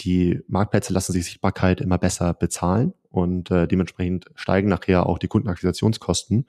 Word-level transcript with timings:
die 0.00 0.40
Marktplätze 0.48 0.92
lassen 0.92 1.12
sich 1.12 1.24
Sichtbarkeit 1.24 1.80
immer 1.80 1.98
besser 1.98 2.34
bezahlen 2.34 2.94
und 3.10 3.50
äh, 3.50 3.66
dementsprechend 3.66 4.26
steigen 4.34 4.68
nachher 4.68 5.06
auch 5.06 5.18
die 5.18 5.28
Kundenakquisitionskosten. 5.28 6.46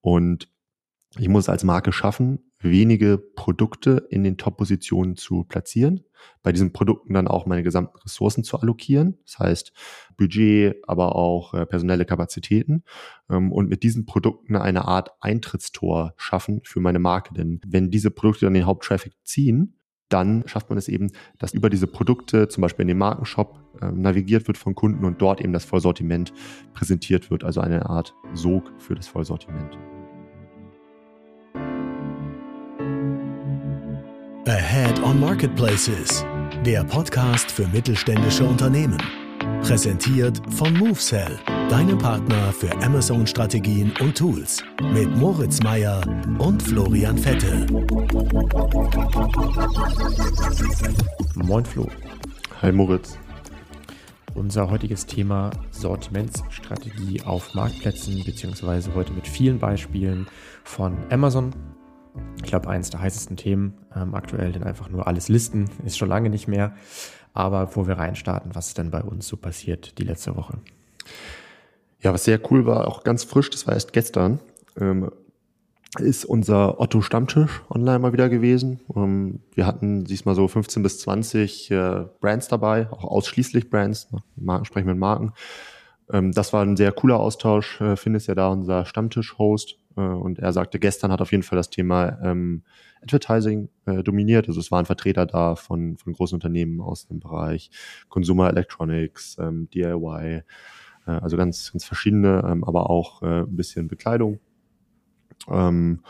Und 0.00 0.48
ich 1.18 1.28
muss 1.28 1.44
es 1.44 1.48
als 1.48 1.64
Marke 1.64 1.92
schaffen, 1.92 2.50
wenige 2.58 3.18
Produkte 3.18 4.06
in 4.10 4.24
den 4.24 4.38
Top-Positionen 4.38 5.16
zu 5.16 5.44
platzieren, 5.44 6.04
bei 6.42 6.52
diesen 6.52 6.72
Produkten 6.72 7.14
dann 7.14 7.28
auch 7.28 7.46
meine 7.46 7.62
gesamten 7.62 7.98
Ressourcen 7.98 8.44
zu 8.44 8.58
allokieren, 8.58 9.18
das 9.24 9.38
heißt 9.38 9.72
Budget, 10.16 10.76
aber 10.86 11.14
auch 11.16 11.54
äh, 11.54 11.66
personelle 11.66 12.04
Kapazitäten 12.04 12.82
ähm, 13.30 13.52
und 13.52 13.68
mit 13.68 13.82
diesen 13.82 14.06
Produkten 14.06 14.56
eine 14.56 14.86
Art 14.86 15.10
Eintrittstor 15.20 16.14
schaffen 16.16 16.60
für 16.64 16.80
meine 16.80 16.98
Marke. 16.98 17.34
Denn 17.34 17.60
wenn 17.66 17.90
diese 17.90 18.10
Produkte 18.10 18.46
dann 18.46 18.54
den 18.54 18.66
Haupttraffic 18.66 19.14
ziehen, 19.22 19.75
dann 20.08 20.44
schafft 20.46 20.68
man 20.68 20.78
es 20.78 20.88
eben, 20.88 21.10
dass 21.38 21.52
über 21.52 21.70
diese 21.70 21.86
Produkte, 21.86 22.48
zum 22.48 22.62
Beispiel 22.62 22.82
in 22.82 22.88
den 22.88 22.98
Markenshop, 22.98 23.58
äh, 23.80 23.90
navigiert 23.90 24.46
wird 24.46 24.58
von 24.58 24.74
Kunden 24.74 25.04
und 25.04 25.20
dort 25.20 25.40
eben 25.40 25.52
das 25.52 25.64
Vollsortiment 25.64 26.32
präsentiert 26.74 27.30
wird, 27.30 27.44
also 27.44 27.60
eine 27.60 27.88
Art 27.88 28.14
Sog 28.34 28.72
für 28.78 28.94
das 28.94 29.08
Vollsortiment. 29.08 29.76
Ahead 34.46 35.02
on 35.02 35.18
Marketplaces, 35.18 36.24
der 36.64 36.84
Podcast 36.84 37.50
für 37.50 37.66
mittelständische 37.68 38.44
Unternehmen. 38.44 39.25
Präsentiert 39.66 40.40
von 40.50 40.72
MoveSell, 40.74 41.40
deinem 41.68 41.98
Partner 41.98 42.52
für 42.52 42.70
Amazon-Strategien 42.84 43.92
und 44.00 44.16
Tools. 44.16 44.62
Mit 44.92 45.12
Moritz 45.16 45.60
Meyer 45.60 46.02
und 46.38 46.62
Florian 46.62 47.18
Vettel. 47.18 47.66
Moin 51.34 51.64
Flo. 51.64 51.88
Hi 52.62 52.70
Moritz. 52.70 53.18
Unser 54.36 54.70
heutiges 54.70 55.04
Thema 55.04 55.50
Sortimentsstrategie 55.72 57.22
auf 57.22 57.52
Marktplätzen, 57.54 58.22
beziehungsweise 58.24 58.94
heute 58.94 59.12
mit 59.14 59.26
vielen 59.26 59.58
Beispielen 59.58 60.28
von 60.62 60.96
Amazon, 61.10 61.52
ich 62.36 62.44
glaube, 62.44 62.68
eins 62.68 62.90
der 62.90 63.00
heißesten 63.00 63.36
Themen 63.36 63.74
ähm, 63.94 64.14
aktuell, 64.14 64.52
denn 64.52 64.62
einfach 64.62 64.88
nur 64.88 65.06
alles 65.06 65.28
listen 65.28 65.68
ist 65.84 65.98
schon 65.98 66.08
lange 66.08 66.30
nicht 66.30 66.48
mehr. 66.48 66.74
Aber 67.36 67.66
bevor 67.66 67.86
wir 67.86 67.98
reinstarten, 67.98 68.54
was 68.54 68.68
ist 68.68 68.78
denn 68.78 68.90
bei 68.90 69.02
uns 69.02 69.28
so 69.28 69.36
passiert 69.36 69.98
die 69.98 70.04
letzte 70.04 70.36
Woche? 70.36 70.58
Ja, 72.00 72.14
was 72.14 72.24
sehr 72.24 72.40
cool 72.50 72.64
war, 72.64 72.88
auch 72.88 73.04
ganz 73.04 73.24
frisch, 73.24 73.50
das 73.50 73.66
war 73.66 73.74
erst 73.74 73.92
gestern, 73.92 74.40
ähm, 74.80 75.10
ist 75.98 76.24
unser 76.24 76.80
Otto 76.80 77.02
Stammtisch 77.02 77.62
online 77.68 77.98
mal 77.98 78.14
wieder 78.14 78.30
gewesen. 78.30 78.80
Ähm, 78.94 79.40
wir 79.54 79.66
hatten 79.66 80.04
diesmal 80.04 80.34
so 80.34 80.48
15 80.48 80.82
bis 80.82 81.00
20 81.00 81.70
äh, 81.70 82.04
Brands 82.20 82.48
dabei, 82.48 82.90
auch 82.90 83.04
ausschließlich 83.04 83.68
Brands, 83.68 84.10
ne? 84.12 84.22
Marken 84.36 84.64
sprechen 84.64 84.88
mit 84.88 84.96
Marken. 84.96 85.32
Ähm, 86.10 86.32
das 86.32 86.54
war 86.54 86.62
ein 86.62 86.76
sehr 86.76 86.92
cooler 86.92 87.20
Austausch. 87.20 87.82
Äh, 87.82 87.96
Finn 87.96 88.18
ja 88.18 88.34
da 88.34 88.48
unser 88.48 88.86
Stammtisch-Host 88.86 89.76
und 90.00 90.38
er 90.38 90.52
sagte, 90.52 90.78
gestern 90.78 91.10
hat 91.10 91.20
auf 91.20 91.32
jeden 91.32 91.42
Fall 91.42 91.56
das 91.56 91.70
Thema 91.70 92.18
ähm, 92.22 92.62
Advertising 93.02 93.68
äh, 93.86 94.02
dominiert. 94.02 94.48
Also 94.48 94.60
es 94.60 94.70
waren 94.70 94.86
Vertreter 94.86 95.26
da 95.26 95.56
von, 95.56 95.96
von 95.96 96.12
großen 96.12 96.36
Unternehmen 96.36 96.80
aus 96.80 97.06
dem 97.06 97.20
Bereich 97.20 97.70
Consumer 98.08 98.48
Electronics, 98.48 99.36
ähm, 99.38 99.68
DIY, 99.70 100.42
äh, 101.06 101.10
also 101.10 101.36
ganz, 101.36 101.72
ganz 101.72 101.84
verschiedene, 101.84 102.44
ähm, 102.46 102.64
aber 102.64 102.90
auch 102.90 103.22
äh, 103.22 103.42
ein 103.42 103.56
bisschen 103.56 103.88
Bekleidung. 103.88 104.40
Ähm, 105.48 106.00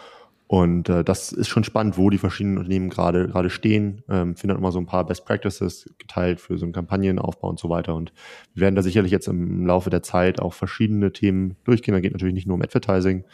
und 0.49 0.89
äh, 0.89 1.03
das 1.03 1.33
ist 1.33 1.49
schon 1.49 1.65
spannend, 1.65 1.99
wo 1.99 2.09
die 2.09 2.19
verschiedenen 2.19 2.59
Unternehmen 2.59 2.89
gerade 2.89 3.27
gerade 3.27 3.51
stehen. 3.51 4.03
Ähm, 4.09 4.37
findet 4.37 4.59
immer 4.59 4.71
so 4.71 4.79
ein 4.79 4.87
paar 4.87 5.05
Best 5.05 5.25
Practices 5.25 5.93
geteilt 5.99 6.41
für 6.41 6.57
so 6.57 6.65
einen 6.65 6.73
Kampagnenaufbau 6.73 7.49
und 7.49 7.59
so 7.59 7.69
weiter. 7.69 7.97
Und 7.97 8.13
wir 8.55 8.61
werden 8.61 8.77
da 8.77 8.83
sicherlich 8.83 9.11
jetzt 9.11 9.27
im 9.27 9.67
Laufe 9.67 9.91
der 9.91 10.05
Zeit 10.05 10.41
auch 10.41 10.55
verschiedene 10.55 11.13
Themen 11.13 11.57
durchgehen. 11.65 11.95
Da 11.95 12.01
geht 12.01 12.13
natürlich 12.13 12.35
nicht 12.35 12.47
nur 12.47 12.55
um 12.55 12.63
Advertising, 12.63 13.25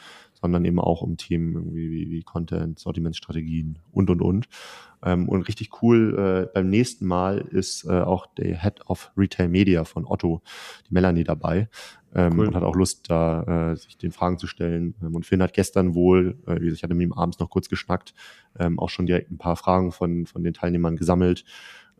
sondern 0.42 0.64
eben 0.64 0.80
auch 0.80 1.00
um 1.00 1.16
Themen 1.16 1.54
irgendwie 1.54 1.90
wie, 1.90 2.10
wie 2.10 2.22
Content, 2.22 2.78
Sortimentsstrategien 2.78 3.78
und 3.92 4.10
und 4.10 4.20
und. 4.20 4.48
Ähm, 5.04 5.28
und 5.28 5.42
richtig 5.42 5.82
cool 5.82 6.18
äh, 6.18 6.50
beim 6.52 6.68
nächsten 6.68 7.06
Mal 7.06 7.38
ist 7.38 7.84
äh, 7.84 8.00
auch 8.00 8.26
der 8.34 8.60
Head 8.60 8.82
of 8.86 9.12
Retail 9.16 9.48
Media 9.48 9.84
von 9.84 10.04
Otto, 10.04 10.42
die 10.88 10.94
Melanie 10.94 11.24
dabei. 11.24 11.68
Ähm, 12.14 12.38
cool. 12.38 12.48
und 12.48 12.54
hat 12.54 12.62
auch 12.62 12.74
Lust, 12.74 13.08
da 13.08 13.70
äh, 13.72 13.76
sich 13.76 13.96
den 13.96 14.12
Fragen 14.12 14.36
zu 14.36 14.46
stellen. 14.46 14.94
Ähm, 15.02 15.14
und 15.14 15.24
Finn 15.24 15.42
hat 15.42 15.54
gestern 15.54 15.94
wohl, 15.94 16.36
äh, 16.46 16.56
wie 16.56 16.66
gesagt, 16.66 16.76
ich 16.76 16.82
hatte 16.82 16.94
mit 16.94 17.06
ihm 17.06 17.14
abends 17.14 17.38
noch 17.38 17.48
kurz 17.48 17.70
geschnackt, 17.70 18.12
ähm, 18.58 18.78
auch 18.78 18.90
schon 18.90 19.06
direkt 19.06 19.30
ein 19.30 19.38
paar 19.38 19.56
Fragen 19.56 19.92
von, 19.92 20.26
von 20.26 20.44
den 20.44 20.52
Teilnehmern 20.52 20.96
gesammelt. 20.96 21.44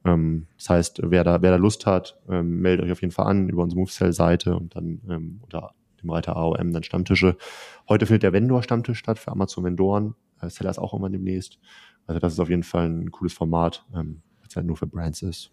Ähm, 0.04 0.46
das 0.58 0.68
heißt, 0.68 1.00
wer 1.04 1.24
da, 1.24 1.40
wer 1.40 1.52
da 1.52 1.56
Lust 1.56 1.86
hat, 1.86 2.18
ähm, 2.28 2.60
meldet 2.60 2.84
euch 2.84 2.92
auf 2.92 3.00
jeden 3.00 3.12
Fall 3.12 3.26
an 3.26 3.48
über 3.48 3.62
unsere 3.62 3.80
MoveSell-Seite 3.80 4.54
und 4.56 4.76
dann 4.76 5.00
ähm, 5.08 5.40
unter 5.42 5.74
dem 6.02 6.10
Reiter 6.10 6.36
AOM 6.36 6.72
dann 6.72 6.82
Stammtische. 6.82 7.36
Heute 7.88 8.06
findet 8.06 8.22
der 8.24 8.32
Vendor-Stammtisch 8.32 8.98
statt 8.98 9.18
für 9.18 9.32
Amazon 9.32 9.64
Vendoren. 9.64 10.14
Äh, 10.40 10.50
Seller 10.50 10.70
ist 10.70 10.78
auch 10.78 10.94
immer 10.94 11.10
demnächst. 11.10 11.58
Also 12.06 12.20
das 12.20 12.32
ist 12.32 12.40
auf 12.40 12.50
jeden 12.50 12.64
Fall 12.64 12.88
ein 12.88 13.10
cooles 13.10 13.32
Format, 13.32 13.84
ähm, 13.94 14.22
es 14.46 14.56
halt 14.56 14.66
nur 14.66 14.76
für 14.76 14.86
Brands 14.86 15.22
ist. 15.22 15.50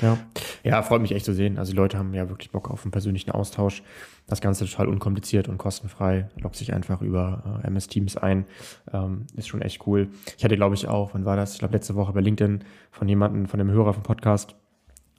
Ja. 0.00 0.16
ja, 0.62 0.82
freut 0.82 1.02
mich 1.02 1.12
echt 1.12 1.24
zu 1.24 1.34
sehen. 1.34 1.58
Also 1.58 1.72
die 1.72 1.76
Leute 1.76 1.98
haben 1.98 2.14
ja 2.14 2.28
wirklich 2.28 2.50
Bock 2.50 2.70
auf 2.70 2.84
einen 2.84 2.92
persönlichen 2.92 3.32
Austausch. 3.32 3.82
Das 4.26 4.40
Ganze 4.40 4.64
total 4.64 4.86
unkompliziert 4.86 5.48
und 5.48 5.58
kostenfrei. 5.58 6.28
Lockt 6.36 6.56
sich 6.56 6.72
einfach 6.72 7.02
über 7.02 7.60
äh, 7.64 7.66
MS 7.66 7.88
Teams 7.88 8.16
ein. 8.16 8.44
Ähm, 8.92 9.26
ist 9.34 9.48
schon 9.48 9.60
echt 9.60 9.86
cool. 9.86 10.08
Ich 10.36 10.44
hatte, 10.44 10.56
glaube 10.56 10.76
ich, 10.76 10.86
auch, 10.86 11.14
wann 11.14 11.24
war 11.24 11.36
das? 11.36 11.54
Ich 11.54 11.58
glaube, 11.58 11.74
letzte 11.74 11.94
Woche 11.96 12.12
bei 12.12 12.20
LinkedIn 12.20 12.64
von 12.92 13.08
jemandem, 13.08 13.46
von 13.46 13.58
dem 13.58 13.70
Hörer 13.70 13.92
vom 13.92 14.04
Podcast, 14.04 14.54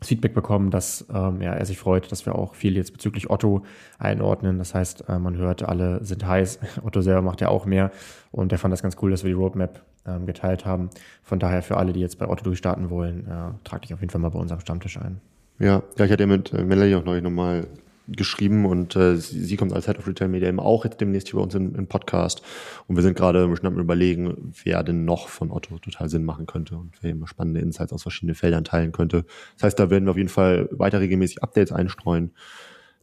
Feedback 0.01 0.33
bekommen, 0.33 0.71
dass 0.71 1.05
ähm, 1.13 1.41
ja, 1.41 1.53
er 1.53 1.65
sich 1.65 1.77
freut, 1.77 2.11
dass 2.11 2.25
wir 2.25 2.35
auch 2.35 2.55
viel 2.55 2.75
jetzt 2.77 2.93
bezüglich 2.93 3.29
Otto 3.29 3.63
einordnen. 3.97 4.57
Das 4.57 4.73
heißt, 4.73 5.09
äh, 5.09 5.19
man 5.19 5.35
hört, 5.35 5.63
alle 5.63 6.03
sind 6.03 6.25
heiß. 6.25 6.59
Otto 6.83 7.01
selber 7.01 7.21
macht 7.21 7.41
ja 7.41 7.49
auch 7.49 7.65
mehr 7.65 7.91
und 8.31 8.51
er 8.51 8.57
fand 8.57 8.71
das 8.71 8.81
ganz 8.81 8.95
cool, 9.01 9.11
dass 9.11 9.23
wir 9.23 9.29
die 9.29 9.35
Roadmap 9.35 9.81
ähm, 10.05 10.25
geteilt 10.25 10.65
haben. 10.65 10.89
Von 11.23 11.39
daher 11.39 11.61
für 11.61 11.77
alle, 11.77 11.91
die 11.91 11.99
jetzt 11.99 12.17
bei 12.17 12.27
Otto 12.27 12.43
durchstarten 12.43 12.89
wollen, 12.89 13.27
äh, 13.27 13.51
trag 13.63 13.81
dich 13.81 13.93
auf 13.93 13.99
jeden 13.99 14.09
Fall 14.09 14.21
mal 14.21 14.29
bei 14.29 14.39
unserem 14.39 14.61
Stammtisch 14.61 14.97
ein. 14.97 15.19
Ja, 15.59 15.83
ja 15.97 16.05
ich 16.05 16.11
hatte 16.11 16.23
ja 16.23 16.27
mit 16.27 16.53
äh, 16.53 16.63
Melanie 16.63 16.95
auch 16.95 17.03
neulich 17.03 17.23
nochmal 17.23 17.67
geschrieben 18.15 18.65
und 18.65 18.95
äh, 18.95 19.17
sie, 19.17 19.43
sie, 19.43 19.57
kommt 19.57 19.73
als 19.73 19.85
Head 19.85 19.99
of 19.99 20.07
Retail 20.07 20.27
Media 20.27 20.47
eben 20.47 20.59
auch 20.59 20.83
jetzt 20.85 21.01
demnächst 21.01 21.29
hier 21.29 21.37
bei 21.37 21.43
uns 21.43 21.55
im, 21.55 21.75
im 21.75 21.87
Podcast 21.87 22.41
und 22.87 22.95
wir 22.95 23.03
sind 23.03 23.17
gerade 23.17 23.43
am 23.43 23.79
überlegen, 23.79 24.53
wer 24.63 24.83
denn 24.83 25.05
noch 25.05 25.27
von 25.27 25.51
Otto 25.51 25.77
total 25.79 26.09
Sinn 26.09 26.25
machen 26.25 26.45
könnte 26.45 26.77
und 26.77 26.95
wer 27.01 27.11
immer 27.11 27.27
spannende 27.27 27.59
Insights 27.61 27.93
aus 27.93 28.03
verschiedenen 28.03 28.35
Feldern 28.35 28.63
teilen 28.63 28.91
könnte. 28.91 29.25
Das 29.55 29.63
heißt, 29.63 29.79
da 29.79 29.89
werden 29.89 30.05
wir 30.05 30.11
auf 30.11 30.17
jeden 30.17 30.29
Fall 30.29 30.69
weiter 30.71 30.99
regelmäßig 30.99 31.43
Updates 31.43 31.71
einstreuen. 31.71 32.31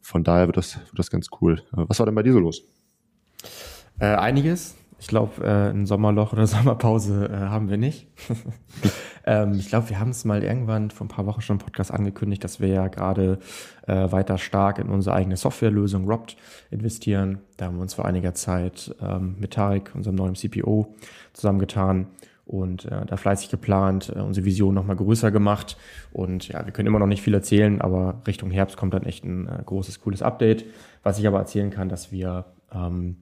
Von 0.01 0.25
daher 0.25 0.47
wird 0.47 0.57
das, 0.57 0.77
wird 0.77 0.99
das 0.99 1.11
ganz 1.11 1.29
cool. 1.41 1.63
Äh, 1.73 1.85
was 1.89 1.99
war 1.99 2.07
denn 2.07 2.15
bei 2.15 2.23
dir 2.23 2.33
so 2.33 2.39
los? 2.39 2.63
Äh, 3.99 4.07
einiges. 4.07 4.77
Ich 4.99 5.09
glaube, 5.09 5.45
äh, 5.45 5.71
ein 5.71 5.87
Sommerloch 5.87 6.33
oder 6.33 6.47
Sommerpause 6.47 7.29
äh, 7.33 7.37
haben 7.37 7.69
wir 7.69 7.77
nicht. 7.77 8.09
ähm, 9.27 9.55
ich 9.55 9.69
glaube, 9.69 9.91
wir 9.91 9.99
haben 9.99 10.11
es 10.11 10.25
mal 10.25 10.43
irgendwann 10.43 10.91
vor 10.91 11.05
ein 11.05 11.09
paar 11.09 11.27
Wochen 11.27 11.41
schon 11.41 11.57
im 11.57 11.65
Podcast 11.65 11.93
angekündigt, 11.93 12.45
dass 12.45 12.61
wir 12.61 12.69
ja 12.69 12.89
gerade 12.89 13.39
äh, 13.87 14.11
weiter 14.11 14.39
stark 14.39 14.79
in 14.79 14.89
unsere 14.89 15.17
eigene 15.17 15.37
Softwarelösung 15.37 16.09
Robt 16.09 16.37
investieren. 16.71 17.41
Da 17.57 17.67
haben 17.67 17.77
wir 17.77 17.83
uns 17.83 17.95
vor 17.95 18.05
einiger 18.05 18.35
Zeit 18.35 18.95
ähm, 19.03 19.37
mit 19.39 19.55
Tarek, 19.55 19.91
unserem 19.95 20.17
neuen 20.17 20.37
CPO, 20.37 20.95
zusammengetan 21.33 22.07
und 22.47 22.85
äh, 22.85 23.05
da 23.05 23.17
fleißig 23.17 23.51
geplant, 23.51 24.13
äh, 24.15 24.21
unsere 24.21 24.47
Vision 24.47 24.75
nochmal 24.75 24.97
größer 24.97 25.33
gemacht. 25.33 25.77
Und 26.13 26.47
ja, 26.49 26.65
wir 26.65 26.73
können 26.73 26.87
immer 26.87 27.01
noch 27.01 27.09
nicht 27.09 27.23
viel 27.23 27.35
erzählen, 27.35 27.81
aber 27.81 28.23
Richtung 28.27 28.53
Herbst 28.53 28.77
kommt 28.77 28.95
dann 28.95 29.03
echt 29.03 29.25
ein 29.25 29.49
äh, 29.49 29.63
großes, 29.65 30.01
cooles 30.01 30.23
Update. 30.23 30.65
Was 31.03 31.19
ich 31.19 31.27
aber 31.27 31.39
erzählen 31.39 31.71
kann, 31.71 31.89
dass 31.89 32.13
wir 32.13 32.45
ähm, 32.73 33.17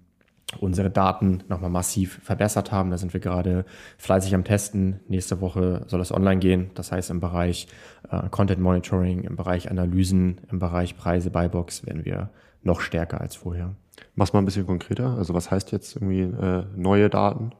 unsere 0.61 0.91
Daten 0.91 1.43
nochmal 1.49 1.71
massiv 1.71 2.21
verbessert 2.23 2.73
haben. 2.73 2.91
Da 2.91 2.99
sind 2.99 3.13
wir 3.13 3.21
gerade 3.21 3.65
fleißig 3.99 4.35
am 4.35 4.45
Testen. 4.45 5.01
Nächste 5.09 5.41
Woche 5.41 5.83
soll 5.87 6.01
es 6.01 6.13
online 6.13 6.41
gehen. 6.41 6.71
Das 6.75 6.93
heißt, 6.93 7.11
im 7.11 7.21
Bereich 7.21 7.69
äh, 8.11 8.29
Content 8.31 8.61
Monitoring, 8.61 9.25
im 9.25 9.37
Bereich 9.37 9.71
Analysen, 9.71 10.41
im 10.51 10.59
Bereich 10.59 10.97
Preise, 10.97 11.31
Buybox 11.31 11.87
werden 11.87 12.05
wir 12.05 12.31
noch 12.63 12.81
stärker 12.81 13.21
als 13.21 13.37
vorher. 13.37 13.75
Mach's 14.15 14.33
mal 14.33 14.41
ein 14.41 14.45
bisschen 14.45 14.67
konkreter. 14.67 15.17
Also 15.17 15.35
was 15.35 15.51
heißt 15.51 15.73
jetzt 15.73 15.97
irgendwie 15.97 16.23
äh, 16.23 16.65
neue 16.77 17.11
Daten? 17.11 17.53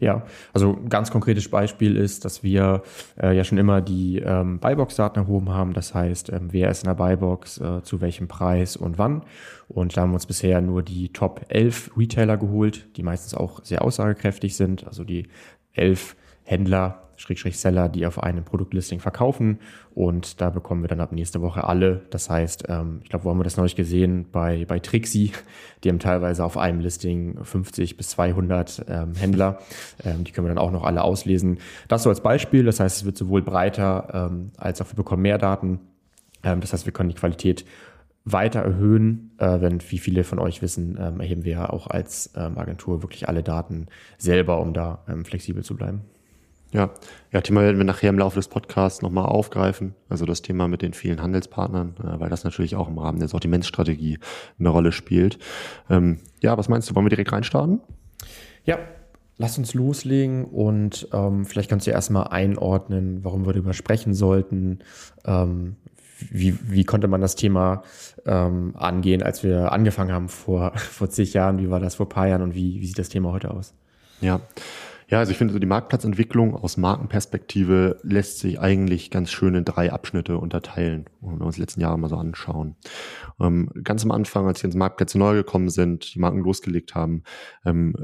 Ja, 0.00 0.24
also 0.52 0.76
ein 0.76 0.88
ganz 0.88 1.10
konkretes 1.10 1.48
Beispiel 1.48 1.96
ist, 1.96 2.24
dass 2.24 2.42
wir 2.42 2.82
äh, 3.20 3.36
ja 3.36 3.44
schon 3.44 3.58
immer 3.58 3.80
die 3.80 4.18
ähm, 4.18 4.58
Buybox-Daten 4.58 5.20
erhoben 5.20 5.50
haben. 5.50 5.72
Das 5.72 5.94
heißt, 5.94 6.30
ähm, 6.30 6.48
wer 6.52 6.70
ist 6.70 6.82
in 6.82 6.88
der 6.88 6.94
Buybox, 6.94 7.58
äh, 7.60 7.82
zu 7.82 8.00
welchem 8.00 8.28
Preis 8.28 8.76
und 8.76 8.98
wann. 8.98 9.22
Und 9.68 9.96
da 9.96 10.02
haben 10.02 10.10
wir 10.10 10.14
uns 10.14 10.26
bisher 10.26 10.60
nur 10.60 10.82
die 10.82 11.08
Top 11.12 11.46
11 11.48 11.92
Retailer 11.96 12.36
geholt, 12.36 12.86
die 12.96 13.02
meistens 13.02 13.34
auch 13.34 13.64
sehr 13.64 13.82
aussagekräftig 13.82 14.56
sind. 14.56 14.86
Also 14.86 15.04
die 15.04 15.28
elf 15.72 16.16
Händler 16.44 17.05
Schrägstrich 17.16 17.58
Seller, 17.58 17.88
die 17.88 18.06
auf 18.06 18.22
einem 18.22 18.44
Produktlisting 18.44 19.00
verkaufen. 19.00 19.58
Und 19.94 20.40
da 20.40 20.50
bekommen 20.50 20.82
wir 20.82 20.88
dann 20.88 21.00
ab 21.00 21.12
nächste 21.12 21.40
Woche 21.40 21.64
alle. 21.64 22.02
Das 22.10 22.28
heißt, 22.30 22.64
ähm, 22.68 23.00
ich 23.02 23.08
glaube, 23.08 23.24
wo 23.24 23.30
haben 23.30 23.38
wir 23.38 23.44
das 23.44 23.56
neulich 23.56 23.76
gesehen? 23.76 24.26
Bei, 24.30 24.64
bei 24.66 24.78
Trixie. 24.78 25.32
Die 25.84 25.88
haben 25.88 25.98
teilweise 25.98 26.44
auf 26.44 26.56
einem 26.56 26.80
Listing 26.80 27.42
50 27.42 27.96
bis 27.96 28.10
200 28.10 28.84
ähm, 28.88 29.14
Händler. 29.14 29.58
Ähm, 30.04 30.24
die 30.24 30.32
können 30.32 30.46
wir 30.46 30.54
dann 30.54 30.62
auch 30.62 30.72
noch 30.72 30.84
alle 30.84 31.02
auslesen. 31.02 31.58
Das 31.88 32.02
so 32.02 32.10
als 32.10 32.20
Beispiel. 32.20 32.64
Das 32.64 32.80
heißt, 32.80 32.98
es 32.98 33.04
wird 33.04 33.16
sowohl 33.16 33.42
breiter 33.42 34.30
als 34.56 34.80
auch 34.80 34.86
wir 34.88 34.96
bekommen 34.96 35.22
mehr 35.22 35.38
Daten. 35.38 35.80
Das 36.42 36.72
heißt, 36.72 36.86
wir 36.86 36.92
können 36.92 37.08
die 37.08 37.14
Qualität 37.14 37.64
weiter 38.26 38.60
erhöhen. 38.60 39.30
Äh, 39.38 39.60
wenn, 39.60 39.80
wie 39.88 39.98
viele 39.98 40.24
von 40.24 40.38
euch 40.38 40.60
wissen, 40.60 40.98
ähm, 41.00 41.20
erheben 41.20 41.44
wir 41.44 41.52
ja 41.52 41.70
auch 41.70 41.86
als 41.86 42.32
ähm, 42.36 42.58
Agentur 42.58 43.02
wirklich 43.02 43.28
alle 43.28 43.42
Daten 43.42 43.86
selber, 44.18 44.60
um 44.60 44.74
da 44.74 45.04
ähm, 45.08 45.24
flexibel 45.24 45.64
zu 45.64 45.76
bleiben. 45.76 46.02
Ja, 46.72 46.90
ja, 47.32 47.40
Thema 47.40 47.62
werden 47.62 47.78
wir 47.78 47.84
nachher 47.84 48.10
im 48.10 48.18
Laufe 48.18 48.36
des 48.36 48.48
Podcasts 48.48 49.00
nochmal 49.00 49.26
aufgreifen. 49.26 49.94
Also 50.08 50.26
das 50.26 50.42
Thema 50.42 50.68
mit 50.68 50.82
den 50.82 50.94
vielen 50.94 51.22
Handelspartnern, 51.22 51.94
äh, 52.02 52.20
weil 52.20 52.28
das 52.28 52.44
natürlich 52.44 52.76
auch 52.76 52.88
im 52.88 52.98
Rahmen 52.98 53.18
der 53.18 53.28
Sortimentsstrategie 53.28 54.18
eine 54.58 54.68
Rolle 54.68 54.92
spielt. 54.92 55.38
Ähm, 55.88 56.18
ja, 56.40 56.58
was 56.58 56.68
meinst 56.68 56.90
du? 56.90 56.94
Wollen 56.94 57.06
wir 57.06 57.10
direkt 57.10 57.32
reinstarten? 57.32 57.80
Ja, 58.64 58.78
lass 59.38 59.58
uns 59.58 59.74
loslegen 59.74 60.44
und 60.44 61.08
ähm, 61.12 61.44
vielleicht 61.44 61.70
kannst 61.70 61.86
du 61.86 61.92
erstmal 61.92 62.28
einordnen, 62.28 63.22
warum 63.22 63.46
wir 63.46 63.52
darüber 63.52 63.72
sprechen 63.72 64.12
sollten, 64.12 64.80
ähm, 65.24 65.76
wie, 66.30 66.56
wie 66.62 66.84
konnte 66.84 67.08
man 67.08 67.20
das 67.20 67.36
Thema 67.36 67.82
ähm, 68.24 68.72
angehen, 68.76 69.22
als 69.22 69.42
wir 69.42 69.72
angefangen 69.72 70.12
haben 70.12 70.28
vor, 70.28 70.72
vor 70.76 71.10
zig 71.10 71.34
Jahren? 71.34 71.58
Wie 71.58 71.70
war 71.70 71.80
das 71.80 71.96
vor 71.96 72.06
ein 72.06 72.10
paar 72.10 72.28
Jahren 72.28 72.42
und 72.42 72.54
wie, 72.54 72.80
wie 72.80 72.86
sieht 72.86 72.98
das 72.98 73.08
Thema 73.08 73.32
heute 73.32 73.50
aus? 73.50 73.74
Ja, 74.20 74.40
ja, 75.08 75.20
also 75.20 75.30
ich 75.30 75.38
finde, 75.38 75.52
so 75.52 75.60
die 75.60 75.66
Marktplatzentwicklung 75.66 76.56
aus 76.56 76.76
Markenperspektive 76.76 78.00
lässt 78.02 78.40
sich 78.40 78.58
eigentlich 78.58 79.10
ganz 79.12 79.30
schön 79.30 79.54
in 79.54 79.64
drei 79.64 79.92
Abschnitte 79.92 80.36
unterteilen, 80.36 81.06
wenn 81.20 81.38
wir 81.38 81.46
uns 81.46 81.54
die 81.54 81.60
letzten 81.60 81.80
Jahre 81.80 81.96
mal 81.96 82.08
so 82.08 82.16
anschauen. 82.16 82.74
Ähm, 83.40 83.70
ganz 83.84 84.02
am 84.02 84.10
Anfang, 84.10 84.48
als 84.48 84.62
wir 84.62 84.66
ins 84.66 84.74
Marktplätze 84.74 85.16
neu 85.16 85.34
gekommen 85.34 85.68
sind, 85.68 86.14
die 86.14 86.18
Marken 86.18 86.40
losgelegt 86.40 86.96
haben, 86.96 87.22
ähm, 87.64 87.94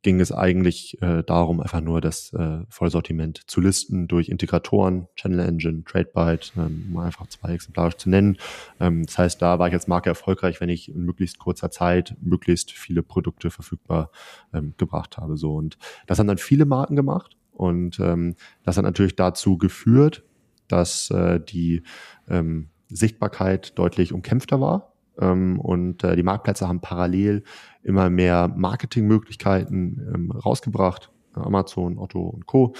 ging 0.00 0.18
es 0.18 0.32
eigentlich 0.32 1.00
äh, 1.02 1.22
darum, 1.24 1.60
einfach 1.60 1.82
nur 1.82 2.00
das 2.00 2.32
äh, 2.32 2.60
Vollsortiment 2.70 3.42
zu 3.46 3.60
listen 3.60 4.08
durch 4.08 4.30
Integratoren, 4.30 5.08
Channel 5.16 5.40
Engine, 5.40 5.84
TradeByte, 5.84 6.52
ähm, 6.56 6.88
um 6.90 6.98
einfach 6.98 7.26
zwei 7.26 7.52
exemplarisch 7.52 7.96
zu 7.96 8.08
nennen. 8.08 8.38
Ähm, 8.80 9.04
das 9.04 9.18
heißt, 9.18 9.42
da 9.42 9.58
war 9.58 9.68
ich 9.68 9.74
als 9.74 9.88
Marke 9.88 10.08
erfolgreich, 10.08 10.62
wenn 10.62 10.70
ich 10.70 10.88
in 10.88 11.04
möglichst 11.04 11.38
kurzer 11.38 11.70
Zeit 11.70 12.16
möglichst 12.22 12.72
viele 12.72 13.02
Produkte 13.02 13.50
verfügbar 13.50 14.10
ähm, 14.54 14.72
gebracht 14.78 15.18
habe. 15.18 15.36
So 15.36 15.54
und 15.54 15.76
das 16.06 16.18
haben 16.18 16.28
dann 16.28 16.38
viele 16.46 16.64
Marken 16.64 16.96
gemacht 16.96 17.36
und 17.52 17.98
ähm, 18.00 18.34
das 18.64 18.76
hat 18.76 18.84
natürlich 18.84 19.16
dazu 19.16 19.56
geführt, 19.58 20.22
dass 20.68 21.10
äh, 21.10 21.40
die 21.40 21.82
ähm, 22.28 22.68
Sichtbarkeit 22.88 23.78
deutlich 23.78 24.12
umkämpfter 24.12 24.60
war. 24.60 24.92
Ähm, 25.18 25.58
und 25.58 26.04
äh, 26.04 26.16
die 26.16 26.22
Marktplätze 26.22 26.68
haben 26.68 26.80
parallel 26.80 27.44
immer 27.82 28.10
mehr 28.10 28.52
Marketingmöglichkeiten 28.54 30.10
ähm, 30.14 30.30
rausgebracht. 30.32 31.10
Amazon, 31.32 31.98
Otto 31.98 32.20
und 32.20 32.46
Co. 32.46 32.74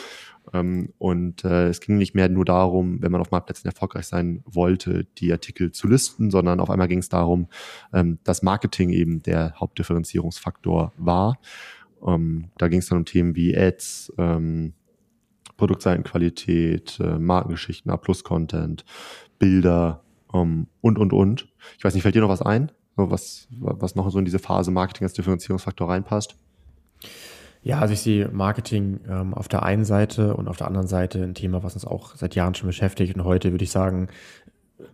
Ähm, 0.52 0.92
und 0.98 1.44
äh, 1.44 1.68
es 1.68 1.80
ging 1.80 1.98
nicht 1.98 2.14
mehr 2.14 2.28
nur 2.28 2.44
darum, 2.44 3.02
wenn 3.02 3.12
man 3.12 3.20
auf 3.20 3.30
Marktplätzen 3.30 3.68
erfolgreich 3.68 4.06
sein 4.06 4.42
wollte, 4.46 5.04
die 5.18 5.32
Artikel 5.32 5.72
zu 5.72 5.88
listen, 5.88 6.30
sondern 6.30 6.60
auf 6.60 6.70
einmal 6.70 6.88
ging 6.88 7.00
es 7.00 7.08
darum, 7.08 7.48
ähm, 7.92 8.18
dass 8.24 8.42
Marketing 8.42 8.90
eben 8.90 9.22
der 9.22 9.54
Hauptdifferenzierungsfaktor 9.58 10.92
war. 10.96 11.38
Ähm, 12.06 12.50
da 12.58 12.68
ging 12.68 12.80
es 12.80 12.88
dann 12.88 12.98
um 12.98 13.04
Themen 13.04 13.36
wie 13.36 13.56
Ads, 13.56 14.12
ähm, 14.18 14.72
Produktseitenqualität, 15.56 16.98
äh, 17.00 17.18
Markengeschichten, 17.18 17.90
A-Plus-Content, 17.90 18.84
Bilder 19.38 20.02
ähm, 20.32 20.66
und, 20.80 20.98
und, 20.98 21.12
und. 21.12 21.48
Ich 21.78 21.84
weiß 21.84 21.94
nicht, 21.94 22.02
fällt 22.02 22.14
dir 22.14 22.20
noch 22.20 22.28
was 22.28 22.42
ein, 22.42 22.72
was, 22.96 23.48
was 23.50 23.94
noch 23.94 24.10
so 24.10 24.18
in 24.18 24.24
diese 24.24 24.38
Phase 24.38 24.70
Marketing 24.70 25.04
als 25.04 25.14
Differenzierungsfaktor 25.14 25.88
reinpasst? 25.88 26.36
Ja, 27.62 27.80
also 27.80 27.94
ich 27.94 28.00
sehe 28.00 28.28
Marketing 28.28 29.00
ähm, 29.08 29.34
auf 29.34 29.48
der 29.48 29.64
einen 29.64 29.84
Seite 29.84 30.36
und 30.36 30.46
auf 30.46 30.56
der 30.56 30.68
anderen 30.68 30.86
Seite 30.86 31.22
ein 31.22 31.34
Thema, 31.34 31.64
was 31.64 31.74
uns 31.74 31.84
auch 31.84 32.14
seit 32.14 32.34
Jahren 32.34 32.54
schon 32.54 32.68
beschäftigt. 32.68 33.16
Und 33.16 33.24
heute 33.24 33.50
würde 33.50 33.64
ich 33.64 33.72
sagen, 33.72 34.08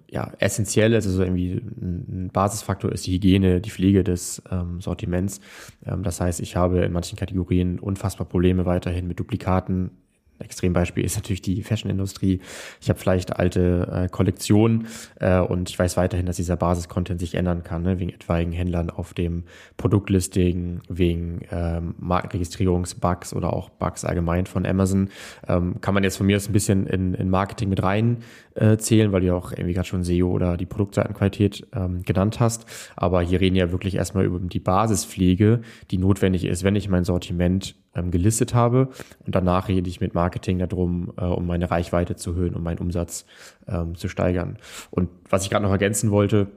ja, 0.08 0.30
essentiell 0.38 0.92
ist, 0.92 1.06
also 1.06 1.22
irgendwie 1.22 1.54
ein 1.54 2.30
Basisfaktor 2.32 2.92
ist 2.92 3.06
die 3.06 3.14
Hygiene, 3.14 3.60
die 3.60 3.70
Pflege 3.70 4.04
des 4.04 4.42
ähm, 4.50 4.80
Sortiments. 4.80 5.40
Ähm, 5.84 6.02
das 6.02 6.20
heißt, 6.20 6.40
ich 6.40 6.56
habe 6.56 6.80
in 6.80 6.92
manchen 6.92 7.18
Kategorien 7.18 7.78
unfassbar 7.78 8.26
Probleme 8.26 8.66
weiterhin 8.66 9.08
mit 9.08 9.18
Duplikaten, 9.18 9.90
Extrembeispiel 10.38 11.04
ist 11.04 11.16
natürlich 11.16 11.42
die 11.42 11.62
Fashion-Industrie. 11.62 12.40
Ich 12.80 12.88
habe 12.88 12.98
vielleicht 12.98 13.36
alte 13.36 13.88
äh, 13.92 14.08
Kollektionen 14.08 14.86
äh, 15.20 15.38
und 15.38 15.70
ich 15.70 15.78
weiß 15.78 15.96
weiterhin, 15.96 16.26
dass 16.26 16.36
dieser 16.36 16.56
Basis-Content 16.56 17.20
sich 17.20 17.34
ändern 17.34 17.62
kann, 17.62 17.82
ne? 17.82 17.98
wegen 17.98 18.10
etwaigen 18.10 18.52
Händlern 18.52 18.90
auf 18.90 19.14
dem 19.14 19.44
Produktlisting, 19.76 20.80
wegen 20.88 21.40
ähm, 21.50 21.94
Markenregistrierungsbugs 21.98 23.34
oder 23.34 23.52
auch 23.52 23.70
Bugs 23.70 24.04
allgemein 24.04 24.46
von 24.46 24.66
Amazon. 24.66 25.10
Ähm, 25.46 25.80
kann 25.80 25.94
man 25.94 26.02
jetzt 26.02 26.16
von 26.16 26.26
mir 26.26 26.36
aus 26.36 26.48
ein 26.48 26.52
bisschen 26.52 26.86
in, 26.86 27.14
in 27.14 27.30
Marketing 27.30 27.68
mit 27.68 27.82
rein 27.82 28.18
äh, 28.54 28.76
weil 29.12 29.20
du 29.20 29.26
ja 29.26 29.34
auch 29.34 29.52
irgendwie 29.52 29.72
gerade 29.72 29.88
schon 29.88 30.04
SEO 30.04 30.30
oder 30.30 30.56
die 30.56 30.66
Produktseitenqualität 30.66 31.66
ähm, 31.74 32.02
genannt 32.02 32.40
hast. 32.40 32.66
Aber 32.96 33.22
hier 33.22 33.40
reden 33.40 33.56
ja 33.56 33.72
wirklich 33.72 33.94
erstmal 33.94 34.24
über 34.24 34.38
die 34.38 34.60
Basispflege, 34.60 35.62
die 35.90 35.98
notwendig 35.98 36.44
ist, 36.44 36.64
wenn 36.64 36.76
ich 36.76 36.88
mein 36.88 37.04
Sortiment 37.04 37.76
ähm, 37.94 38.10
gelistet 38.10 38.54
habe. 38.54 38.88
Und 39.26 39.34
danach 39.34 39.68
rede 39.68 39.88
ich 39.88 40.00
mit 40.00 40.14
Marketing 40.14 40.58
darum, 40.58 41.12
äh, 41.16 41.24
um 41.24 41.46
meine 41.46 41.70
Reichweite 41.70 42.16
zu 42.16 42.30
erhöhen, 42.30 42.54
um 42.54 42.62
meinen 42.62 42.78
Umsatz 42.78 43.26
ähm, 43.66 43.94
zu 43.94 44.08
steigern. 44.08 44.58
Und 44.90 45.10
was 45.28 45.44
ich 45.44 45.50
gerade 45.50 45.64
noch 45.64 45.72
ergänzen 45.72 46.10
wollte, 46.10 46.48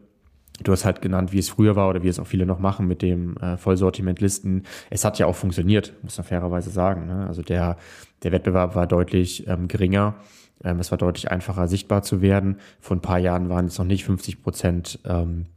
Du 0.64 0.72
hast 0.72 0.86
halt 0.86 1.02
genannt, 1.02 1.34
wie 1.34 1.40
es 1.40 1.50
früher 1.50 1.76
war 1.76 1.90
oder 1.90 2.04
wie 2.04 2.08
es 2.08 2.20
auch 2.20 2.28
viele 2.28 2.46
noch 2.46 2.60
machen 2.60 2.88
mit 2.88 3.02
dem 3.02 3.36
äh, 3.38 3.58
Vollsortimentlisten. 3.58 4.64
Es 4.90 5.04
hat 5.04 5.20
ja 5.20 5.26
auch 5.26 5.36
funktioniert, 5.36 5.94
muss 6.02 6.18
man 6.18 6.26
fairerweise 6.26 6.70
sagen. 6.70 7.08
Ne? 7.08 7.28
Also 7.28 7.42
der, 7.42 7.78
der 8.24 8.32
Wettbewerb 8.32 8.76
war 8.76 8.88
deutlich 8.88 9.48
ähm, 9.48 9.68
geringer. 9.68 10.16
Ähm, 10.64 10.80
es 10.80 10.92
war 10.92 10.98
deutlich 10.98 11.30
einfacher 11.30 11.68
sichtbar 11.68 12.04
zu 12.04 12.22
werden. 12.22 12.58
Vor 12.80 12.96
ein 12.96 13.02
paar 13.02 13.20
Jahren 13.20 13.50
waren 13.50 13.66
es 13.66 13.78
noch 13.78 13.86
nicht 13.86 14.06
50 14.06 14.42
Prozent 14.42 15.00
ähm, 15.06 15.48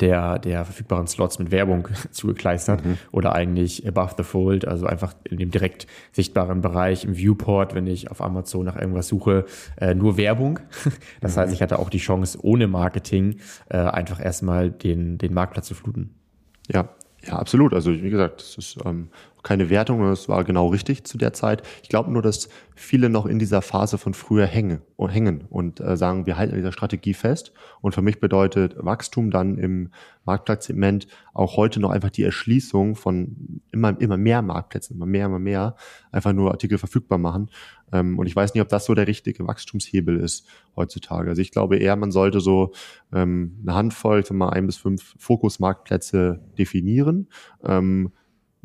der, 0.00 0.38
der 0.38 0.64
verfügbaren 0.64 1.06
Slots 1.06 1.38
mit 1.38 1.50
Werbung 1.50 1.88
zugekleistert 2.10 2.84
mhm. 2.84 2.98
oder 3.10 3.34
eigentlich 3.34 3.86
above 3.88 4.14
the 4.16 4.22
fold, 4.22 4.66
also 4.66 4.86
einfach 4.86 5.14
in 5.24 5.38
dem 5.38 5.50
direkt 5.50 5.86
sichtbaren 6.12 6.60
Bereich 6.60 7.04
im 7.04 7.16
Viewport, 7.16 7.74
wenn 7.74 7.86
ich 7.86 8.10
auf 8.10 8.20
Amazon 8.20 8.66
nach 8.66 8.76
irgendwas 8.76 9.08
suche, 9.08 9.46
äh, 9.80 9.94
nur 9.94 10.16
Werbung. 10.16 10.60
Das 11.20 11.36
mhm. 11.36 11.40
heißt, 11.40 11.52
ich 11.52 11.62
hatte 11.62 11.78
auch 11.78 11.90
die 11.90 11.98
Chance, 11.98 12.38
ohne 12.42 12.66
Marketing 12.66 13.38
äh, 13.68 13.78
einfach 13.78 14.22
erstmal 14.24 14.70
den, 14.70 15.18
den 15.18 15.32
Marktplatz 15.32 15.66
zu 15.66 15.74
fluten. 15.74 16.14
Ja, 16.68 16.90
ja, 17.26 17.34
absolut. 17.34 17.74
Also 17.74 17.92
wie 17.92 18.10
gesagt, 18.10 18.40
das 18.40 18.56
ist 18.56 18.78
ähm, 18.84 19.08
keine 19.48 19.70
Wertung, 19.70 20.04
es 20.04 20.28
war 20.28 20.44
genau 20.44 20.66
richtig 20.66 21.04
zu 21.04 21.16
der 21.16 21.32
Zeit. 21.32 21.62
Ich 21.82 21.88
glaube 21.88 22.12
nur, 22.12 22.20
dass 22.20 22.50
viele 22.76 23.08
noch 23.08 23.24
in 23.24 23.38
dieser 23.38 23.62
Phase 23.62 23.96
von 23.96 24.12
früher 24.12 24.44
hängen 24.44 24.82
und 24.96 25.08
hängen 25.08 25.44
und 25.48 25.80
äh, 25.80 25.96
sagen, 25.96 26.26
wir 26.26 26.36
halten 26.36 26.52
an 26.52 26.58
dieser 26.58 26.72
Strategie 26.72 27.14
fest. 27.14 27.54
Und 27.80 27.94
für 27.94 28.02
mich 28.02 28.20
bedeutet 28.20 28.76
Wachstum 28.76 29.30
dann 29.30 29.56
im 29.56 29.88
Marktplatzsegment 30.26 31.08
auch 31.32 31.56
heute 31.56 31.80
noch 31.80 31.88
einfach 31.88 32.10
die 32.10 32.24
Erschließung 32.24 32.94
von 32.94 33.62
immer, 33.72 33.98
immer 33.98 34.18
mehr 34.18 34.42
Marktplätzen, 34.42 34.96
immer 34.96 35.06
mehr, 35.06 35.24
immer 35.24 35.38
mehr, 35.38 35.76
einfach 36.12 36.34
nur 36.34 36.50
Artikel 36.50 36.76
verfügbar 36.76 37.16
machen. 37.16 37.50
Ähm, 37.90 38.18
und 38.18 38.26
ich 38.26 38.36
weiß 38.36 38.52
nicht, 38.52 38.60
ob 38.60 38.68
das 38.68 38.84
so 38.84 38.94
der 38.94 39.06
richtige 39.06 39.46
Wachstumshebel 39.46 40.20
ist 40.20 40.46
heutzutage. 40.76 41.30
Also 41.30 41.40
ich 41.40 41.52
glaube 41.52 41.78
eher, 41.78 41.96
man 41.96 42.10
sollte 42.10 42.40
so 42.40 42.72
ähm, 43.14 43.56
eine 43.62 43.74
Handvoll, 43.74 44.20
ich 44.20 44.26
sag 44.26 44.36
mal, 44.36 44.50
ein 44.50 44.66
bis 44.66 44.76
fünf 44.76 45.14
Fokusmarktplätze 45.16 46.38
definieren. 46.58 47.28
Ähm, 47.64 48.12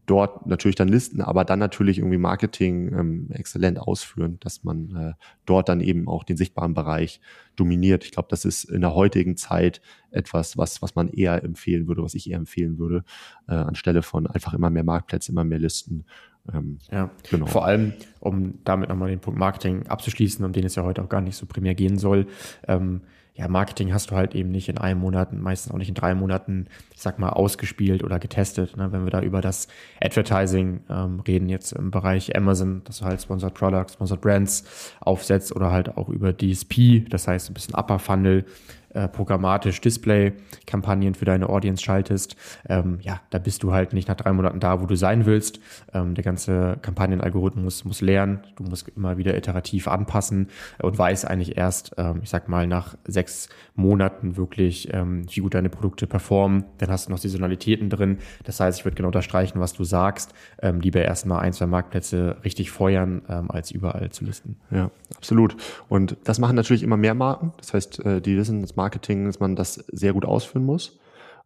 dort 0.06 0.48
natürlich 0.48 0.76
dann 0.76 0.90
listen, 0.90 1.22
aber 1.22 1.46
dann 1.46 1.60
natürlich 1.60 2.00
irgendwie 2.00 2.18
Marketing 2.18 2.94
ähm, 2.94 3.28
exzellent 3.32 3.80
ausführen, 3.80 4.38
dass 4.42 4.64
man 4.64 4.96
äh, 4.96 5.14
dort 5.46 5.70
dann 5.70 5.80
eben 5.80 6.08
auch 6.08 6.24
den 6.24 6.36
sichtbaren 6.36 6.74
Bereich 6.74 7.22
dominiert. 7.56 8.04
Ich 8.04 8.12
glaube, 8.12 8.28
das 8.30 8.44
ist 8.44 8.66
in 8.66 8.82
der 8.82 8.94
heutigen 8.96 9.38
Zeit 9.38 9.82
etwas, 10.12 10.58
was, 10.58 10.82
was 10.82 10.96
man 10.96 11.08
eher 11.08 11.44
empfehlen 11.44 11.88
würde, 11.88 12.04
was 12.04 12.16
ich 12.16 12.30
eher 12.30 12.38
empfehlen 12.38 12.78
würde, 12.78 13.04
äh, 13.48 13.54
anstelle 13.54 14.02
von 14.02 14.28
einfach 14.28 14.54
immer 14.54 14.70
mehr 14.70 14.84
Marktplätze, 14.84 15.32
immer 15.32 15.46
mehr 15.46 15.60
Listen. 15.60 16.06
Ähm, 16.54 16.80
ja, 16.92 17.10
genau. 17.30 17.46
Vor 17.46 17.66
allem, 17.66 17.94
um 18.20 18.60
damit 18.66 18.90
nochmal 18.90 19.10
den 19.10 19.20
Punkt 19.20 19.40
Marketing 19.40 19.88
abzuschließen, 19.88 20.44
um 20.44 20.52
den 20.52 20.66
es 20.66 20.76
ja 20.76 20.84
heute 20.84 21.02
auch 21.02 21.10
gar 21.10 21.22
nicht 21.22 21.38
so 21.38 21.46
primär 21.46 21.76
gehen 21.76 21.98
soll. 21.98 22.28
Ähm, 22.68 23.02
ja, 23.36 23.48
Marketing 23.48 23.92
hast 23.94 24.12
du 24.12 24.16
halt 24.16 24.36
eben 24.36 24.52
nicht 24.52 24.70
in 24.70 24.78
einem 24.78 25.00
Monat, 25.00 25.34
meistens 25.34 25.74
auch 25.74 25.78
nicht 25.78 25.90
in 25.90 25.96
drei 25.96 26.14
Monaten, 26.14 26.68
ich 26.94 27.02
sag 27.02 27.18
mal, 27.18 27.30
ausgespielt 27.30 28.04
oder 28.04 28.20
getestet. 28.20 28.78
Ne? 28.78 28.92
Wenn 28.92 29.06
wir 29.06 29.12
da 29.12 29.22
über 29.22 29.42
das 29.42 29.68
Advertising 30.00 30.82
ähm, 30.88 31.20
reden, 31.22 31.50
jetzt 31.50 31.72
im 31.72 31.90
Bereich 31.90 32.36
Amazon, 32.36 32.84
dass 32.84 33.00
du 33.00 33.06
halt 33.06 33.22
Sponsored 33.22 33.56
Products, 33.56 33.94
Sponsored 33.94 34.22
Brands 34.22 34.94
aufsetzt 35.00 35.56
oder 35.56 35.72
halt 35.72 35.98
auch 35.98 36.10
über 36.10 36.32
DSP, 36.32 37.10
das 37.10 37.28
heißt 37.28 37.50
ein 37.50 37.56
bisschen 37.56 37.74
Upper 37.74 37.98
Funnel, 37.98 38.46
äh, 38.94 39.08
programmatisch 39.08 39.82
Display-Kampagnen 39.82 41.16
für 41.16 41.26
deine 41.26 41.50
Audience 41.50 41.84
schaltest, 41.84 42.36
ähm, 42.70 43.00
ja, 43.02 43.22
da 43.30 43.40
bist 43.40 43.64
du 43.64 43.74
halt 43.74 43.94
nicht 43.94 44.08
nach 44.08 44.16
drei 44.16 44.34
Monaten 44.34 44.60
da, 44.60 44.82
wo 44.82 44.86
du 44.86 44.96
sein 44.96 45.26
willst. 45.26 45.60
Ähm, 45.94 46.16
der 46.16 46.24
ganze 46.24 46.78
Kampagnenalgorithmus 46.82 47.86
muss 47.86 48.02
lernen, 48.02 48.40
du 48.56 48.64
musst 48.64 48.88
immer 48.90 49.18
wieder 49.18 49.36
iterativ 49.38 49.88
anpassen 49.88 50.48
und 50.82 50.98
weiß 50.98 51.26
eigentlich 51.26 51.58
erst, 51.58 51.94
ähm, 51.98 52.22
ich 52.24 52.30
sag 52.30 52.50
mal, 52.50 52.68
nach 52.68 52.96
sechs 53.06 53.50
Monaten 53.76 54.38
wirklich, 54.38 54.94
ähm, 54.94 55.26
wie 55.30 55.40
gut 55.40 55.56
deine 55.56 55.70
Produkte 55.70 56.08
performen. 56.08 56.66
Dann 56.78 56.90
hast 56.90 57.08
du 57.08 57.12
noch 57.12 57.18
Saisonalitäten 57.18 57.90
drin. 57.90 58.20
Das 58.44 58.60
heißt, 58.60 58.80
ich 58.80 58.86
würde 58.86 58.96
genau 58.96 59.08
unterstreichen, 59.08 59.60
was 59.60 59.74
du 59.74 59.84
sagst. 59.84 60.34
Ähm, 60.62 60.80
lieber 60.80 61.02
erstmal 61.02 61.40
ein, 61.40 61.54
zwei 61.54 61.66
Marktplätze 61.66 62.38
richtig 62.44 62.72
feuern, 62.72 63.24
ähm, 63.30 63.50
als 63.50 63.72
überall 63.72 64.12
zu 64.12 64.26
listen. 64.26 64.58
Ja, 64.72 64.92
absolut. 65.16 65.56
Und 65.90 66.18
das 66.24 66.40
machen 66.40 66.56
natürlich 66.56 66.84
immer 66.84 66.98
mehr 66.98 67.16
Marken. 67.16 67.54
Das 67.58 67.74
heißt, 67.74 68.06
äh, 68.06 68.22
die 68.22 68.38
wissen 68.38 68.62
das 68.62 68.76
Marketing, 68.84 69.26
dass 69.26 69.40
man 69.40 69.56
das 69.56 69.76
sehr 69.92 70.14
gut 70.14 70.26
ausführen 70.26 70.66
muss. 70.66 71.00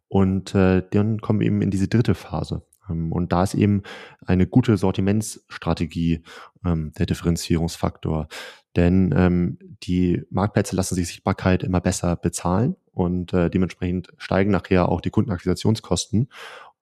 Und 0.08 0.54
äh, 0.54 0.82
dann 0.90 1.20
kommen 1.20 1.40
wir 1.40 1.46
eben 1.46 1.62
in 1.62 1.70
diese 1.70 1.86
dritte 1.86 2.14
Phase. 2.14 2.62
Ähm, 2.88 3.12
und 3.12 3.32
da 3.32 3.42
ist 3.42 3.54
eben 3.54 3.82
eine 4.26 4.46
gute 4.46 4.76
Sortimentsstrategie 4.76 6.22
ähm, 6.64 6.92
der 6.98 7.06
Differenzierungsfaktor. 7.06 8.26
Denn 8.74 9.14
ähm, 9.16 9.58
die 9.82 10.22
Marktplätze 10.30 10.74
lassen 10.76 10.94
sich 10.94 11.08
Sichtbarkeit 11.08 11.62
immer 11.62 11.80
besser 11.80 12.16
bezahlen 12.16 12.76
und 12.92 13.32
äh, 13.32 13.50
dementsprechend 13.50 14.08
steigen 14.16 14.50
nachher 14.50 14.88
auch 14.88 15.00
die 15.00 15.10
Kundenakquisitionskosten. 15.10 16.28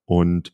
Und 0.05 0.53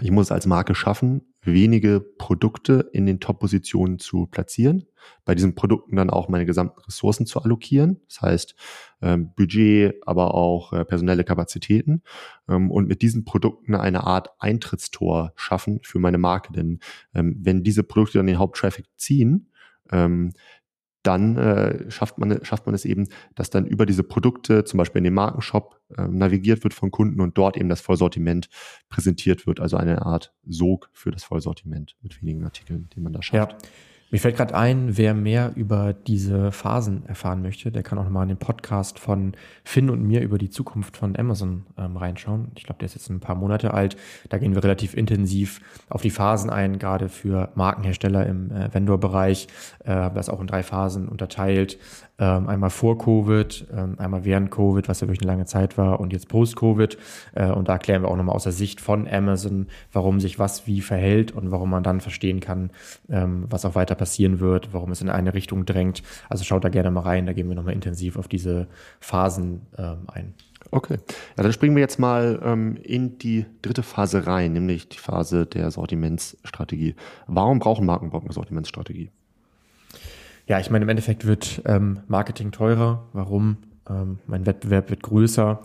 ich 0.00 0.10
muss 0.10 0.26
es 0.26 0.32
als 0.32 0.46
Marke 0.46 0.74
schaffen, 0.74 1.22
wenige 1.42 2.00
Produkte 2.00 2.90
in 2.92 3.06
den 3.06 3.20
Top-Positionen 3.20 3.98
zu 3.98 4.26
platzieren, 4.26 4.86
bei 5.24 5.34
diesen 5.34 5.54
Produkten 5.54 5.96
dann 5.96 6.10
auch 6.10 6.28
meine 6.28 6.46
gesamten 6.46 6.80
Ressourcen 6.80 7.26
zu 7.26 7.40
allokieren, 7.42 8.00
das 8.08 8.22
heißt 8.22 8.54
ähm, 9.02 9.32
Budget, 9.36 9.96
aber 10.06 10.34
auch 10.34 10.72
äh, 10.72 10.84
personelle 10.84 11.22
Kapazitäten 11.22 12.02
ähm, 12.48 12.70
und 12.70 12.88
mit 12.88 13.02
diesen 13.02 13.24
Produkten 13.24 13.74
eine 13.74 14.04
Art 14.04 14.30
Eintrittstor 14.40 15.32
schaffen 15.36 15.80
für 15.82 15.98
meine 15.98 16.18
Marke. 16.18 16.52
Denn 16.52 16.80
ähm, 17.14 17.36
wenn 17.40 17.62
diese 17.62 17.84
Produkte 17.84 18.18
dann 18.18 18.26
den 18.26 18.38
Haupttraffic 18.38 18.86
ziehen, 18.96 19.50
ähm, 19.92 20.32
dann 21.04 21.36
äh, 21.36 21.90
schafft, 21.90 22.18
man, 22.18 22.44
schafft 22.44 22.66
man 22.66 22.74
es 22.74 22.84
eben, 22.84 23.08
dass 23.34 23.50
dann 23.50 23.66
über 23.66 23.86
diese 23.86 24.02
Produkte, 24.02 24.64
zum 24.64 24.78
Beispiel 24.78 24.98
in 24.98 25.04
den 25.04 25.14
Markenshop, 25.14 25.80
äh, 25.96 26.08
navigiert 26.08 26.64
wird 26.64 26.74
von 26.74 26.90
Kunden 26.90 27.20
und 27.20 27.38
dort 27.38 27.56
eben 27.56 27.68
das 27.68 27.80
Vollsortiment 27.80 28.48
präsentiert 28.88 29.46
wird. 29.46 29.60
Also 29.60 29.76
eine 29.76 30.04
Art 30.04 30.34
Sog 30.44 30.90
für 30.92 31.10
das 31.10 31.24
Vollsortiment 31.24 31.96
mit 32.00 32.20
wenigen 32.20 32.44
Artikeln, 32.44 32.88
die 32.94 33.00
man 33.00 33.12
da 33.12 33.22
schafft. 33.22 33.62
Ja. 33.62 33.68
Mir 34.10 34.20
fällt 34.20 34.36
gerade 34.36 34.54
ein, 34.54 34.96
wer 34.96 35.12
mehr 35.12 35.52
über 35.56 35.92
diese 35.92 36.52
Phasen 36.52 37.04
erfahren 37.06 37.42
möchte, 37.42 37.72
der 37.72 37.82
kann 37.82 37.98
auch 37.98 38.04
nochmal 38.04 38.22
in 38.24 38.28
den 38.28 38.38
Podcast 38.38 38.98
von 38.98 39.32
Finn 39.64 39.90
und 39.90 40.02
mir 40.02 40.20
über 40.20 40.38
die 40.38 40.50
Zukunft 40.50 40.96
von 40.96 41.16
Amazon 41.16 41.66
ähm, 41.76 41.96
reinschauen. 41.96 42.52
Ich 42.54 42.64
glaube, 42.64 42.78
der 42.78 42.86
ist 42.86 42.94
jetzt 42.94 43.10
ein 43.10 43.20
paar 43.20 43.34
Monate 43.34 43.74
alt. 43.74 43.96
Da 44.28 44.38
gehen 44.38 44.54
wir 44.54 44.62
relativ 44.62 44.94
intensiv 44.94 45.60
auf 45.88 46.02
die 46.02 46.10
Phasen 46.10 46.50
ein, 46.50 46.78
gerade 46.78 47.08
für 47.08 47.50
Markenhersteller 47.54 48.26
im 48.26 48.50
äh, 48.52 48.72
Vendor-Bereich. 48.72 49.48
Äh, 49.84 50.10
das 50.14 50.28
auch 50.28 50.40
in 50.40 50.46
drei 50.46 50.62
Phasen 50.62 51.08
unterteilt. 51.08 51.78
Ähm, 52.16 52.48
einmal 52.48 52.70
vor 52.70 52.96
Covid, 52.96 53.66
ähm, 53.76 53.96
einmal 53.98 54.24
während 54.24 54.52
Covid, 54.52 54.88
was 54.88 55.00
ja 55.00 55.08
wirklich 55.08 55.22
eine 55.22 55.32
lange 55.32 55.46
Zeit 55.46 55.76
war, 55.76 55.98
und 55.98 56.12
jetzt 56.12 56.28
post-Covid. 56.28 56.96
Äh, 57.34 57.50
und 57.50 57.68
da 57.68 57.72
erklären 57.72 58.02
wir 58.02 58.08
auch 58.08 58.16
nochmal 58.16 58.36
aus 58.36 58.44
der 58.44 58.52
Sicht 58.52 58.80
von 58.80 59.08
Amazon, 59.08 59.66
warum 59.92 60.20
sich 60.20 60.38
was 60.38 60.68
wie 60.68 60.80
verhält 60.80 61.32
und 61.32 61.50
warum 61.50 61.70
man 61.70 61.82
dann 61.82 62.00
verstehen 62.00 62.38
kann, 62.38 62.70
ähm, 63.10 63.46
was 63.50 63.64
auch 63.64 63.74
weiter 63.74 63.96
passieren 64.04 64.38
wird, 64.38 64.74
warum 64.74 64.92
es 64.92 65.00
in 65.00 65.08
eine 65.08 65.32
Richtung 65.32 65.64
drängt. 65.64 66.02
Also 66.28 66.44
schaut 66.44 66.62
da 66.62 66.68
gerne 66.68 66.90
mal 66.90 67.00
rein, 67.00 67.24
da 67.24 67.32
gehen 67.32 67.48
wir 67.48 67.54
nochmal 67.54 67.72
intensiv 67.72 68.18
auf 68.18 68.28
diese 68.28 68.68
Phasen 69.00 69.62
ähm, 69.78 70.00
ein. 70.08 70.34
Okay, 70.70 70.98
ja, 71.38 71.42
dann 71.42 71.54
springen 71.54 71.74
wir 71.74 71.80
jetzt 71.80 71.98
mal 71.98 72.38
ähm, 72.44 72.76
in 72.82 73.16
die 73.16 73.46
dritte 73.62 73.82
Phase 73.82 74.26
rein, 74.26 74.52
nämlich 74.52 74.90
die 74.90 74.98
Phase 74.98 75.46
der 75.46 75.70
Sortimentsstrategie. 75.70 76.96
Warum 77.26 77.60
brauchen 77.60 77.86
Marken 77.86 78.08
überhaupt 78.08 78.26
eine 78.26 78.34
Sortimentsstrategie? 78.34 79.10
Ja, 80.46 80.60
ich 80.60 80.70
meine, 80.70 80.82
im 80.82 80.90
Endeffekt 80.90 81.24
wird 81.24 81.62
ähm, 81.64 82.00
Marketing 82.06 82.52
teurer. 82.52 83.08
Warum? 83.14 83.56
Ähm, 83.88 84.18
mein 84.26 84.46
Wettbewerb 84.46 84.90
wird 84.90 85.02
größer. 85.02 85.60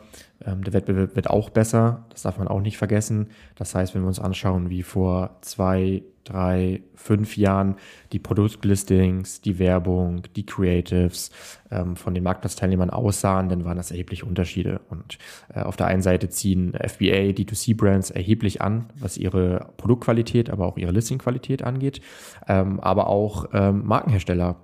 Ähm, 0.45 0.63
der 0.63 0.73
Wettbewerb 0.73 1.15
wird 1.15 1.29
auch 1.29 1.49
besser. 1.49 2.05
Das 2.09 2.23
darf 2.23 2.37
man 2.37 2.47
auch 2.47 2.61
nicht 2.61 2.77
vergessen. 2.77 3.27
Das 3.55 3.75
heißt, 3.75 3.95
wenn 3.95 4.01
wir 4.01 4.07
uns 4.07 4.19
anschauen, 4.19 4.69
wie 4.69 4.83
vor 4.83 5.37
zwei, 5.41 6.03
drei, 6.23 6.81
fünf 6.95 7.37
Jahren 7.37 7.75
die 8.11 8.19
Produktlistings, 8.19 9.41
die 9.41 9.57
Werbung, 9.57 10.23
die 10.35 10.45
Creatives 10.45 11.31
ähm, 11.71 11.95
von 11.95 12.13
den 12.13 12.23
Marktplatzteilnehmern 12.23 12.89
aussahen, 12.89 13.49
dann 13.49 13.65
waren 13.65 13.77
das 13.77 13.91
erhebliche 13.91 14.25
Unterschiede. 14.25 14.81
Und 14.89 15.17
äh, 15.53 15.61
auf 15.61 15.75
der 15.75 15.87
einen 15.87 16.01
Seite 16.01 16.29
ziehen 16.29 16.73
FBA, 16.73 17.31
D2C-Brands 17.31 18.11
erheblich 18.11 18.61
an, 18.61 18.85
was 18.99 19.17
ihre 19.17 19.71
Produktqualität, 19.77 20.49
aber 20.49 20.65
auch 20.67 20.77
ihre 20.77 20.91
Listingqualität 20.91 21.63
angeht. 21.63 22.01
Ähm, 22.47 22.79
aber 22.79 23.07
auch 23.07 23.47
ähm, 23.53 23.85
Markenhersteller 23.85 24.57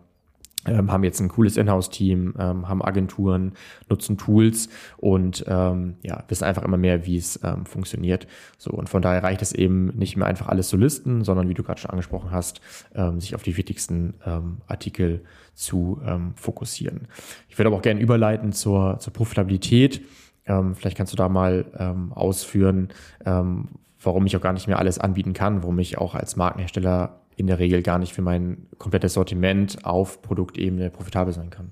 ähm, 0.65 0.91
haben 0.91 1.03
jetzt 1.03 1.19
ein 1.19 1.29
cooles 1.29 1.57
Inhouse-Team, 1.57 2.35
ähm, 2.37 2.67
haben 2.67 2.83
Agenturen, 2.83 3.53
nutzen 3.89 4.17
Tools 4.17 4.69
und 4.97 5.45
ähm, 5.47 5.95
ja, 6.01 6.23
wissen 6.27 6.43
einfach 6.43 6.63
immer 6.63 6.77
mehr, 6.77 7.05
wie 7.05 7.17
es 7.17 7.39
ähm, 7.43 7.65
funktioniert. 7.65 8.27
So, 8.57 8.71
und 8.71 8.89
von 8.89 9.01
daher 9.01 9.23
reicht 9.23 9.41
es 9.41 9.53
eben 9.53 9.87
nicht 9.97 10.17
mehr 10.17 10.27
einfach 10.27 10.47
alles 10.47 10.69
zu 10.69 10.77
listen, 10.77 11.23
sondern 11.23 11.49
wie 11.49 11.53
du 11.53 11.63
gerade 11.63 11.79
schon 11.79 11.91
angesprochen 11.91 12.31
hast, 12.31 12.61
ähm, 12.93 13.19
sich 13.19 13.35
auf 13.35 13.43
die 13.43 13.57
wichtigsten 13.57 14.15
ähm, 14.25 14.57
Artikel 14.67 15.23
zu 15.53 16.01
ähm, 16.05 16.33
fokussieren. 16.35 17.07
Ich 17.49 17.57
würde 17.57 17.67
aber 17.67 17.77
auch 17.77 17.81
gerne 17.81 17.99
überleiten 17.99 18.51
zur, 18.51 18.99
zur 18.99 19.13
Profitabilität. 19.13 20.01
Ähm, 20.45 20.75
vielleicht 20.75 20.97
kannst 20.97 21.13
du 21.13 21.17
da 21.17 21.29
mal 21.29 21.65
ähm, 21.77 22.13
ausführen, 22.13 22.89
ähm, 23.25 23.69
warum 24.01 24.25
ich 24.25 24.37
auch 24.37 24.41
gar 24.41 24.53
nicht 24.53 24.67
mehr 24.67 24.79
alles 24.79 24.99
anbieten 24.99 25.33
kann, 25.33 25.63
warum 25.63 25.79
ich 25.79 25.97
auch 25.97 26.15
als 26.15 26.35
Markenhersteller 26.35 27.21
in 27.37 27.47
der 27.47 27.59
Regel 27.59 27.81
gar 27.81 27.99
nicht 27.99 28.13
für 28.13 28.21
mein 28.21 28.67
komplettes 28.77 29.13
Sortiment 29.13 29.85
auf 29.85 30.21
Produktebene 30.21 30.89
profitabel 30.89 31.33
sein 31.33 31.49
kann. 31.49 31.71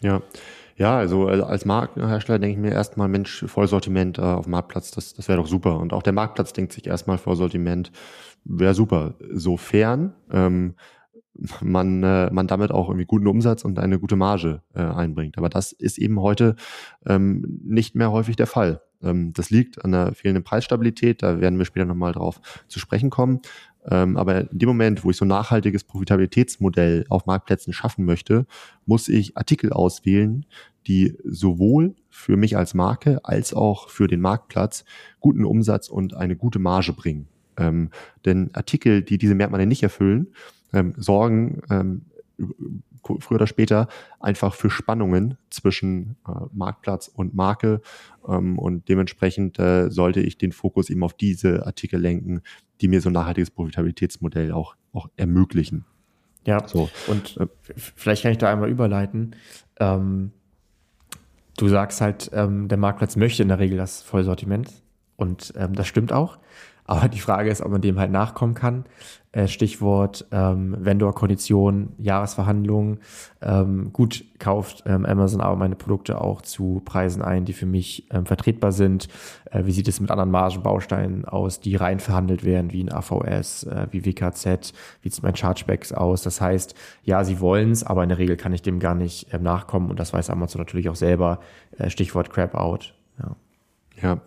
Ja, 0.00 0.22
ja, 0.76 0.96
also, 0.96 1.28
also 1.28 1.44
als 1.44 1.66
Markenhersteller 1.66 2.38
denke 2.38 2.54
ich 2.54 2.58
mir 2.58 2.72
erstmal, 2.72 3.06
Mensch, 3.08 3.44
Vollsortiment 3.46 4.16
äh, 4.16 4.22
auf 4.22 4.46
dem 4.46 4.52
Marktplatz, 4.52 4.90
das, 4.90 5.12
das 5.12 5.28
wäre 5.28 5.36
doch 5.36 5.46
super. 5.46 5.78
Und 5.78 5.92
auch 5.92 6.02
der 6.02 6.14
Marktplatz 6.14 6.54
denkt 6.54 6.72
sich 6.72 6.86
erstmal 6.86 7.18
Vollsortiment, 7.18 7.92
wäre 8.44 8.72
super. 8.72 9.12
Sofern 9.30 10.14
ähm, 10.32 10.74
man, 11.60 12.02
äh, 12.02 12.30
man 12.32 12.46
damit 12.46 12.70
auch 12.70 12.88
irgendwie 12.88 13.04
guten 13.04 13.26
Umsatz 13.26 13.64
und 13.64 13.78
eine 13.78 13.98
gute 13.98 14.16
Marge 14.16 14.62
äh, 14.74 14.80
einbringt. 14.80 15.38
Aber 15.38 15.50
das 15.50 15.72
ist 15.72 15.98
eben 15.98 16.18
heute 16.20 16.56
ähm, 17.06 17.60
nicht 17.62 17.94
mehr 17.94 18.10
häufig 18.10 18.36
der 18.36 18.46
Fall. 18.46 18.80
Ähm, 19.02 19.32
das 19.32 19.50
liegt 19.50 19.84
an 19.84 19.92
der 19.92 20.14
fehlenden 20.14 20.44
Preisstabilität, 20.44 21.22
da 21.22 21.40
werden 21.40 21.58
wir 21.58 21.64
später 21.64 21.86
nochmal 21.86 22.12
drauf 22.12 22.40
zu 22.68 22.78
sprechen 22.78 23.10
kommen. 23.10 23.40
Ähm, 23.88 24.16
aber 24.16 24.50
in 24.50 24.58
dem 24.58 24.68
Moment, 24.68 25.04
wo 25.04 25.10
ich 25.10 25.16
so 25.16 25.24
ein 25.24 25.28
nachhaltiges 25.28 25.84
Profitabilitätsmodell 25.84 27.06
auf 27.08 27.26
Marktplätzen 27.26 27.72
schaffen 27.72 28.04
möchte, 28.04 28.46
muss 28.86 29.08
ich 29.08 29.36
Artikel 29.36 29.72
auswählen, 29.72 30.44
die 30.86 31.16
sowohl 31.24 31.94
für 32.08 32.36
mich 32.36 32.56
als 32.56 32.74
Marke 32.74 33.24
als 33.24 33.54
auch 33.54 33.88
für 33.88 34.06
den 34.06 34.20
Marktplatz 34.20 34.84
guten 35.20 35.44
Umsatz 35.44 35.88
und 35.88 36.14
eine 36.14 36.36
gute 36.36 36.58
Marge 36.58 36.92
bringen. 36.92 37.28
Ähm, 37.56 37.90
denn 38.24 38.50
Artikel, 38.54 39.02
die 39.02 39.18
diese 39.18 39.34
Merkmale 39.34 39.66
nicht 39.66 39.82
erfüllen, 39.82 40.28
ähm, 40.72 40.94
sorgen 40.96 41.62
ähm, 41.70 42.02
früher 43.02 43.36
oder 43.36 43.46
später 43.46 43.88
einfach 44.18 44.54
für 44.54 44.70
Spannungen 44.70 45.36
zwischen 45.50 46.16
äh, 46.26 46.32
Marktplatz 46.52 47.08
und 47.08 47.34
Marke. 47.34 47.80
Ähm, 48.26 48.58
und 48.58 48.88
dementsprechend 48.88 49.58
äh, 49.58 49.90
sollte 49.90 50.20
ich 50.20 50.38
den 50.38 50.52
Fokus 50.52 50.90
eben 50.90 51.02
auf 51.02 51.14
diese 51.14 51.66
Artikel 51.66 52.00
lenken, 52.00 52.42
die 52.80 52.88
mir 52.88 53.00
so 53.00 53.10
ein 53.10 53.14
nachhaltiges 53.14 53.50
Profitabilitätsmodell 53.50 54.52
auch, 54.52 54.76
auch 54.92 55.08
ermöglichen. 55.16 55.84
Ja, 56.46 56.66
so. 56.66 56.88
und 57.06 57.36
äh, 57.36 57.46
vielleicht 57.76 58.22
kann 58.22 58.32
ich 58.32 58.38
da 58.38 58.50
einmal 58.50 58.70
überleiten. 58.70 59.36
Ähm, 59.78 60.32
du 61.56 61.68
sagst 61.68 62.00
halt, 62.00 62.30
ähm, 62.32 62.68
der 62.68 62.78
Marktplatz 62.78 63.16
möchte 63.16 63.42
in 63.42 63.48
der 63.48 63.58
Regel 63.58 63.76
das 63.76 64.02
Vollsortiment. 64.02 64.82
Und 65.16 65.52
ähm, 65.56 65.74
das 65.74 65.86
stimmt 65.86 66.12
auch. 66.12 66.38
Aber 66.90 67.08
die 67.08 67.20
Frage 67.20 67.50
ist, 67.50 67.62
ob 67.62 67.70
man 67.70 67.80
dem 67.80 68.00
halt 68.00 68.10
nachkommen 68.10 68.54
kann. 68.54 68.84
Äh, 69.30 69.46
Stichwort 69.46 70.26
ähm, 70.32 70.74
Vendor-Kondition, 70.80 71.92
Jahresverhandlungen. 71.98 72.98
Ähm, 73.40 73.92
gut 73.92 74.24
kauft 74.40 74.82
ähm, 74.86 75.06
Amazon 75.06 75.40
aber 75.40 75.54
meine 75.54 75.76
Produkte 75.76 76.20
auch 76.20 76.42
zu 76.42 76.82
Preisen 76.84 77.22
ein, 77.22 77.44
die 77.44 77.52
für 77.52 77.66
mich 77.66 78.08
ähm, 78.10 78.26
vertretbar 78.26 78.72
sind. 78.72 79.06
Äh, 79.52 79.66
wie 79.66 79.70
sieht 79.70 79.86
es 79.86 80.00
mit 80.00 80.10
anderen 80.10 80.32
Margenbausteinen 80.32 81.26
aus, 81.26 81.60
die 81.60 81.76
rein 81.76 82.00
verhandelt 82.00 82.42
werden, 82.42 82.72
wie 82.72 82.82
ein 82.82 82.92
AVS, 82.92 83.62
äh, 83.64 83.86
wie 83.92 84.04
WKZ, 84.04 84.72
wie 85.02 85.10
sieht 85.10 85.22
mein 85.22 85.36
Chargebacks 85.36 85.92
aus? 85.92 86.22
Das 86.22 86.40
heißt, 86.40 86.74
ja, 87.04 87.22
sie 87.22 87.38
wollen 87.38 87.70
es, 87.70 87.84
aber 87.84 88.02
in 88.02 88.08
der 88.08 88.18
Regel 88.18 88.36
kann 88.36 88.52
ich 88.52 88.62
dem 88.62 88.80
gar 88.80 88.96
nicht 88.96 89.32
äh, 89.32 89.38
nachkommen 89.38 89.90
und 89.90 90.00
das 90.00 90.12
weiß 90.12 90.28
Amazon 90.30 90.60
natürlich 90.60 90.88
auch 90.88 90.96
selber. 90.96 91.38
Äh, 91.78 91.88
Stichwort 91.88 92.30
Crap 92.30 92.56
Out. 92.56 92.94
Ja. 93.22 93.36
ja. 94.02 94.20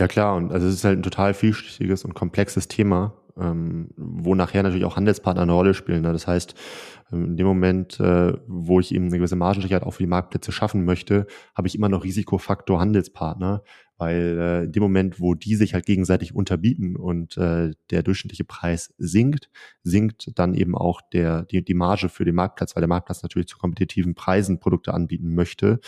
Ja, 0.00 0.08
klar. 0.08 0.34
Und 0.34 0.50
also 0.50 0.66
es 0.66 0.76
ist 0.76 0.84
halt 0.84 0.98
ein 0.98 1.02
total 1.02 1.34
vielschichtiges 1.34 2.06
und 2.06 2.14
komplexes 2.14 2.68
Thema, 2.68 3.12
ähm, 3.38 3.90
wo 3.98 4.34
nachher 4.34 4.62
natürlich 4.62 4.86
auch 4.86 4.96
Handelspartner 4.96 5.42
eine 5.42 5.52
Rolle 5.52 5.74
spielen. 5.74 6.00
Ne? 6.00 6.12
Das 6.14 6.26
heißt, 6.26 6.54
in 7.12 7.36
dem 7.36 7.46
Moment, 7.46 7.98
äh, 7.98 8.32
wo 8.46 8.78
ich 8.80 8.94
eben 8.94 9.06
eine 9.06 9.18
gewisse 9.18 9.36
Margensicherheit 9.36 9.82
auch 9.82 9.92
für 9.92 10.02
die 10.02 10.08
Marktplätze 10.08 10.52
schaffen 10.52 10.84
möchte, 10.84 11.26
habe 11.54 11.66
ich 11.66 11.74
immer 11.74 11.88
noch 11.88 12.04
Risikofaktor 12.04 12.80
Handelspartner, 12.80 13.62
weil 13.98 14.38
äh, 14.38 14.64
in 14.64 14.72
dem 14.72 14.82
Moment, 14.82 15.20
wo 15.20 15.34
die 15.34 15.56
sich 15.56 15.74
halt 15.74 15.86
gegenseitig 15.86 16.34
unterbieten 16.34 16.96
und 16.96 17.36
äh, 17.36 17.72
der 17.90 18.02
durchschnittliche 18.02 18.44
Preis 18.44 18.94
sinkt, 18.96 19.50
sinkt 19.82 20.38
dann 20.38 20.54
eben 20.54 20.76
auch 20.76 21.00
der, 21.00 21.42
die, 21.44 21.64
die 21.64 21.74
Marge 21.74 22.08
für 22.08 22.24
den 22.24 22.36
Marktplatz, 22.36 22.76
weil 22.76 22.80
der 22.80 22.88
Marktplatz 22.88 23.22
natürlich 23.22 23.48
zu 23.48 23.58
kompetitiven 23.58 24.14
Preisen 24.14 24.60
Produkte 24.60 24.94
anbieten 24.94 25.34
möchte. 25.34 25.80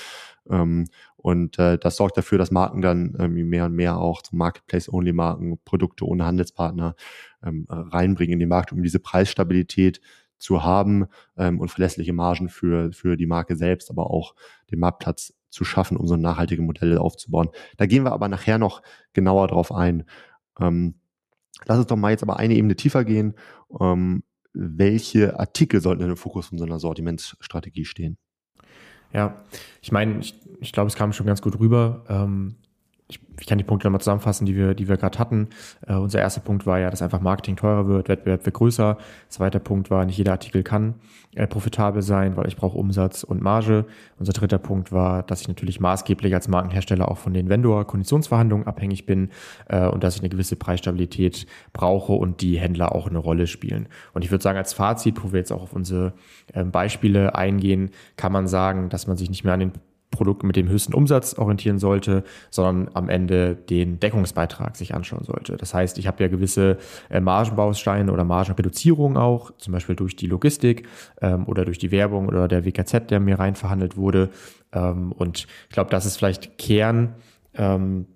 Ähm, 0.51 0.87
und 1.17 1.57
das 1.57 1.97
sorgt 1.97 2.17
dafür, 2.17 2.37
dass 2.37 2.51
Marken 2.51 2.83
dann 2.83 3.15
irgendwie 3.17 3.45
mehr 3.45 3.67
und 3.67 3.75
mehr 3.75 3.97
auch 3.97 4.23
zu 4.23 4.35
Marketplace-Only-Marken, 4.35 5.57
Produkte 5.65 6.05
ohne 6.05 6.25
Handelspartner 6.25 6.97
ähm, 7.45 7.65
reinbringen 7.69 8.33
in 8.33 8.39
den 8.41 8.49
Markt, 8.49 8.73
um 8.73 8.83
diese 8.83 8.99
Preisstabilität 8.99 10.01
zu 10.43 10.63
haben 10.63 11.07
ähm, 11.37 11.61
und 11.61 11.69
verlässliche 11.71 12.13
Margen 12.13 12.49
für, 12.49 12.93
für 12.93 13.17
die 13.17 13.27
Marke 13.27 13.57
selbst, 13.57 13.91
aber 13.91 14.11
auch 14.11 14.35
den 14.71 14.81
Marktplatz 14.81 15.33
zu 15.49 15.65
schaffen, 15.65 15.97
um 15.97 16.07
so 16.07 16.17
nachhaltige 16.17 16.63
Modelle 16.63 17.01
aufzubauen. 17.01 17.49
Da 17.77 17.87
gehen 17.87 18.05
wir 18.05 18.13
aber 18.13 18.29
nachher 18.29 18.59
noch 18.59 18.83
genauer 19.13 19.49
drauf 19.49 19.73
ein. 19.73 20.05
Ähm, 20.59 20.95
lass 21.67 21.79
uns 21.79 21.87
doch 21.87 21.97
mal 21.97 22.11
jetzt 22.11 22.23
aber 22.23 22.39
eine 22.39 22.55
Ebene 22.55 22.75
tiefer 22.75 23.05
gehen. 23.05 23.35
Ähm, 23.81 24.25
welche 24.55 25.39
Artikel 25.39 25.81
sollten 25.81 26.03
im 26.03 26.17
Fokus 26.17 26.49
von 26.49 26.59
so 26.59 26.65
einer 26.65 26.79
Sortimentsstrategie 26.79 27.85
stehen? 27.85 28.19
Ja, 29.13 29.45
ich 29.81 29.93
meine, 29.93 30.21
ich, 30.21 30.35
ich 30.61 30.73
glaube, 30.73 30.89
es 30.89 30.97
kam 30.97 31.13
schon 31.13 31.27
ganz 31.27 31.43
gut 31.43 31.59
rüber. 31.59 32.05
Ähm, 32.09 32.57
ich, 33.13 33.21
ich 33.41 33.47
kann 33.47 33.59
die 33.59 33.65
Punkte 33.65 33.87
nochmal 33.87 34.01
zusammenfassen, 34.01 34.47
die 34.47 34.57
wir, 34.57 34.75
die 34.75 34.89
wir 34.89 34.97
gerade 34.97 35.19
hatten. 35.19 35.49
Äh, 35.87 35.95
unser 35.95 36.21
erster 36.21 36.41
Punkt 36.41 36.67
war 36.67 36.79
ja, 36.79 36.91
dass 36.91 37.03
einfach 37.03 37.21
Marketing 37.21 37.57
teurer 37.57 37.87
wird, 37.87 38.09
Wettbewerb 38.09 38.45
wird 38.45 38.55
größer. 38.55 38.99
Zweiter 39.29 39.59
Punkt 39.59 39.91
war, 39.91 40.05
nicht 40.05 40.19
jeder 40.19 40.33
Artikel 40.33 40.63
kann 40.63 40.95
äh, 41.35 41.47
profitabel 41.47 42.03
sein, 42.03 42.37
weil 42.37 42.47
ich 42.47 42.57
brauche 42.57 42.77
Umsatz 42.77 43.23
und 43.23 43.43
Marge. 43.43 43.87
Unser 44.19 44.33
dritter 44.33 44.59
Punkt 44.59 44.93
war, 44.93 45.23
dass 45.23 45.41
ich 45.41 45.49
natürlich 45.49 45.81
maßgeblich 45.81 46.35
als 46.35 46.49
Markenhersteller 46.49 47.11
auch 47.11 47.19
von 47.19 47.33
den 47.33 47.49
Vendor-Konditionsverhandlungen 47.49 48.67
abhängig 48.67 49.07
bin 49.07 49.31
äh, 49.69 49.87
und 49.87 50.05
dass 50.05 50.17
ich 50.17 50.21
eine 50.21 50.29
gewisse 50.29 50.57
Preisstabilität 50.57 51.47
brauche 51.73 52.13
und 52.13 52.43
die 52.43 52.59
Händler 52.59 52.95
auch 52.95 53.09
eine 53.09 53.19
Rolle 53.19 53.47
spielen. 53.47 53.89
Und 54.13 54.25
ich 54.25 54.31
würde 54.31 54.43
sagen, 54.43 54.59
als 54.59 54.75
Fazit, 54.75 55.23
wo 55.25 55.33
wir 55.33 55.39
jetzt 55.39 55.53
auch 55.53 55.63
auf 55.63 55.73
unsere 55.73 56.13
äh, 56.53 56.65
Beispiele 56.65 57.35
eingehen, 57.35 57.91
kann 58.17 58.33
man 58.33 58.47
sagen, 58.47 58.89
dass 58.89 59.07
man 59.07 59.17
sich 59.17 59.31
nicht 59.31 59.45
mehr 59.45 59.55
an 59.55 59.61
den 59.61 59.73
Produkt 60.13 60.45
mit 60.45 60.55
dem 60.55 60.69
höchsten 60.69 60.95
Umsatz 60.95 61.35
orientieren 61.35 61.81
sollte, 61.81 62.23
sondern 62.51 62.91
am 62.95 63.09
Ende 63.09 63.57
den 63.57 63.99
Deckungsbeitrag 63.99 64.77
sich 64.77 64.95
anschauen 64.95 65.25
sollte. 65.25 65.57
Das 65.57 65.75
heißt, 65.75 65.99
ich 65.99 66.07
habe 66.07 66.23
ja 66.23 66.29
gewisse 66.29 66.79
äh, 67.11 67.21
Margenbausteine 67.21 68.13
oder 68.13 68.23
Margenreduzierungen 68.23 69.17
auch, 69.17 69.51
zum 69.57 69.73
Beispiel 69.73 69.97
durch 69.97 70.15
die 70.15 70.29
Logistik 70.29 70.87
ähm, 71.21 71.49
oder 71.49 71.65
durch 71.65 71.79
die 71.79 71.91
Werbung 71.91 72.29
oder 72.29 72.47
der 72.47 72.65
WKZ, 72.65 73.11
der 73.11 73.19
mir 73.19 73.41
rein 73.41 73.57
wurde. 73.97 74.31
Ähm, 74.73 75.11
und 75.13 75.47
ich 75.69 75.75
glaube, 75.75 75.91
das 75.91 76.07
ist 76.07 76.17
vielleicht 76.17 76.59
Kern 76.59 77.15
ähm, 77.55 78.07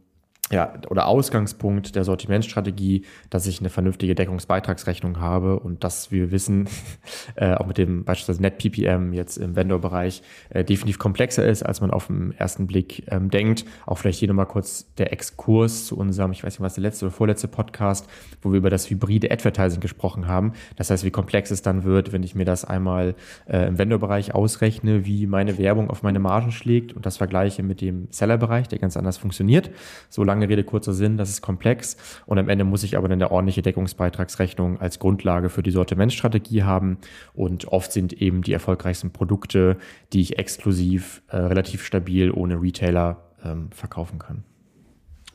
ja, 0.52 0.74
oder 0.90 1.08
Ausgangspunkt 1.08 1.96
der 1.96 2.04
Sortimentstrategie, 2.04 3.04
dass 3.30 3.48
ich 3.48 3.58
eine 3.58 3.68
vernünftige 3.68 4.14
Deckungsbeitragsrechnung 4.14 5.18
habe 5.18 5.58
und 5.58 5.82
dass 5.82 6.12
wir 6.12 6.30
wissen, 6.30 6.68
äh, 7.34 7.54
auch 7.54 7.66
mit 7.66 7.78
dem 7.78 8.04
beispielsweise 8.04 8.42
NetPPM 8.42 9.12
jetzt 9.12 9.38
im 9.38 9.56
Vendor-Bereich 9.56 10.22
äh, 10.50 10.62
definitiv 10.62 11.00
komplexer 11.00 11.44
ist, 11.44 11.64
als 11.64 11.80
man 11.80 11.90
auf 11.90 12.06
den 12.06 12.32
ersten 12.38 12.68
Blick 12.68 13.02
ähm, 13.10 13.28
denkt. 13.28 13.64
Auch 13.86 13.98
vielleicht 13.98 14.20
hier 14.20 14.28
nochmal 14.28 14.46
kurz 14.46 14.94
der 14.94 15.12
Exkurs 15.12 15.86
zu 15.86 15.96
unserem, 15.96 16.30
ich 16.30 16.44
weiß 16.44 16.54
nicht 16.54 16.60
was, 16.60 16.74
der 16.74 16.82
letzte 16.82 17.06
oder 17.06 17.12
vorletzte 17.12 17.48
Podcast, 17.48 18.08
wo 18.40 18.52
wir 18.52 18.58
über 18.58 18.70
das 18.70 18.88
hybride 18.88 19.32
Advertising 19.32 19.80
gesprochen 19.80 20.28
haben. 20.28 20.52
Das 20.76 20.90
heißt, 20.90 21.02
wie 21.02 21.10
komplex 21.10 21.50
es 21.50 21.62
dann 21.62 21.82
wird, 21.82 22.12
wenn 22.12 22.22
ich 22.22 22.36
mir 22.36 22.44
das 22.44 22.64
einmal 22.64 23.16
äh, 23.48 23.66
im 23.66 23.78
Vendor-Bereich 23.78 24.32
ausrechne, 24.32 25.06
wie 25.06 25.26
meine 25.26 25.58
Werbung 25.58 25.90
auf 25.90 26.04
meine 26.04 26.20
Margen 26.20 26.52
schlägt 26.52 26.92
und 26.92 27.04
das 27.04 27.16
vergleiche 27.16 27.64
mit 27.64 27.80
dem 27.80 28.06
Seller-Bereich, 28.12 28.68
der 28.68 28.78
ganz 28.78 28.96
anders 28.96 29.18
funktioniert. 29.18 29.72
Solange 30.08 30.35
lange 30.36 30.48
Rede, 30.48 30.64
kurzer 30.64 30.92
Sinn, 30.92 31.16
das 31.16 31.30
ist 31.30 31.40
komplex. 31.40 31.96
Und 32.26 32.38
am 32.38 32.48
Ende 32.48 32.64
muss 32.64 32.82
ich 32.82 32.96
aber 32.96 33.08
dann 33.08 33.20
eine 33.20 33.30
ordentliche 33.30 33.62
Deckungsbeitragsrechnung 33.62 34.80
als 34.80 34.98
Grundlage 34.98 35.48
für 35.48 35.62
die 35.62 35.70
Sortimentsstrategie 35.70 36.62
haben. 36.62 36.98
Und 37.34 37.68
oft 37.68 37.90
sind 37.90 38.12
eben 38.12 38.42
die 38.42 38.52
erfolgreichsten 38.52 39.10
Produkte, 39.10 39.78
die 40.12 40.20
ich 40.20 40.38
exklusiv 40.38 41.22
äh, 41.28 41.36
relativ 41.36 41.84
stabil 41.84 42.30
ohne 42.30 42.60
Retailer 42.60 43.24
ähm, 43.42 43.70
verkaufen 43.70 44.18
kann. 44.18 44.44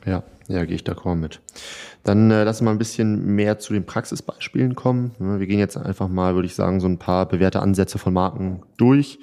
Ja, 0.04 0.24
ja, 0.48 0.64
gehe 0.64 0.74
ich 0.74 0.82
d'accord 0.82 1.14
mit. 1.16 1.40
Dann 2.02 2.30
äh, 2.30 2.44
lass 2.44 2.60
mal 2.60 2.72
ein 2.72 2.78
bisschen 2.78 3.34
mehr 3.34 3.58
zu 3.58 3.72
den 3.72 3.86
Praxisbeispielen 3.86 4.74
kommen. 4.74 5.12
Wir 5.18 5.46
gehen 5.46 5.58
jetzt 5.58 5.76
einfach 5.76 6.08
mal, 6.08 6.34
würde 6.34 6.46
ich 6.46 6.54
sagen, 6.54 6.80
so 6.80 6.88
ein 6.88 6.98
paar 6.98 7.26
bewährte 7.26 7.60
Ansätze 7.60 7.98
von 7.98 8.12
Marken 8.12 8.62
durch. 8.76 9.18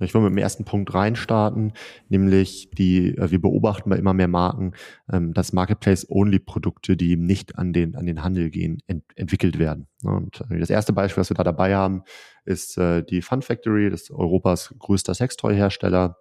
Ich 0.00 0.14
will 0.14 0.22
mit 0.22 0.30
dem 0.30 0.38
ersten 0.38 0.64
Punkt 0.64 0.92
reinstarten, 0.94 1.72
nämlich 2.08 2.70
die, 2.70 3.16
äh, 3.16 3.30
wir 3.30 3.40
beobachten 3.40 3.90
bei 3.90 3.96
immer 3.96 4.14
mehr 4.14 4.28
Marken, 4.28 4.72
ähm, 5.12 5.34
dass 5.34 5.52
Marketplace-Only-Produkte, 5.52 6.96
die 6.96 7.10
eben 7.10 7.26
nicht 7.26 7.58
an 7.58 7.72
den, 7.72 7.96
an 7.96 8.06
den 8.06 8.22
Handel 8.22 8.50
gehen, 8.50 8.82
ent 8.86 9.04
entwickelt 9.16 9.58
werden. 9.58 9.88
Und 10.02 10.42
äh, 10.50 10.58
das 10.58 10.70
erste 10.70 10.92
Beispiel, 10.92 11.20
was 11.20 11.30
wir 11.30 11.36
da 11.36 11.44
dabei 11.44 11.76
haben, 11.76 12.02
ist 12.44 12.78
äh, 12.78 13.02
die 13.02 13.22
Fun 13.22 13.42
Factory, 13.42 13.90
das 13.90 14.10
Europas 14.10 14.74
größter 14.78 15.14
Sextoy-Hersteller. 15.14 16.16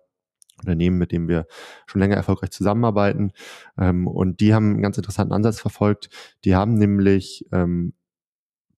Unternehmen, 0.62 0.98
mit 0.98 1.14
dem 1.14 1.30
wir 1.30 1.48
schon 1.86 2.02
länger 2.02 2.18
erfolgreich 2.18 2.50
zusammenarbeiten. 2.50 3.32
Ähm, 3.78 4.08
und 4.08 4.42
die 4.42 4.54
haben 4.54 4.72
einen 4.72 4.82
ganz 4.82 4.98
interessanten 4.98 5.34
Ansatz 5.34 5.58
verfolgt. 5.58 6.10
Die 6.44 6.54
haben 6.54 6.74
nämlich 6.74 7.46
ähm, 7.54 7.94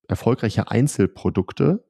erfolgreiche 0.07 0.69
Einzelprodukte 0.69 1.83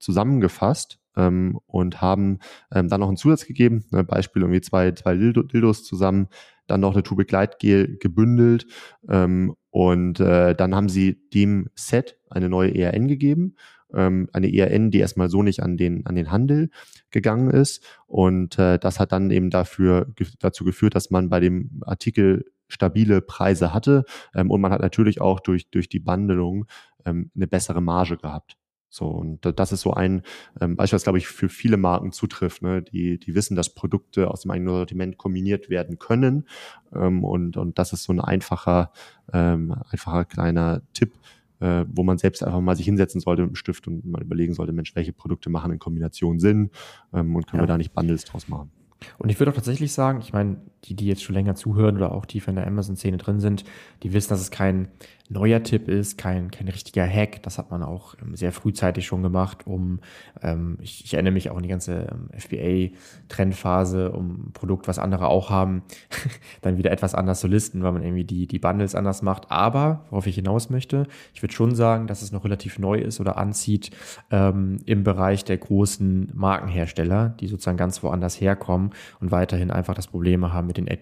zusammengefasst 0.00 1.01
ähm, 1.16 1.58
und 1.66 2.00
haben 2.00 2.38
ähm, 2.72 2.88
dann 2.88 3.00
noch 3.00 3.08
einen 3.08 3.16
Zusatz 3.16 3.46
gegeben, 3.46 3.84
ne, 3.90 4.04
Beispiel 4.04 4.42
irgendwie 4.42 4.60
zwei, 4.60 4.92
zwei 4.92 5.16
Dildos 5.16 5.84
zusammen, 5.84 6.28
dann 6.66 6.80
noch 6.80 6.94
eine 6.94 7.02
Tube 7.02 7.26
Gleitgel 7.26 7.98
gebündelt 7.98 8.66
ähm, 9.08 9.54
und 9.70 10.20
äh, 10.20 10.54
dann 10.54 10.74
haben 10.74 10.88
sie 10.88 11.20
dem 11.34 11.68
Set 11.74 12.18
eine 12.30 12.48
neue 12.48 12.74
ERN 12.74 13.08
gegeben, 13.08 13.56
ähm, 13.94 14.28
eine 14.32 14.52
ERN, 14.52 14.90
die 14.90 14.98
erstmal 14.98 15.28
so 15.28 15.42
nicht 15.42 15.62
an 15.62 15.76
den, 15.76 16.06
an 16.06 16.14
den 16.14 16.30
Handel 16.30 16.70
gegangen 17.10 17.50
ist 17.50 17.84
und 18.06 18.58
äh, 18.58 18.78
das 18.78 19.00
hat 19.00 19.12
dann 19.12 19.30
eben 19.30 19.50
dafür, 19.50 20.12
dazu 20.40 20.64
geführt, 20.64 20.94
dass 20.94 21.10
man 21.10 21.28
bei 21.28 21.40
dem 21.40 21.82
Artikel 21.84 22.44
stabile 22.68 23.20
Preise 23.20 23.74
hatte 23.74 24.04
ähm, 24.34 24.50
und 24.50 24.60
man 24.60 24.72
hat 24.72 24.80
natürlich 24.80 25.20
auch 25.20 25.40
durch, 25.40 25.70
durch 25.70 25.88
die 25.88 26.00
Bandelung 26.00 26.66
ähm, 27.04 27.30
eine 27.34 27.46
bessere 27.46 27.82
Marge 27.82 28.16
gehabt. 28.16 28.56
So, 28.92 29.06
und 29.06 29.40
das 29.58 29.72
ist 29.72 29.80
so 29.80 29.94
ein 29.94 30.20
ähm, 30.60 30.76
Beispiel, 30.76 30.96
was, 30.96 31.04
glaube 31.04 31.16
ich, 31.16 31.26
für 31.26 31.48
viele 31.48 31.78
Marken 31.78 32.12
zutrifft, 32.12 32.60
ne? 32.60 32.82
die, 32.82 33.18
die 33.18 33.34
wissen, 33.34 33.56
dass 33.56 33.74
Produkte 33.74 34.30
aus 34.30 34.42
dem 34.42 34.50
eigenen 34.50 34.74
Sortiment 34.74 35.16
kombiniert 35.16 35.70
werden 35.70 35.98
können. 35.98 36.46
Ähm, 36.94 37.24
und, 37.24 37.56
und 37.56 37.78
das 37.78 37.94
ist 37.94 38.04
so 38.04 38.12
ein 38.12 38.20
einfacher, 38.20 38.92
ähm, 39.32 39.74
einfacher 39.90 40.26
kleiner 40.26 40.82
Tipp, 40.92 41.14
äh, 41.60 41.86
wo 41.88 42.02
man 42.02 42.18
selbst 42.18 42.44
einfach 42.44 42.60
mal 42.60 42.76
sich 42.76 42.84
hinsetzen 42.84 43.22
sollte 43.22 43.40
mit 43.40 43.52
dem 43.52 43.56
Stift 43.56 43.88
und 43.88 44.04
mal 44.04 44.20
überlegen 44.20 44.52
sollte, 44.52 44.74
Mensch, 44.74 44.94
welche 44.94 45.14
Produkte 45.14 45.48
machen 45.48 45.72
in 45.72 45.78
Kombination 45.78 46.38
Sinn 46.38 46.70
ähm, 47.14 47.34
und 47.34 47.46
können 47.46 47.62
ja. 47.62 47.64
wir 47.64 47.72
da 47.72 47.78
nicht 47.78 47.94
Bundles 47.94 48.26
draus 48.26 48.46
machen. 48.46 48.72
Und 49.18 49.30
ich 49.30 49.38
würde 49.38 49.50
auch 49.50 49.56
tatsächlich 49.56 49.92
sagen, 49.92 50.20
ich 50.20 50.32
meine, 50.32 50.56
die, 50.84 50.94
die 50.94 51.06
jetzt 51.06 51.22
schon 51.22 51.34
länger 51.34 51.54
zuhören 51.54 51.96
oder 51.96 52.12
auch 52.12 52.26
tiefer 52.26 52.50
in 52.50 52.56
der 52.56 52.66
Amazon-Szene 52.66 53.16
drin 53.16 53.40
sind, 53.40 53.64
die 54.02 54.12
wissen, 54.12 54.30
dass 54.30 54.40
es 54.40 54.50
kein 54.50 54.88
neuer 55.28 55.62
Tipp 55.62 55.88
ist, 55.88 56.18
kein, 56.18 56.50
kein 56.50 56.68
richtiger 56.68 57.06
Hack. 57.06 57.42
Das 57.42 57.58
hat 57.58 57.70
man 57.70 57.82
auch 57.82 58.14
ähm, 58.22 58.36
sehr 58.36 58.52
frühzeitig 58.52 59.06
schon 59.06 59.22
gemacht, 59.22 59.66
um, 59.66 60.00
ähm, 60.42 60.78
ich, 60.80 61.04
ich 61.04 61.14
erinnere 61.14 61.32
mich 61.32 61.50
auch 61.50 61.56
an 61.56 61.62
die 61.62 61.68
ganze 61.68 62.08
ähm, 62.10 62.28
FBA-Trendphase, 62.38 64.12
um 64.12 64.48
ein 64.48 64.52
Produkt, 64.52 64.88
was 64.88 64.98
andere 64.98 65.28
auch 65.28 65.50
haben, 65.50 65.82
dann 66.60 66.76
wieder 66.76 66.90
etwas 66.90 67.14
anders 67.14 67.40
zu 67.40 67.48
listen, 67.48 67.82
weil 67.82 67.92
man 67.92 68.02
irgendwie 68.02 68.24
die, 68.24 68.46
die 68.46 68.58
Bundles 68.58 68.94
anders 68.94 69.22
macht. 69.22 69.50
Aber, 69.50 70.04
worauf 70.10 70.26
ich 70.26 70.34
hinaus 70.34 70.70
möchte, 70.70 71.06
ich 71.34 71.42
würde 71.42 71.54
schon 71.54 71.74
sagen, 71.74 72.06
dass 72.06 72.22
es 72.22 72.32
noch 72.32 72.44
relativ 72.44 72.78
neu 72.78 72.98
ist 72.98 73.20
oder 73.20 73.38
anzieht 73.38 73.90
ähm, 74.30 74.78
im 74.84 75.04
Bereich 75.04 75.44
der 75.44 75.56
großen 75.56 76.30
Markenhersteller, 76.34 77.30
die 77.40 77.46
sozusagen 77.46 77.78
ganz 77.78 78.02
woanders 78.02 78.40
herkommen 78.40 78.90
und 79.20 79.30
weiterhin 79.30 79.70
einfach 79.70 79.94
das 79.94 80.06
Probleme 80.06 80.52
haben 80.52 80.66
mit 80.66 80.76
den 80.76 80.86
et 80.86 81.00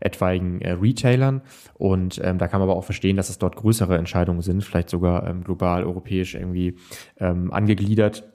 etwaigen 0.00 0.60
äh, 0.60 0.72
Retailern. 0.72 1.42
Und 1.74 2.20
ähm, 2.22 2.38
da 2.38 2.48
kann 2.48 2.60
man 2.60 2.68
aber 2.68 2.78
auch 2.78 2.84
verstehen, 2.84 3.16
dass 3.16 3.30
es 3.30 3.38
dort 3.38 3.56
größere 3.56 3.96
Entscheidungen 3.96 4.42
sind, 4.42 4.64
vielleicht 4.64 4.90
sogar 4.90 5.26
ähm, 5.26 5.44
global, 5.44 5.84
europäisch 5.84 6.34
irgendwie 6.34 6.76
ähm, 7.18 7.52
angegliedert 7.52 8.31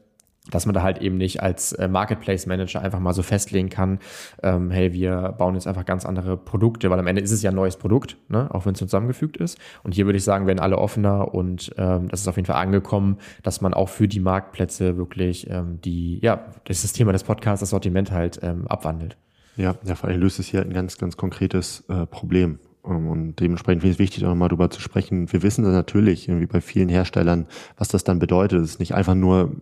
dass 0.52 0.66
man 0.66 0.74
da 0.74 0.82
halt 0.82 1.00
eben 1.00 1.18
nicht 1.18 1.42
als 1.42 1.74
äh, 1.74 1.88
Marketplace 1.88 2.46
Manager 2.46 2.82
einfach 2.82 3.00
mal 3.00 3.14
so 3.14 3.24
festlegen 3.24 3.70
kann, 3.70 4.00
ähm, 4.44 4.72
hey, 4.72 4.94
wir 4.94 5.36
bauen 5.38 5.56
jetzt 5.56 5.68
einfach 5.68 5.86
ganz 5.86 6.06
andere 6.06 6.38
Produkte, 6.38 6.90
weil 6.90 7.00
am 7.00 7.08
Ende 7.08 7.22
ist 7.22 7.32
es 7.32 7.42
ja 7.42 7.52
ein 7.52 7.56
neues 7.56 7.78
Produkt, 7.78 8.18
ne? 8.30 8.54
auch 8.54 8.66
wenn 8.66 8.74
es 8.74 8.80
zusammengefügt 8.80 9.38
ist. 9.38 9.58
Und 9.84 9.94
hier 9.94 10.06
würde 10.06 10.18
ich 10.18 10.24
sagen, 10.24 10.48
werden 10.48 10.60
alle 10.60 10.78
offener 10.78 11.34
und 11.34 11.74
ähm, 11.78 12.08
das 12.10 12.22
ist 12.22 12.28
auf 12.28 12.36
jeden 12.36 12.46
Fall 12.46 12.62
angekommen, 12.62 13.18
dass 13.44 13.62
man 13.62 13.74
auch 13.74 13.90
für 13.90 14.08
die 14.08 14.20
Marktplätze 14.20 14.98
wirklich 14.98 15.50
ähm, 15.50 15.80
die, 15.82 16.20
ja, 16.22 16.46
das 16.66 16.78
ist 16.78 16.84
das 16.84 16.94
Thema 16.94 17.12
des 17.12 17.24
Podcasts, 17.24 17.62
das 17.62 17.70
Sortiment 17.70 18.12
halt 18.12 18.40
ähm, 18.42 18.68
abwandelt. 18.68 19.18
Ja, 19.58 19.76
ja, 19.84 19.96
vor 19.96 20.10
allem 20.10 20.22
löst 20.22 20.40
es 20.40 20.48
hier 20.48 20.62
ein 20.62 20.72
ganz, 20.72 20.98
ganz 20.98 21.18
konkretes 21.18 21.84
äh, 21.90 22.06
Problem. 22.06 22.60
Ähm, 22.86 23.10
und 23.10 23.36
dementsprechend 23.40 23.82
finde 23.82 23.92
ich 23.92 23.96
es 23.96 24.00
wichtig, 24.00 24.24
auch 24.24 24.30
nochmal 24.30 24.50
darüber 24.50 24.70
zu 24.70 24.82
sprechen. 24.82 25.32
Wir 25.32 25.44
wissen 25.44 25.64
das 25.64 25.74
natürlich, 25.74 26.30
irgendwie 26.30 26.46
bei 26.48 26.62
vielen 26.62 26.90
Herstellern, 26.90 27.48
was 27.78 27.88
das 27.88 28.04
dann 28.04 28.20
bedeutet. 28.20 28.62
Es 28.62 28.72
ist 28.72 28.80
nicht 28.80 28.94
einfach 28.94 29.16
nur 29.16 29.56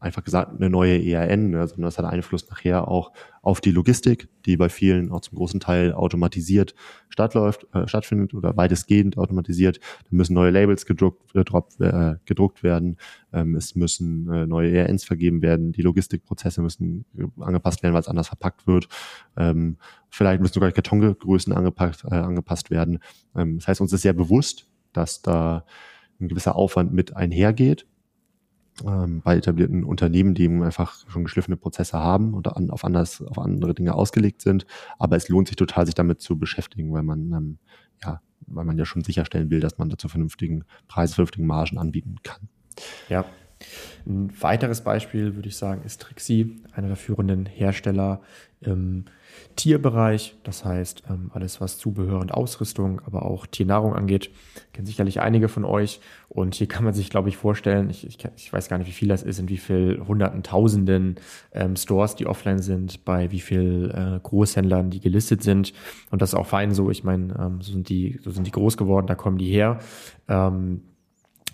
einfach 0.00 0.24
gesagt 0.24 0.52
eine 0.56 0.70
neue 0.70 1.02
ERN, 1.02 1.50
ne, 1.50 1.66
sondern 1.66 1.84
das 1.84 1.98
hat 1.98 2.04
Einfluss 2.04 2.48
nachher 2.48 2.88
auch 2.88 3.12
auf 3.42 3.60
die 3.60 3.70
Logistik, 3.70 4.28
die 4.44 4.56
bei 4.56 4.68
vielen 4.68 5.10
auch 5.10 5.20
zum 5.20 5.36
großen 5.36 5.60
Teil 5.60 5.92
automatisiert 5.92 6.74
stattläuft, 7.08 7.66
äh, 7.74 7.88
stattfindet 7.88 8.34
oder 8.34 8.56
weitestgehend 8.56 9.18
automatisiert. 9.18 9.78
Da 9.78 10.08
müssen 10.10 10.34
neue 10.34 10.50
Labels 10.50 10.86
gedruckt, 10.86 11.32
gedruckt, 11.32 11.80
äh, 11.80 12.16
gedruckt 12.26 12.62
werden, 12.62 12.96
ähm, 13.32 13.56
es 13.56 13.74
müssen 13.74 14.30
äh, 14.32 14.46
neue 14.46 14.70
ERNs 14.70 15.04
vergeben 15.04 15.42
werden, 15.42 15.72
die 15.72 15.82
Logistikprozesse 15.82 16.62
müssen 16.62 17.04
äh, 17.16 17.24
angepasst 17.42 17.82
werden, 17.82 17.94
weil 17.94 18.00
es 18.00 18.08
anders 18.08 18.28
verpackt 18.28 18.66
wird. 18.66 18.88
Ähm, 19.36 19.78
vielleicht 20.10 20.40
müssen 20.40 20.54
sogar 20.54 20.70
Kartongrößen 20.70 21.52
angepackt, 21.52 22.04
äh, 22.04 22.14
angepasst 22.14 22.70
werden. 22.70 23.00
Ähm, 23.34 23.58
das 23.58 23.68
heißt, 23.68 23.80
uns 23.80 23.92
ist 23.92 24.02
sehr 24.02 24.12
bewusst, 24.12 24.68
dass 24.92 25.22
da 25.22 25.64
ein 26.20 26.28
gewisser 26.28 26.56
Aufwand 26.56 26.92
mit 26.92 27.16
einhergeht 27.16 27.86
ähm, 28.86 29.22
bei 29.22 29.36
etablierten 29.36 29.84
Unternehmen, 29.84 30.34
die 30.34 30.48
einfach 30.48 31.08
schon 31.08 31.24
geschliffene 31.24 31.56
Prozesse 31.56 31.98
haben 31.98 32.34
und 32.34 32.48
an, 32.48 32.70
auf, 32.70 32.84
anders, 32.84 33.22
auf 33.22 33.38
andere 33.38 33.74
Dinge 33.74 33.94
ausgelegt 33.94 34.42
sind. 34.42 34.66
Aber 34.98 35.16
es 35.16 35.28
lohnt 35.28 35.48
sich 35.48 35.56
total, 35.56 35.86
sich 35.86 35.94
damit 35.94 36.20
zu 36.20 36.38
beschäftigen, 36.38 36.92
weil 36.92 37.02
man 37.02 37.32
ähm, 37.32 37.58
ja, 38.04 38.20
weil 38.46 38.64
man 38.64 38.78
ja 38.78 38.84
schon 38.84 39.02
sicherstellen 39.02 39.50
will, 39.50 39.60
dass 39.60 39.78
man 39.78 39.88
dazu 39.88 40.08
vernünftigen 40.08 40.64
Preise, 40.86 41.14
vernünftigen 41.14 41.46
Margen 41.46 41.78
anbieten 41.78 42.16
kann. 42.22 42.48
Ja, 43.08 43.24
ein 44.06 44.30
weiteres 44.40 44.82
Beispiel, 44.82 45.34
würde 45.34 45.48
ich 45.48 45.56
sagen, 45.56 45.82
ist 45.84 46.00
Trixie, 46.00 46.62
einer 46.72 46.88
der 46.88 46.96
führenden 46.96 47.46
Hersteller 47.46 48.20
im 48.60 49.04
Tierbereich. 49.56 50.36
Das 50.42 50.64
heißt, 50.64 51.04
ähm, 51.10 51.30
alles, 51.34 51.60
was 51.60 51.78
Zubehör 51.78 52.20
und 52.20 52.32
Ausrüstung, 52.32 53.00
aber 53.04 53.24
auch 53.24 53.46
Tiernahrung 53.46 53.94
angeht, 53.94 54.30
kennen 54.72 54.86
sicherlich 54.86 55.20
einige 55.20 55.48
von 55.48 55.64
euch. 55.64 56.00
Und 56.28 56.54
hier 56.54 56.66
kann 56.66 56.84
man 56.84 56.94
sich, 56.94 57.10
glaube 57.10 57.28
ich, 57.28 57.36
vorstellen, 57.36 57.90
ich, 57.90 58.06
ich, 58.06 58.18
ich 58.36 58.52
weiß 58.52 58.68
gar 58.68 58.78
nicht, 58.78 58.88
wie 58.88 58.92
viel 58.92 59.08
das 59.08 59.22
ist, 59.22 59.38
in 59.38 59.48
wie 59.48 59.58
viel 59.58 60.02
Hunderten, 60.06 60.42
Tausenden 60.42 61.16
ähm, 61.52 61.76
Stores, 61.76 62.16
die 62.16 62.26
offline 62.26 62.60
sind, 62.60 63.04
bei 63.04 63.30
wie 63.30 63.40
viel 63.40 63.92
äh, 63.94 64.20
Großhändlern, 64.20 64.90
die 64.90 65.00
gelistet 65.00 65.42
sind. 65.42 65.72
Und 66.10 66.22
das 66.22 66.30
ist 66.30 66.38
auch 66.38 66.46
fein 66.46 66.72
so. 66.72 66.90
Ich 66.90 67.04
meine, 67.04 67.34
ähm, 67.38 67.60
so, 67.60 67.72
sind 67.72 67.88
die, 67.88 68.18
so 68.22 68.30
sind 68.30 68.46
die 68.46 68.52
groß 68.52 68.76
geworden, 68.76 69.06
da 69.06 69.14
kommen 69.14 69.38
die 69.38 69.50
her. 69.50 69.78
Ähm, 70.28 70.82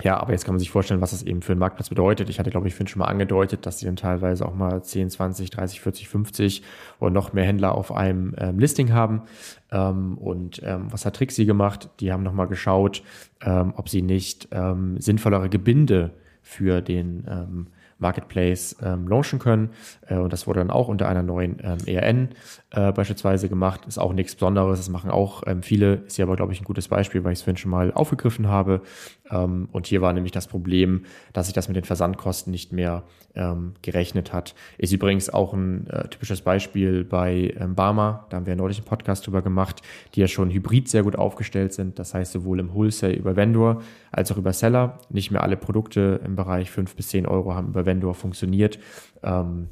ja, 0.02 0.18
aber 0.18 0.32
jetzt 0.32 0.44
kann 0.44 0.54
man 0.54 0.58
sich 0.58 0.70
vorstellen, 0.70 1.00
was 1.00 1.12
das 1.12 1.22
eben 1.22 1.40
für 1.40 1.52
einen 1.52 1.60
Marktplatz 1.60 1.88
bedeutet. 1.88 2.28
Ich 2.28 2.38
hatte, 2.38 2.50
glaube 2.50 2.66
ich, 2.66 2.74
vorhin 2.74 2.88
schon 2.88 3.00
mal 3.00 3.06
angedeutet, 3.06 3.64
dass 3.64 3.78
sie 3.78 3.86
dann 3.86 3.96
teilweise 3.96 4.46
auch 4.46 4.54
mal 4.54 4.82
10, 4.82 5.10
20, 5.10 5.50
30, 5.50 5.80
40, 5.80 6.08
50 6.08 6.62
oder 6.98 7.10
noch 7.10 7.32
mehr 7.32 7.44
Händler 7.44 7.74
auf 7.74 7.92
einem 7.92 8.34
ähm, 8.38 8.58
Listing 8.58 8.92
haben. 8.92 9.22
Ähm, 9.70 10.18
und 10.18 10.60
ähm, 10.64 10.86
was 10.90 11.06
hat 11.06 11.16
Trixie 11.16 11.46
gemacht? 11.46 11.90
Die 12.00 12.12
haben 12.12 12.24
nochmal 12.24 12.48
geschaut, 12.48 13.02
ähm, 13.42 13.72
ob 13.76 13.88
sie 13.88 14.02
nicht 14.02 14.48
ähm, 14.50 15.00
sinnvollere 15.00 15.48
Gebinde 15.48 16.10
für 16.42 16.80
den 16.80 17.24
ähm, 17.28 17.66
Marketplace 17.98 18.76
ähm, 18.82 19.08
launchen 19.08 19.38
können. 19.38 19.70
Äh, 20.06 20.16
und 20.16 20.32
das 20.32 20.46
wurde 20.46 20.60
dann 20.60 20.70
auch 20.70 20.88
unter 20.88 21.08
einer 21.08 21.22
neuen 21.22 21.58
ähm, 21.62 21.78
ERN 21.86 22.28
äh, 22.70 22.92
beispielsweise 22.92 23.48
gemacht. 23.48 23.86
Ist 23.86 23.98
auch 23.98 24.12
nichts 24.12 24.34
Besonderes. 24.34 24.78
Das 24.78 24.88
machen 24.88 25.10
auch 25.10 25.42
ähm, 25.46 25.62
viele. 25.62 26.02
Ist 26.06 26.16
ja 26.16 26.24
aber, 26.24 26.36
glaube 26.36 26.52
ich, 26.52 26.60
ein 26.60 26.64
gutes 26.64 26.88
Beispiel, 26.88 27.24
weil 27.24 27.32
ich 27.32 27.38
es 27.38 27.42
vorhin 27.42 27.56
schon 27.56 27.70
mal 27.70 27.92
aufgegriffen 27.92 28.48
habe. 28.48 28.82
Ähm, 29.30 29.68
und 29.72 29.86
hier 29.86 30.02
war 30.02 30.12
nämlich 30.12 30.32
das 30.32 30.46
Problem, 30.46 31.04
dass 31.32 31.46
sich 31.46 31.54
das 31.54 31.68
mit 31.68 31.76
den 31.76 31.84
Versandkosten 31.84 32.50
nicht 32.50 32.72
mehr 32.72 33.04
ähm, 33.34 33.74
gerechnet 33.82 34.32
hat. 34.32 34.54
Ist 34.78 34.92
übrigens 34.92 35.30
auch 35.30 35.52
ein 35.52 35.86
äh, 35.88 36.08
typisches 36.08 36.42
Beispiel 36.42 37.04
bei 37.04 37.54
ähm, 37.58 37.74
Barmer. 37.74 38.26
Da 38.30 38.36
haben 38.36 38.46
wir 38.46 38.56
neulich 38.56 38.78
einen 38.78 38.86
Podcast 38.86 39.26
drüber 39.26 39.42
gemacht, 39.42 39.82
die 40.14 40.20
ja 40.20 40.28
schon 40.28 40.50
hybrid 40.50 40.88
sehr 40.88 41.02
gut 41.02 41.16
aufgestellt 41.16 41.72
sind. 41.72 41.98
Das 41.98 42.14
heißt, 42.14 42.32
sowohl 42.32 42.60
im 42.60 42.74
Wholesale 42.74 43.14
über 43.14 43.36
Vendor 43.36 43.82
als 44.12 44.30
auch 44.30 44.36
über 44.36 44.52
Seller. 44.52 44.98
Nicht 45.10 45.30
mehr 45.30 45.42
alle 45.42 45.56
Produkte 45.56 46.20
im 46.24 46.36
Bereich 46.36 46.70
5 46.70 46.94
bis 46.94 47.08
10 47.08 47.26
Euro 47.26 47.54
haben 47.54 47.68
über 47.68 47.83
Vendor 47.86 48.14
funktioniert. 48.14 48.78
Ähm, 49.22 49.68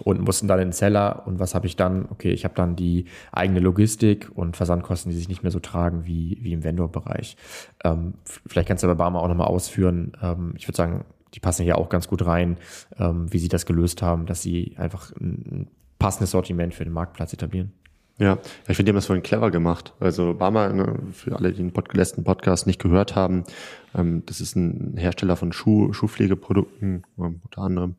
und 0.00 0.20
mussten 0.20 0.48
dann 0.48 0.58
in 0.58 0.68
den 0.68 0.72
Seller 0.72 1.26
und 1.26 1.38
was 1.38 1.54
habe 1.54 1.66
ich 1.66 1.76
dann? 1.76 2.06
Okay, 2.10 2.30
ich 2.30 2.44
habe 2.44 2.54
dann 2.54 2.76
die 2.76 3.06
eigene 3.30 3.60
Logistik 3.60 4.30
und 4.34 4.56
Versandkosten, 4.56 5.10
die 5.10 5.18
sich 5.18 5.28
nicht 5.28 5.42
mehr 5.42 5.52
so 5.52 5.60
tragen 5.60 6.06
wie, 6.06 6.38
wie 6.40 6.52
im 6.52 6.64
Vendor-Bereich. 6.64 7.36
Ähm, 7.84 8.14
vielleicht 8.46 8.68
kannst 8.68 8.82
du 8.82 8.88
aber 8.88 8.96
Barmer 8.96 9.20
auch 9.20 9.28
nochmal 9.28 9.48
ausführen. 9.48 10.12
Ähm, 10.22 10.54
ich 10.56 10.66
würde 10.66 10.76
sagen, 10.76 11.04
die 11.34 11.40
passen 11.40 11.64
hier 11.64 11.78
auch 11.78 11.88
ganz 11.88 12.08
gut 12.08 12.24
rein, 12.24 12.58
ähm, 12.98 13.32
wie 13.32 13.38
sie 13.38 13.48
das 13.48 13.66
gelöst 13.66 14.02
haben, 14.02 14.26
dass 14.26 14.42
sie 14.42 14.74
einfach 14.76 15.12
ein 15.16 15.68
passendes 15.98 16.30
Sortiment 16.32 16.74
für 16.74 16.84
den 16.84 16.92
Marktplatz 16.92 17.32
etablieren. 17.32 17.72
Ja, 18.18 18.38
ich 18.68 18.76
finde, 18.76 18.84
die 18.84 18.90
haben 18.90 18.96
das 18.96 19.06
vorhin 19.06 19.22
clever 19.22 19.50
gemacht. 19.50 19.94
Also 19.98 20.34
Barmer, 20.34 20.72
ne, 20.72 20.98
für 21.12 21.34
alle, 21.36 21.50
die 21.50 21.58
den 21.58 21.72
Pod 21.72 21.92
letzten 21.94 22.24
Podcast 22.24 22.66
nicht 22.66 22.80
gehört 22.80 23.16
haben, 23.16 23.44
ähm, 23.94 24.22
das 24.26 24.40
ist 24.40 24.54
ein 24.54 24.96
Hersteller 24.96 25.36
von 25.36 25.52
Schuh, 25.52 25.92
Schuhpflegeprodukten 25.92 27.04
ähm, 27.18 27.40
unter 27.42 27.62
anderem. 27.62 27.96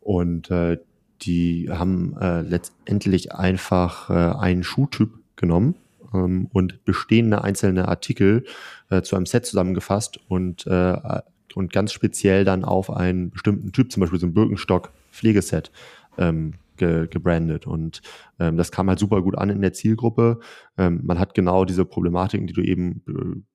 Und 0.00 0.50
äh, 0.50 0.78
die 1.22 1.68
haben 1.70 2.16
äh, 2.20 2.40
letztendlich 2.40 3.32
einfach 3.32 4.10
äh, 4.10 4.38
einen 4.38 4.62
Schuhtyp 4.62 5.12
genommen 5.36 5.74
ähm, 6.14 6.48
und 6.52 6.84
bestehende 6.84 7.44
einzelne 7.44 7.88
Artikel 7.88 8.44
äh, 8.88 9.02
zu 9.02 9.16
einem 9.16 9.26
Set 9.26 9.46
zusammengefasst 9.46 10.20
und, 10.28 10.66
äh, 10.66 11.20
und 11.54 11.72
ganz 11.72 11.92
speziell 11.92 12.44
dann 12.44 12.64
auf 12.64 12.90
einen 12.90 13.30
bestimmten 13.30 13.72
Typ, 13.72 13.92
zum 13.92 14.00
Beispiel 14.00 14.18
so 14.18 14.26
ein 14.26 14.34
Birkenstock-Pflegeset, 14.34 15.70
ähm, 16.18 16.54
ge, 16.80 17.06
gebrandet. 17.06 17.66
Und 17.68 18.00
ähm, 18.40 18.56
das 18.56 18.72
kam 18.72 18.88
halt 18.88 18.98
super 18.98 19.22
gut 19.22 19.38
an 19.38 19.50
in 19.50 19.60
der 19.60 19.72
Zielgruppe. 19.72 20.40
Ähm, 20.76 21.00
man 21.04 21.20
hat 21.20 21.34
genau 21.34 21.64
diese 21.64 21.84
Problematiken, 21.84 22.48
die 22.48 22.52
du 22.52 22.62
eben 22.62 23.04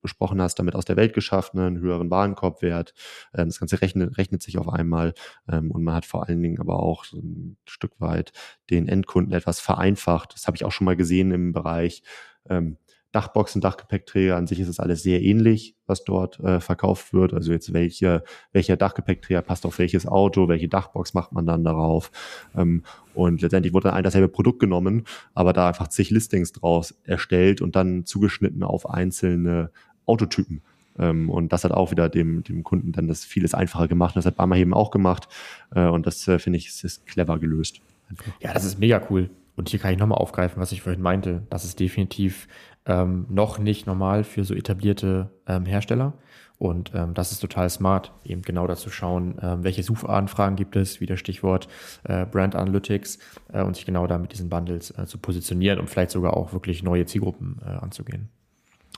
besprochen 0.00 0.40
hast, 0.40 0.58
damit 0.58 0.74
aus 0.74 0.86
der 0.86 0.96
Welt 0.96 1.12
geschafft, 1.12 1.52
ne? 1.52 1.66
einen 1.66 1.80
höheren 1.80 2.10
Warenkorbwert. 2.10 2.94
Ähm, 3.34 3.48
das 3.48 3.58
Ganze 3.58 3.82
rechnet, 3.82 4.16
rechnet 4.16 4.42
sich 4.42 4.56
auf 4.56 4.68
einmal 4.68 5.12
ähm, 5.50 5.70
und 5.70 5.84
man 5.84 5.94
hat 5.94 6.06
vor 6.06 6.26
allen 6.26 6.42
Dingen 6.42 6.60
aber 6.60 6.80
auch 6.80 7.04
ein 7.12 7.58
Stück 7.66 7.92
weit 7.98 8.32
den 8.70 8.88
Endkunden 8.88 9.34
etwas 9.34 9.60
vereinfacht. 9.60 10.32
Das 10.34 10.46
habe 10.46 10.56
ich 10.56 10.64
auch 10.64 10.72
schon 10.72 10.86
mal 10.86 10.96
gesehen 10.96 11.32
im 11.32 11.52
Bereich 11.52 12.02
ähm, 12.48 12.78
Dachboxen, 13.16 13.62
Dachgepäckträger, 13.62 14.36
an 14.36 14.46
sich 14.46 14.60
ist 14.60 14.68
es 14.68 14.78
alles 14.78 15.02
sehr 15.02 15.22
ähnlich, 15.22 15.74
was 15.86 16.04
dort 16.04 16.38
äh, 16.40 16.60
verkauft 16.60 17.14
wird. 17.14 17.32
Also 17.32 17.50
jetzt 17.50 17.72
welche, 17.72 18.22
welcher 18.52 18.76
Dachgepäckträger 18.76 19.40
passt 19.40 19.64
auf 19.64 19.78
welches 19.78 20.06
Auto, 20.06 20.48
welche 20.48 20.68
Dachbox 20.68 21.14
macht 21.14 21.32
man 21.32 21.46
dann 21.46 21.64
darauf. 21.64 22.10
Ähm, 22.54 22.82
und 23.14 23.40
letztendlich 23.40 23.72
wurde 23.72 23.84
dann 23.84 23.94
ein 23.94 24.04
dasselbe 24.04 24.28
Produkt 24.28 24.60
genommen, 24.60 25.04
aber 25.32 25.54
da 25.54 25.68
einfach 25.68 25.88
zig 25.88 26.10
Listings 26.10 26.52
draus 26.52 26.94
erstellt 27.04 27.62
und 27.62 27.74
dann 27.74 28.04
zugeschnitten 28.04 28.62
auf 28.62 28.90
einzelne 28.90 29.70
Autotypen. 30.04 30.60
Ähm, 30.98 31.30
und 31.30 31.54
das 31.54 31.64
hat 31.64 31.72
auch 31.72 31.92
wieder 31.92 32.10
dem, 32.10 32.44
dem 32.44 32.64
Kunden 32.64 32.92
dann 32.92 33.08
das 33.08 33.24
vieles 33.24 33.54
einfacher 33.54 33.88
gemacht. 33.88 34.14
Das 34.14 34.26
hat 34.26 34.36
Barmer 34.36 34.56
eben 34.56 34.74
auch 34.74 34.90
gemacht. 34.90 35.26
Äh, 35.74 35.86
und 35.86 36.06
das 36.06 36.28
äh, 36.28 36.38
finde 36.38 36.58
ich, 36.58 36.66
ist, 36.66 36.84
ist 36.84 37.06
clever 37.06 37.38
gelöst. 37.38 37.80
Einfach. 38.10 38.26
Ja, 38.40 38.52
das 38.52 38.66
ist 38.66 38.78
mega 38.78 39.00
cool. 39.08 39.30
Und 39.56 39.70
hier 39.70 39.80
kann 39.80 39.92
ich 39.92 39.98
nochmal 39.98 40.18
aufgreifen, 40.18 40.60
was 40.60 40.72
ich 40.72 40.82
vorhin 40.82 41.02
meinte. 41.02 41.42
Das 41.50 41.64
ist 41.64 41.80
definitiv 41.80 42.46
ähm, 42.84 43.26
noch 43.28 43.58
nicht 43.58 43.86
normal 43.86 44.22
für 44.22 44.44
so 44.44 44.54
etablierte 44.54 45.30
ähm, 45.46 45.64
Hersteller. 45.64 46.12
Und 46.58 46.92
ähm, 46.94 47.12
das 47.12 47.32
ist 47.32 47.40
total 47.40 47.68
smart, 47.68 48.12
eben 48.24 48.42
genau 48.42 48.66
dazu 48.66 48.88
schauen, 48.88 49.36
ähm, 49.42 49.62
welche 49.62 49.82
Suchanfragen 49.82 50.56
gibt 50.56 50.76
es, 50.76 51.00
wie 51.00 51.06
das 51.06 51.20
Stichwort 51.20 51.68
äh, 52.04 52.24
Brand 52.24 52.54
Analytics 52.54 53.18
äh, 53.52 53.62
und 53.62 53.76
sich 53.76 53.84
genau 53.84 54.06
da 54.06 54.16
mit 54.16 54.32
diesen 54.32 54.48
Bundles 54.48 54.90
äh, 54.96 55.04
zu 55.06 55.18
positionieren 55.18 55.78
und 55.78 55.90
vielleicht 55.90 56.10
sogar 56.10 56.34
auch 56.34 56.54
wirklich 56.54 56.82
neue 56.82 57.04
Zielgruppen 57.04 57.60
äh, 57.62 57.68
anzugehen. 57.68 58.30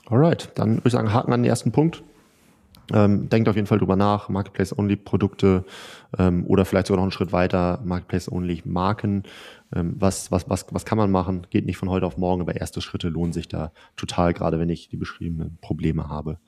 Alright, 0.05 0.51
dann 0.55 0.77
würde 0.77 0.87
ich 0.87 0.93
sagen, 0.93 1.13
haken 1.13 1.33
an 1.33 1.43
den 1.43 1.49
ersten 1.49 1.71
Punkt. 1.71 2.03
Ähm, 2.93 3.29
denkt 3.29 3.47
auf 3.49 3.55
jeden 3.55 3.67
Fall 3.67 3.77
drüber 3.77 3.95
nach, 3.95 4.29
Marketplace-Only-Produkte 4.29 5.65
ähm, 6.17 6.45
oder 6.47 6.65
vielleicht 6.65 6.87
sogar 6.87 6.97
noch 6.97 7.03
einen 7.03 7.11
Schritt 7.11 7.31
weiter, 7.31 7.79
Marketplace-Only-Marken. 7.83 9.23
Ähm, 9.75 9.95
was, 9.99 10.31
was, 10.31 10.49
was, 10.49 10.65
was 10.71 10.85
kann 10.85 10.97
man 10.97 11.11
machen? 11.11 11.47
Geht 11.49 11.65
nicht 11.65 11.77
von 11.77 11.89
heute 11.89 12.05
auf 12.05 12.17
morgen, 12.17 12.41
aber 12.41 12.55
erste 12.55 12.81
Schritte 12.81 13.09
lohnen 13.09 13.33
sich 13.33 13.47
da 13.47 13.71
total, 13.95 14.33
gerade 14.33 14.59
wenn 14.59 14.69
ich 14.69 14.89
die 14.89 14.97
beschriebenen 14.97 15.57
Probleme 15.61 16.09
habe. 16.09 16.39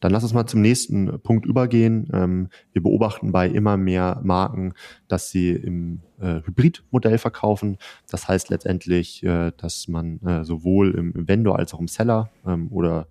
Dann 0.00 0.12
lass 0.12 0.22
uns 0.22 0.34
mal 0.34 0.46
zum 0.46 0.60
nächsten 0.60 1.20
Punkt 1.20 1.46
übergehen. 1.46 2.08
Ähm, 2.12 2.48
wir 2.72 2.82
beobachten 2.82 3.32
bei 3.32 3.48
immer 3.48 3.76
mehr 3.76 4.20
Marken, 4.22 4.74
dass 5.08 5.30
sie 5.30 5.52
im 5.52 6.00
äh, 6.20 6.42
Hybridmodell 6.44 7.18
verkaufen. 7.18 7.78
Das 8.10 8.28
heißt 8.28 8.50
letztendlich, 8.50 9.22
äh, 9.24 9.52
dass 9.56 9.88
man 9.88 10.20
äh, 10.20 10.44
sowohl 10.44 10.94
im, 10.94 11.28
Vendor 11.28 11.58
als 11.58 11.72
auch 11.72 11.80
im 11.80 11.88
Seller 11.88 12.30
ähm, 12.46 12.68
oder 12.70 13.08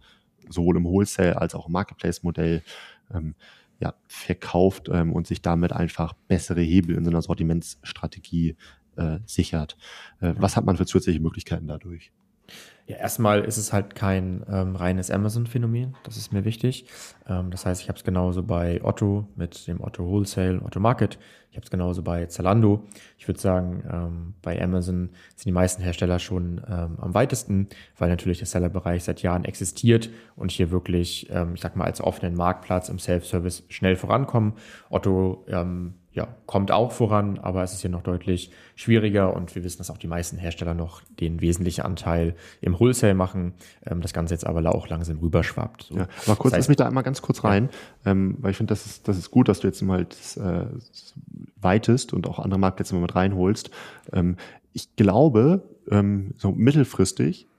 sowohl 0.50 0.78
im 0.78 0.86
Wholesale 0.86 1.40
als 1.40 1.56
auch 1.56 1.68
im 1.68 1.74
Marketplace-Modell 1.74 2.64
ähm, 3.14 3.36
ja, 3.80 3.94
verkauft 4.08 4.90
ähm, 4.92 5.12
und 5.12 5.28
sich 5.28 5.42
damit 5.42 5.74
einfach 5.74 6.14
bessere 6.28 6.62
Hebel 6.62 6.96
in 6.96 7.06
so 7.06 7.22
Sortimentsstrategie 7.22 8.56
äh, 8.96 9.20
sichert. 9.26 9.78
Äh, 10.22 10.34
was 10.38 10.56
hat 10.56 10.66
man 10.66 10.78
für 10.78 10.86
zusätzliche 10.86 11.20
Möglichkeiten 11.20 11.68
dadurch? 11.68 12.12
Ja, 12.88 12.98
erstmal 12.98 13.44
ist 13.44 13.58
es 13.58 13.74
halt 13.74 13.96
kein 13.96 14.44
ähm, 14.48 14.76
reines 14.76 15.10
Amazon-Phänomen, 15.10 15.96
das 16.04 16.18
ist 16.18 16.32
mir 16.32 16.46
wichtig. 16.46 16.86
Ähm, 17.28 17.50
das 17.50 17.66
heißt, 17.66 17.82
ich 17.82 17.90
habe 17.90 17.98
es 17.98 18.04
genauso 18.04 18.44
bei 18.44 18.80
Otto 18.84 19.28
mit 19.36 19.68
dem 19.68 19.82
Otto 19.82 20.06
Wholesale, 20.06 20.62
Otto 20.62 20.80
Market. 20.80 21.18
Ich 21.50 21.58
habe 21.58 21.64
es 21.64 21.72
genauso 21.72 22.04
bei 22.04 22.28
Zalando. 22.28 22.84
Ich 23.18 23.28
würde 23.28 23.40
sagen, 23.40 23.84
ähm, 23.92 24.34
bei 24.44 24.62
Amazon 24.62 25.10
sind 25.36 25.46
die 25.46 25.52
meisten 25.52 25.82
Hersteller 25.82 26.20
schon 26.20 26.62
ähm, 26.70 26.98
am 27.00 27.14
weitesten, 27.16 27.70
weil 27.98 28.10
natürlich 28.10 28.38
der 28.38 28.48
Sellerbereich 28.48 29.04
seit 29.04 29.24
Jahren 29.24 29.46
existiert 29.46 30.10
und 30.36 30.52
hier 30.52 30.70
wirklich, 30.70 31.28
ähm, 31.32 31.56
ich 31.56 31.62
sag 31.62 31.76
mal, 31.76 31.86
als 31.86 32.02
offenen 32.02 32.36
Marktplatz 32.36 32.90
im 32.90 33.00
Self-Service 33.00 33.64
schnell 33.70 33.96
vorankommen. 33.96 34.54
Otto 34.90 35.44
ähm, 35.48 35.96
ja, 36.16 36.30
kommt 36.46 36.72
auch 36.72 36.94
voran, 36.94 37.40
aber 37.40 37.62
es 37.62 37.74
ist 37.74 37.82
hier 37.82 37.90
noch 37.90 38.02
deutlich 38.02 38.50
schwieriger 38.76 39.36
und 39.36 39.54
wir 39.54 39.66
wissen, 39.66 39.80
dass 39.80 39.92
auch 39.92 39.98
die 39.98 40.08
meisten 40.08 40.38
Hersteller 40.38 40.74
noch 40.74 41.02
den 41.20 41.42
wesentlichen 41.42 41.82
Anteil 41.82 42.36
im 42.62 42.80
Wholesale 42.80 43.14
machen, 43.14 43.54
ähm, 43.86 44.00
das 44.00 44.14
Ganze 44.14 44.34
jetzt 44.34 44.48
aber 44.48 44.74
auch 44.74 44.88
langsam 44.88 45.20
rüberschwappt. 45.20 45.84
So. 45.84 45.98
Ja, 45.98 46.08
aber 46.26 46.38
kurz, 46.38 46.54
das 46.54 46.54
heißt, 46.54 46.54
lass 46.54 46.68
mich 46.70 46.78
da 46.78 46.88
einmal 46.88 47.04
ganz 47.04 47.22
kurz 47.22 47.44
rein, 47.44 47.70
ja. 48.06 48.12
ähm, 48.12 48.38
weil 48.40 48.52
ich 48.52 48.58
finde, 48.58 48.72
das 48.72 48.86
ist, 48.86 49.10
das 49.10 49.18
ist 49.18 49.30
gut, 49.30 49.50
dass 49.50 49.60
du 49.60 49.68
jetzt 49.68 49.82
mal 49.82 50.06
das, 50.06 50.38
äh, 50.38 50.68
weitest 51.60 52.14
und 52.14 52.30
auch 52.30 52.40
andere 52.40 52.62
Marktplätze 52.62 52.96
mal 52.96 53.02
mit 53.02 53.14
reinholst. 53.14 53.70
Ähm, 54.14 54.38
ich 54.72 54.96
glaube, 54.96 55.64
ähm, 55.92 56.34
so 56.38 56.54
mittelfristig 56.54 57.50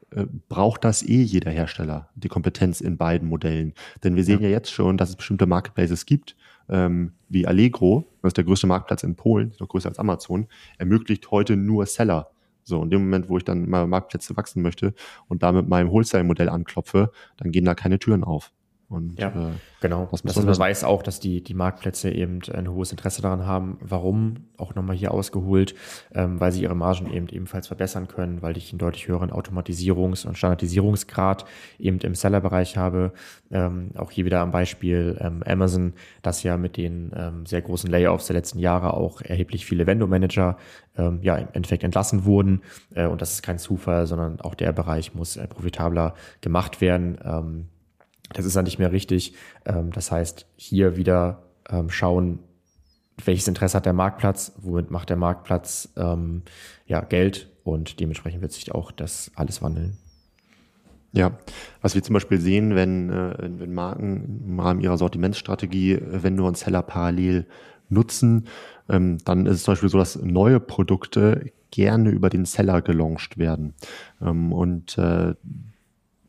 braucht 0.49 0.85
das 0.85 1.03
eh 1.03 1.23
jeder 1.23 1.51
Hersteller, 1.51 2.09
die 2.14 2.29
Kompetenz 2.29 2.81
in 2.81 2.97
beiden 2.97 3.29
Modellen. 3.29 3.75
Denn 4.05 4.16
wir 4.16 4.25
sehen 4.25 4.40
ja, 4.40 4.49
ja 4.49 4.55
jetzt 4.55 4.71
schon, 4.71 4.97
dass 4.97 5.11
es 5.11 5.16
bestimmte 5.16 5.47
Marketplaces 5.47 6.07
gibt, 6.07 6.37
ähm, 6.69 7.12
wie 7.29 7.47
Allegro, 7.47 8.07
das 8.23 8.31
ist 8.31 8.37
der 8.37 8.45
größte 8.45 8.66
Marktplatz 8.66 9.03
in 9.03 9.16
Polen, 9.16 9.53
noch 9.59 9.69
größer 9.69 9.88
als 9.88 9.99
Amazon, 9.99 10.47
ermöglicht 10.79 11.31
heute 11.31 11.57
nur 11.57 11.87
Seller. 11.87 12.31
So, 12.62 12.83
in 12.83 12.90
dem 12.90 13.03
Moment, 13.03 13.29
wo 13.29 13.38
ich 13.38 13.45
dann 13.45 13.69
mal 13.69 13.87
Marktplätze 13.87 14.37
wachsen 14.37 14.62
möchte 14.62 14.92
und 15.29 15.42
da 15.42 15.53
mit 15.53 15.69
meinem 15.69 15.90
Wholesale-Modell 15.90 16.49
anklopfe, 16.49 17.12
dann 17.37 17.53
gehen 17.53 17.64
da 17.64 17.75
keine 17.75 17.99
Türen 17.99 18.25
auf. 18.25 18.53
Und, 18.88 19.18
ja, 19.18 19.29
äh, 19.31 19.53
genau. 19.81 20.09
Das 20.11 20.37
man 20.37 20.59
weiß 20.59 20.85
auch, 20.85 21.03
dass 21.03 21.18
die, 21.18 21.42
die 21.42 21.55
Marktplätze 21.55 22.09
eben 22.09 22.38
ein 22.53 22.70
hohes 22.70 22.92
Interesse 22.92 23.20
daran 23.20 23.44
haben. 23.44 23.79
Warum? 23.81 24.46
Auch 24.59 24.77
nochmal 24.77 24.94
hier 24.94 25.12
ausgeholt, 25.12 25.75
ähm, 26.14 26.38
weil 26.38 26.53
sie 26.53 26.62
ihre 26.62 26.77
Margen 26.77 27.12
eben 27.12 27.29
ebenfalls 27.29 27.66
verbessern 27.66 28.07
können, 28.07 28.42
weil 28.42 28.57
ich 28.57 28.70
einen 28.70 28.79
deutlich 28.79 29.09
höheren 29.09 29.33
Automatisierungs- 29.33 30.25
und 30.25 30.38
Standardisierungsgrad 30.38 31.46
eben 31.81 31.99
im 31.99 32.14
Sellerbereich 32.14 32.77
habe. 32.77 33.12
Ähm, 33.51 33.90
auch 33.96 34.12
hier 34.12 34.25
wieder 34.25 34.40
am 34.40 34.53
Beispiel 34.53 35.18
ähm, 35.20 35.42
Amazon, 35.44 35.94
das 36.22 36.44
ja 36.44 36.57
mit 36.57 36.77
den 36.77 37.11
ähm, 37.16 37.44
sehr 37.44 37.62
großen 37.62 37.90
Layoffs 37.90 38.29
der 38.29 38.37
letzten 38.37 38.61
Jahre 38.61 38.94
auch 38.94 39.20
erheblich 39.20 39.66
viele 39.66 39.88
Vendor-Manager 39.88 40.59
ähm, 40.96 41.18
ja 41.22 41.37
im 41.37 41.49
Endeffekt 41.53 41.83
entlassen 41.83 42.25
wurden. 42.25 42.62
Äh, 42.94 43.07
und 43.07 43.20
das 43.20 43.33
ist 43.33 43.42
kein 43.42 43.59
Zufall, 43.59 44.07
sondern 44.07 44.40
auch 44.40 44.55
der 44.55 44.72
Bereich 44.72 45.12
muss 45.12 45.37
äh, 45.37 45.49
profitabler 45.49 46.14
gemacht 46.40 46.81
werden. 46.81 47.66
Das 48.32 48.44
ist 48.44 48.56
dann 48.56 48.64
nicht 48.64 48.78
mehr 48.78 48.92
richtig. 48.92 49.34
Ähm, 49.64 49.92
das 49.92 50.10
heißt, 50.10 50.46
hier 50.56 50.96
wieder 50.96 51.42
ähm, 51.68 51.90
schauen, 51.90 52.40
welches 53.24 53.48
Interesse 53.48 53.76
hat 53.76 53.86
der 53.86 53.92
Marktplatz, 53.92 54.52
womit 54.58 54.90
macht 54.90 55.08
der 55.08 55.16
Marktplatz 55.16 55.88
ähm, 55.96 56.42
ja, 56.86 57.00
Geld 57.00 57.50
und 57.64 57.98
dementsprechend 58.00 58.42
wird 58.42 58.52
sich 58.52 58.72
auch 58.72 58.92
das 58.92 59.30
alles 59.34 59.62
wandeln. 59.62 59.96
Ja, 61.12 61.38
was 61.80 61.94
wir 61.94 62.02
zum 62.02 62.12
Beispiel 62.12 62.40
sehen, 62.40 62.74
wenn, 62.74 63.08
äh, 63.10 63.34
wenn 63.38 63.72
Marken 63.72 64.42
im 64.46 64.60
Rahmen 64.60 64.80
ihrer 64.80 64.98
Sortimentsstrategie 64.98 65.92
äh, 65.92 66.22
Vendor 66.22 66.48
und 66.48 66.58
Seller 66.58 66.82
parallel 66.82 67.46
nutzen, 67.88 68.48
dann 68.88 69.46
ist 69.46 69.56
es 69.56 69.62
zum 69.62 69.72
Beispiel 69.72 69.88
so, 69.88 69.98
dass 69.98 70.16
neue 70.20 70.58
Produkte 70.58 71.52
gerne 71.70 72.10
über 72.10 72.30
den 72.30 72.44
Seller 72.44 72.82
gelauncht 72.82 73.38
werden. 73.38 73.74
Und 74.18 74.98
äh, 74.98 75.34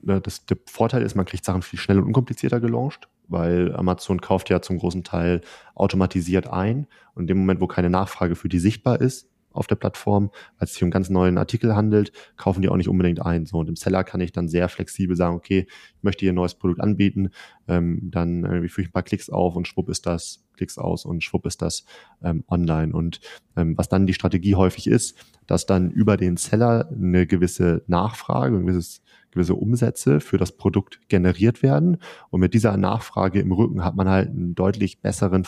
das, 0.08 0.46
der 0.46 0.58
Vorteil 0.65 1.02
ist, 1.04 1.15
man 1.15 1.26
kriegt 1.26 1.46
Sachen 1.46 1.62
viel 1.62 1.80
schneller 1.80 2.00
und 2.00 2.08
unkomplizierter 2.08 2.60
gelauncht, 2.60 3.08
weil 3.28 3.76
Amazon 3.76 4.22
kauft 4.22 4.50
ja 4.50 4.62
zum 4.62 4.80
großen 4.80 5.04
Teil 5.04 5.41
automatisiert 5.76 6.48
ein. 6.48 6.88
Und 7.13 7.24
in 7.24 7.28
dem 7.28 7.38
Moment, 7.39 7.62
wo 7.62 7.67
keine 7.67 7.89
Nachfrage 7.89 8.36
für 8.36 8.50
die 8.50 8.60
sichtbar 8.60 9.02
ist 9.02 9.30
auf 9.58 9.67
der 9.67 9.76
Plattform, 9.76 10.30
weil 10.58 10.65
es 10.65 10.74
sich 10.74 10.84
um 10.84 10.91
ganz 10.91 11.10
neuen 11.10 11.38
Artikel 11.38 11.76
handelt, 11.76 12.12
kaufen 12.38 12.62
die 12.62 12.70
auch 12.70 12.78
nicht 12.78 12.89
unbedingt 12.89 13.22
ein. 13.22 13.46
So 13.46 13.58
und 13.58 13.70
im 13.70 13.76
Seller 13.76 14.04
kann 14.04 14.22
ich 14.22 14.32
dann 14.32 14.48
sehr 14.48 14.70
flexibel 14.70 15.15
sagen, 15.15 15.36
okay, 15.36 15.67
ich 15.70 16.04
möchte 16.04 16.22
hier 16.22 16.32
ein 16.32 16.36
neues 16.36 16.56
Produkt 16.56 16.82
anbieten, 16.82 17.32
ähm, 17.67 18.00
dann 18.04 18.43
äh, 18.43 18.67
führe 18.67 18.84
ich 18.84 18.89
ein 18.89 18.93
paar 18.93 19.04
Klicks 19.04 19.30
auf 19.30 19.56
und 19.56 19.67
schwupp 19.67 19.89
ist 19.89 20.06
das 20.06 20.43
Klicks 20.56 20.78
aus 20.78 21.06
und 21.06 21.24
schwupp 21.24 21.46
ist 21.46 21.62
das 21.62 21.86
ähm, 22.24 22.43
online. 22.48 22.93
Und 22.93 23.20
ähm, 23.56 23.78
was 23.78 23.89
dann 23.89 24.08
die 24.08 24.13
Strategie 24.13 24.56
häufig 24.56 24.88
ist, 24.88 25.17
dass 25.46 25.65
dann 25.65 25.91
über 25.91 26.17
den 26.17 26.38
Seller 26.38 26.89
eine 26.91 27.28
gewisse 27.28 27.84
Nachfrage, 27.88 28.56
ein 28.56 28.65
gewisses 28.65 29.02
gewisse 29.32 29.56
Umsätze 29.56 30.20
für 30.20 30.38
das 30.38 30.52
Produkt 30.52 31.00
generiert 31.10 31.62
werden. 31.62 31.98
Und 32.30 32.39
mit 32.39 32.54
dieser 32.54 32.76
Nachfrage 32.76 33.39
im 33.39 33.52
Rücken 33.52 33.84
hat 33.84 33.96
man 33.96 34.10
halt 34.10 34.30
einen 34.30 34.56
deutlich 34.56 35.00
besseren 35.02 35.43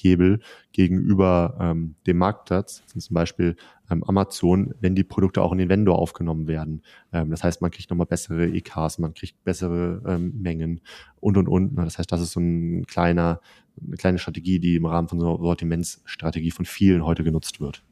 Verhandlungshebel 0.00 0.40
gegenüber 0.72 1.56
ähm, 1.60 1.94
dem 2.06 2.18
Marktplatz, 2.18 2.82
zum 2.86 3.14
Beispiel 3.14 3.56
ähm, 3.90 4.04
Amazon, 4.04 4.74
wenn 4.80 4.94
die 4.94 5.04
Produkte 5.04 5.42
auch 5.42 5.52
in 5.52 5.58
den 5.58 5.68
Vendor 5.68 5.98
aufgenommen 5.98 6.46
werden. 6.46 6.82
Ähm, 7.12 7.30
das 7.30 7.44
heißt, 7.44 7.60
man 7.60 7.70
kriegt 7.70 7.90
nochmal 7.90 8.06
bessere 8.06 8.46
EKs, 8.46 8.98
man 8.98 9.14
kriegt 9.14 9.42
bessere 9.44 10.02
ähm, 10.06 10.32
Mengen 10.40 10.80
und 11.20 11.36
und 11.36 11.48
und. 11.48 11.76
Das 11.76 11.98
heißt, 11.98 12.10
das 12.10 12.20
ist 12.20 12.32
so 12.32 12.40
ein 12.40 12.86
kleiner, 12.86 13.40
eine 13.84 13.96
kleine 13.96 14.18
Strategie, 14.18 14.60
die 14.60 14.76
im 14.76 14.86
Rahmen 14.86 15.08
von 15.08 15.20
so 15.20 15.28
einer 15.28 15.38
Sortimentsstrategie 15.38 16.50
von 16.50 16.64
vielen 16.64 17.04
heute 17.04 17.24
genutzt 17.24 17.60
wird. 17.60 17.82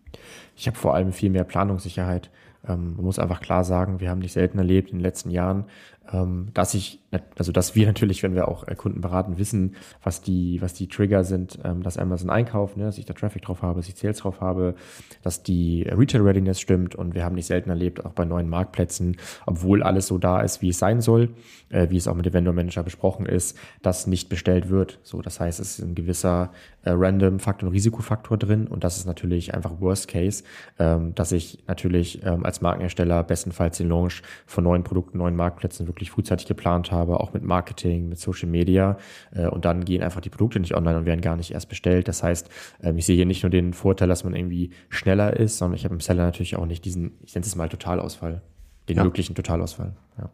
Ich 0.57 0.67
habe 0.67 0.77
vor 0.77 0.95
allem 0.95 1.13
viel 1.13 1.31
mehr 1.31 1.45
Planungssicherheit. 1.45 2.31
Ähm, 2.67 2.97
man 2.97 3.05
muss 3.05 3.19
einfach 3.19 3.41
klar 3.41 3.65
sagen, 3.65 4.01
wir 4.01 4.11
haben 4.11 4.21
nicht 4.21 4.33
selten 4.33 4.59
erlebt 4.59 4.91
in 4.91 4.99
den 4.99 5.03
letzten 5.03 5.31
Jahren, 5.31 5.67
ähm, 6.13 6.49
dass 6.55 6.75
ich, 6.75 7.01
also 7.37 7.53
dass 7.53 7.75
wir 7.75 7.87
natürlich, 7.87 8.23
wenn 8.23 8.35
wir 8.35 8.49
auch 8.49 8.67
äh, 8.67 8.75
Kunden 8.75 9.01
beraten, 9.01 9.39
wissen, 9.39 9.77
was 10.03 10.23
die, 10.23 10.61
was 10.63 10.75
die 10.75 10.89
Trigger 10.89 11.25
sind, 11.25 11.59
ähm, 11.65 11.83
dass 11.83 11.99
Amazon 11.99 12.31
einkauft, 12.31 12.77
ne, 12.77 12.85
dass 12.85 12.99
ich 12.99 13.05
da 13.05 13.15
Traffic 13.15 13.43
drauf 13.43 13.63
habe, 13.63 13.81
dass 13.81 13.89
ich 13.89 13.97
Sales 13.97 14.19
drauf 14.19 14.41
habe, 14.41 14.75
dass 15.23 15.43
die 15.43 15.83
Retail 15.83 16.23
Readiness 16.23 16.61
stimmt 16.61 16.95
und 16.95 17.15
wir 17.15 17.25
haben 17.25 17.35
nicht 17.35 17.47
selten 17.47 17.71
erlebt, 17.71 18.05
auch 18.05 18.13
bei 18.13 18.25
neuen 18.25 18.49
Marktplätzen, 18.49 19.17
obwohl 19.47 19.83
alles 19.83 20.07
so 20.07 20.19
da 20.19 20.41
ist, 20.41 20.63
wie 20.63 20.71
es 20.71 20.79
sein 20.79 21.01
soll, 21.01 21.31
äh, 21.69 21.91
wie 21.91 21.97
es 21.97 22.09
auch 22.09 22.15
mit 22.15 22.27
dem 22.27 22.33
Vendor 22.33 22.55
Manager 22.55 22.83
besprochen 22.83 23.27
ist, 23.27 23.59
dass 23.83 24.07
nicht 24.07 24.29
bestellt 24.29 24.71
wird. 24.71 24.99
So, 25.03 25.23
das 25.23 25.41
heißt, 25.41 25.61
es 25.61 25.79
ist 25.79 25.85
ein 25.85 25.95
gewisser 25.95 26.53
äh, 26.83 26.91
Random 26.91 27.39
Faktor 27.39 27.69
und 27.69 27.75
Risikofaktor 27.75 28.39
drin 28.39 28.67
und 28.67 28.85
das 28.85 28.97
ist 28.97 29.07
natürlich 29.07 29.55
einfach 29.55 29.81
Worst 29.81 30.09
Case, 30.09 30.45
dass 30.77 31.33
ich 31.33 31.65
natürlich 31.67 32.23
als 32.49 32.61
Markenhersteller 32.61 33.23
bestenfalls 33.23 33.79
den 33.79 33.89
Launch 33.89 34.23
von 34.47 34.65
neuen 34.65 34.83
Produkten, 34.83 35.19
neuen 35.19 35.37
Marktplätzen 35.37 35.87
wirklich 35.87 36.11
frühzeitig 36.11 36.47
geplant 36.47 36.91
habe, 36.91 37.21
auch 37.21 37.33
mit 37.33 37.45
Marketing, 37.45 38.09
mit 38.09 38.19
Social 38.19 38.49
Media. 38.49 38.97
Äh, 39.33 39.47
und 39.47 39.65
dann 39.65 39.85
gehen 39.85 40.03
einfach 40.03 40.21
die 40.21 40.31
Produkte 40.31 40.59
nicht 40.59 40.75
online 40.75 40.99
und 40.99 41.07
werden 41.07 41.21
gar 41.21 41.37
nicht 41.37 41.53
erst 41.53 41.69
bestellt. 41.69 42.09
Das 42.09 42.23
heißt, 42.23 42.49
ähm, 42.83 42.99
ich 42.99 43.07
sehe 43.07 43.17
hier 43.17 43.27
nicht 43.27 43.43
nur 43.43 43.51
den 43.51 43.73
Vorteil, 43.73 44.09
dass 44.09 44.25
man 44.25 44.35
irgendwie 44.35 44.71
schneller 44.89 45.37
ist, 45.37 45.59
sondern 45.59 45.77
ich 45.77 45.85
habe 45.85 45.95
im 45.95 46.01
Seller 46.01 46.25
natürlich 46.25 46.57
auch 46.57 46.67
nicht 46.67 46.85
diesen, 46.85 47.19
ich 47.23 47.35
nenne 47.35 47.47
es 47.47 47.55
mal 47.55 47.69
Totalausfall, 47.69 48.43
den 48.89 48.97
ja. 48.97 49.05
möglichen 49.05 49.35
Totalausfall. 49.35 49.93
Ja. 50.19 50.31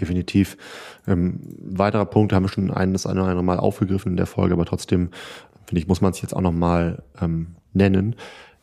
Definitiv. 0.00 0.56
Ähm, 1.06 1.40
weiterer 1.58 2.06
Punkt 2.06 2.32
haben 2.32 2.44
wir 2.44 2.48
schon 2.48 2.70
ein, 2.70 2.92
das 2.92 3.06
eine 3.06 3.20
oder 3.20 3.30
andere 3.30 3.44
Mal 3.44 3.58
aufgegriffen 3.58 4.12
in 4.12 4.16
der 4.16 4.26
Folge, 4.26 4.54
aber 4.54 4.64
trotzdem, 4.64 5.10
finde 5.66 5.80
ich, 5.80 5.88
muss 5.88 6.00
man 6.00 6.12
es 6.12 6.20
jetzt 6.20 6.34
auch 6.34 6.40
nochmal 6.40 7.02
ähm, 7.20 7.56
nennen. 7.72 8.14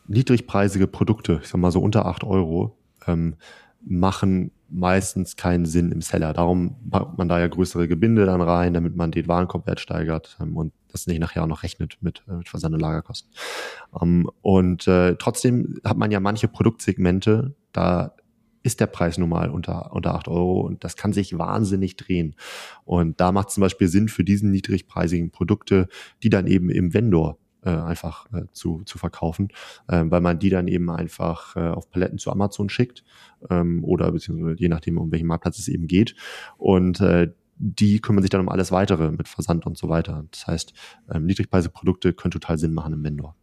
Niedrigpreisige 0.08 0.86
Produkte, 0.86 1.40
ich 1.42 1.48
sag 1.48 1.60
mal 1.60 1.72
so 1.72 1.80
unter 1.80 2.06
acht 2.06 2.24
Euro, 2.24 2.76
ähm, 3.06 3.36
machen 3.80 4.50
meistens 4.68 5.36
keinen 5.36 5.64
Sinn 5.64 5.92
im 5.92 6.00
Seller. 6.00 6.32
Darum 6.32 6.76
packt 6.90 7.18
man 7.18 7.28
da 7.28 7.38
ja 7.38 7.46
größere 7.46 7.86
Gebinde 7.86 8.26
dann 8.26 8.40
rein, 8.40 8.74
damit 8.74 8.96
man 8.96 9.12
den 9.12 9.28
Warenkorbwert 9.28 9.80
steigert 9.80 10.36
ähm, 10.40 10.56
und 10.56 10.72
das 10.88 11.06
nicht 11.06 11.20
nachher 11.20 11.42
auch 11.42 11.48
noch 11.48 11.62
rechnet 11.62 11.98
mit, 12.00 12.24
äh, 12.28 12.32
mit 12.32 12.48
Versand- 12.48 12.74
und 12.74 12.80
Lagerkosten. 12.80 13.30
Ähm, 14.00 14.28
und 14.42 14.86
äh, 14.88 15.16
trotzdem 15.16 15.78
hat 15.84 15.96
man 15.96 16.10
ja 16.10 16.20
manche 16.20 16.48
Produktsegmente, 16.48 17.54
da 17.72 18.14
ist 18.62 18.80
der 18.80 18.86
Preis 18.86 19.16
nun 19.16 19.28
mal 19.28 19.50
unter, 19.50 19.92
unter 19.92 20.14
acht 20.14 20.26
Euro 20.26 20.60
und 20.62 20.82
das 20.82 20.96
kann 20.96 21.12
sich 21.12 21.38
wahnsinnig 21.38 21.96
drehen. 21.96 22.34
Und 22.84 23.20
da 23.20 23.30
macht 23.30 23.48
es 23.48 23.54
zum 23.54 23.60
Beispiel 23.60 23.86
Sinn 23.86 24.08
für 24.08 24.24
diesen 24.24 24.50
niedrigpreisigen 24.50 25.30
Produkte, 25.30 25.86
die 26.24 26.30
dann 26.30 26.48
eben 26.48 26.68
im 26.68 26.92
Vendor 26.92 27.38
äh, 27.66 27.70
einfach 27.70 28.32
äh, 28.32 28.44
zu, 28.52 28.82
zu 28.84 28.96
verkaufen, 28.96 29.48
äh, 29.88 30.04
weil 30.06 30.20
man 30.20 30.38
die 30.38 30.50
dann 30.50 30.68
eben 30.68 30.88
einfach 30.90 31.56
äh, 31.56 31.68
auf 31.68 31.90
Paletten 31.90 32.18
zu 32.18 32.30
Amazon 32.30 32.68
schickt 32.68 33.04
ähm, 33.50 33.84
oder 33.84 34.12
beziehungsweise 34.12 34.58
je 34.58 34.68
nachdem, 34.68 34.98
um 34.98 35.10
welchen 35.10 35.26
Marktplatz 35.26 35.58
es 35.58 35.68
eben 35.68 35.88
geht. 35.88 36.14
Und 36.56 37.00
äh, 37.00 37.32
die 37.58 38.00
kümmern 38.00 38.22
sich 38.22 38.30
dann 38.30 38.42
um 38.42 38.48
alles 38.48 38.70
weitere 38.70 39.10
mit 39.10 39.28
Versand 39.28 39.66
und 39.66 39.76
so 39.76 39.88
weiter. 39.88 40.24
Das 40.30 40.46
heißt, 40.46 40.74
ähm, 41.10 41.26
niedrigpreisige 41.26 41.72
Produkte 41.72 42.12
können 42.12 42.30
total 42.32 42.58
Sinn 42.58 42.74
machen 42.74 42.92
im 42.92 43.02
Vendor. 43.02 43.34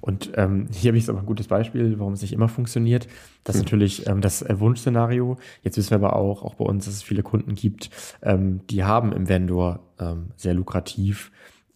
Und 0.00 0.32
ähm, 0.34 0.66
hier 0.72 0.90
habe 0.90 0.98
ich 0.98 1.04
so 1.04 1.16
ein 1.16 1.26
gutes 1.26 1.46
Beispiel, 1.46 1.98
warum 1.98 2.14
es 2.14 2.22
nicht 2.22 2.32
immer 2.32 2.48
funktioniert. 2.48 3.06
Das 3.44 3.54
ist 3.54 3.60
hm. 3.60 3.64
natürlich 3.66 4.06
ähm, 4.06 4.20
das 4.20 4.42
äh, 4.42 4.58
Wunschszenario. 4.58 5.36
Jetzt 5.62 5.76
wissen 5.76 5.90
wir 5.90 5.96
aber 5.96 6.16
auch, 6.16 6.42
auch 6.42 6.54
bei 6.54 6.64
uns, 6.64 6.86
dass 6.86 6.94
es 6.94 7.02
viele 7.02 7.22
Kunden 7.22 7.54
gibt, 7.54 7.90
ähm, 8.22 8.60
die 8.68 8.84
haben 8.84 9.12
im 9.12 9.28
Vendor 9.28 9.80
ähm, 9.98 10.30
sehr 10.36 10.54
lukrativ 10.54 11.30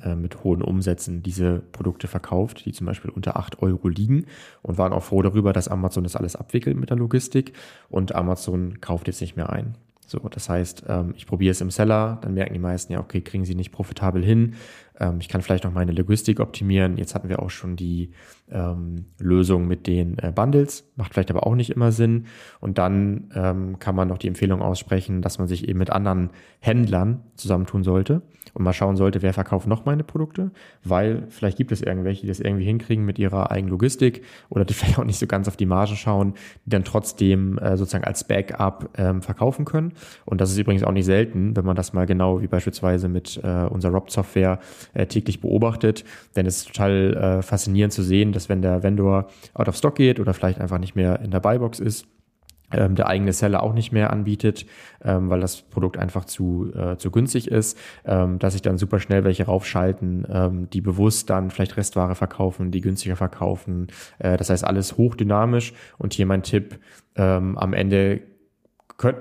äh, 0.05 0.15
mit 0.15 0.45
hohen 0.45 0.63
Umsätzen 0.63 1.23
diese 1.23 1.61
Produkte 1.73 2.09
verkauft, 2.09 2.65
die 2.65 2.73
zum 2.73 2.87
Beispiel 2.87 3.11
unter 3.11 3.37
8 3.37 3.63
Euro 3.63 3.89
liegen 3.89 4.27
und 4.63 4.79
waren 4.79 4.93
auch 4.93 5.03
froh 5.03 5.23
darüber, 5.23 5.53
dass 5.53 5.69
Amazon 5.69 6.05
das 6.05 6.17
alles 6.17 6.37
abwickelt 6.37 6.77
mit 6.77 6.91
der 6.91 6.97
Logistik 6.97 7.53
und 7.89 8.15
Amazon 8.15 8.81
kauft 8.81 9.07
jetzt 9.07 9.21
nicht 9.21 9.37
mehr 9.37 9.51
ein. 9.51 9.75
So, 10.07 10.19
das 10.19 10.49
heißt, 10.49 10.85
ähm, 10.89 11.15
ich 11.17 11.27
probiere 11.27 11.53
es 11.53 11.61
im 11.61 11.71
Seller, 11.71 12.19
dann 12.21 12.35
merken 12.35 12.53
die 12.53 12.59
meisten 12.59 12.93
ja, 12.93 13.01
okay, 13.01 13.23
kriegen 13.23 13.45
sie 13.45 13.55
nicht 13.55 13.73
profitabel 13.73 14.23
hin, 14.23 14.57
ähm, 15.03 15.19
ich 15.21 15.29
kann 15.29 15.43
vielleicht 15.43 15.65
noch 15.65 15.73
meine 15.73 15.93
Logistik 15.93 16.41
optimieren. 16.41 16.97
Jetzt 16.97 17.15
hatten 17.15 17.29
wir 17.29 17.43
auch 17.43 17.51
schon 17.51 17.77
die 17.77 18.13
ähm, 18.51 19.07
Lösung 19.19 19.67
mit 19.67 19.87
den 19.87 20.19
äh, 20.19 20.33
Bundles, 20.35 20.91
macht 20.97 21.13
vielleicht 21.13 21.31
aber 21.31 21.47
auch 21.47 21.55
nicht 21.55 21.71
immer 21.71 21.93
Sinn. 21.93 22.27
Und 22.61 22.79
dann 22.79 23.31
ähm, 23.35 23.79
kann 23.79 23.97
man 23.97 24.09
noch 24.09 24.19
die 24.19 24.29
Empfehlung 24.29 24.63
aussprechen, 24.63 25.23
dass 25.23 25.39
man 25.39 25.49
sich 25.49 25.69
eben 25.69 25.79
mit 25.79 25.91
anderen 25.91 26.31
Händlern 26.61 27.21
zusammentun 27.35 27.83
sollte 27.83 28.23
und 28.55 28.65
mal 28.65 28.73
schauen 28.73 28.97
sollte, 28.97 29.23
wer 29.23 29.33
verkauft 29.33 29.67
noch 29.67 29.85
meine 29.85 30.05
Produkte, 30.05 30.51
weil 30.85 31.25
vielleicht 31.31 31.57
gibt 31.57 31.73
es 31.73 31.81
irgendwelche, 31.81 32.23
die 32.23 32.29
das 32.29 32.41
irgendwie 32.41 32.65
hinkriegen 32.65 33.05
mit 33.05 33.19
ihrer 33.19 33.51
eigenen 33.51 33.71
Logistik 33.71 34.23
oder 34.51 34.65
die 34.65 34.75
vielleicht 34.83 34.99
auch 34.99 35.05
nicht 35.05 35.19
so 35.19 35.27
ganz 35.27 35.49
auf 35.49 35.57
die 35.57 35.67
Margen 35.67 35.97
schauen, 35.97 36.35
die 36.65 36.71
dann 36.71 36.85
trotzdem 36.85 37.59
äh, 37.59 37.77
sozusagen 37.77 38.05
als 38.05 38.25
Backup 38.25 38.91
ähm, 38.97 39.23
verkaufen 39.23 39.65
können. 39.65 39.93
Und 40.25 40.41
das 40.41 40.51
ist 40.51 40.59
übrigens 40.59 40.83
auch 40.85 40.93
nicht 40.93 41.07
selten, 41.07 41.57
wenn 41.57 41.65
man 41.65 41.77
das 41.77 41.93
mal 41.93 42.07
genau 42.07 42.43
wie 42.43 42.47
beispielsweise 42.47 43.09
mit 43.09 43.41
äh, 43.43 43.65
unserer 43.65 43.93
Rob-Software 43.93 44.59
äh, 44.95 45.07
täglich 45.07 45.41
beobachtet, 45.41 46.05
denn 46.37 46.47
es 46.47 46.59
ist 46.59 46.69
total 46.69 47.15
äh, 47.15 47.43
faszinierend 47.43 47.93
zu 47.93 48.03
sehen, 48.03 48.33
dass 48.33 48.49
wenn 48.49 48.63
der 48.63 48.83
Vendor 48.83 49.29
out 49.55 49.69
of 49.69 49.77
stock 49.77 49.95
geht 49.95 50.21
oder 50.21 50.35
vielleicht 50.35 50.61
einfach 50.61 50.79
nicht 50.79 50.95
mehr 50.95 51.21
in 51.21 51.31
der 51.31 51.41
Buybox 51.41 51.81
ist, 51.81 52.07
ähm, 52.73 52.95
der 52.95 53.07
eigene 53.07 53.33
Seller 53.33 53.63
auch 53.63 53.75
nicht 53.75 53.93
mehr 53.93 54.13
anbietet, 54.13 54.67
ähm, 55.05 55.29
weil 55.29 55.41
das 55.41 55.63
Produkt 55.63 55.99
einfach 55.99 56.25
zu, 56.25 56.73
äh, 56.75 56.97
zu 56.97 57.11
günstig 57.11 57.49
ist, 57.49 57.79
ähm, 58.05 58.39
dass 58.39 58.55
sich 58.55 58.63
dann 58.63 58.79
super 58.79 58.99
schnell 58.99 59.25
welche 59.25 59.45
raufschalten, 59.45 60.27
die 60.73 60.81
bewusst 60.81 61.31
dann 61.31 61.51
vielleicht 61.51 61.77
Restware 61.77 62.15
verkaufen, 62.15 62.71
die 62.71 62.81
günstiger 62.81 63.17
verkaufen. 63.17 63.89
Äh, 64.19 64.37
das 64.37 64.51
heißt 64.51 64.65
alles 64.65 64.97
hochdynamisch 64.97 65.75
und 65.99 66.15
hier 66.15 66.27
mein 66.27 66.43
Tipp, 66.43 66.79
am 67.15 67.75
Ende 67.75 68.23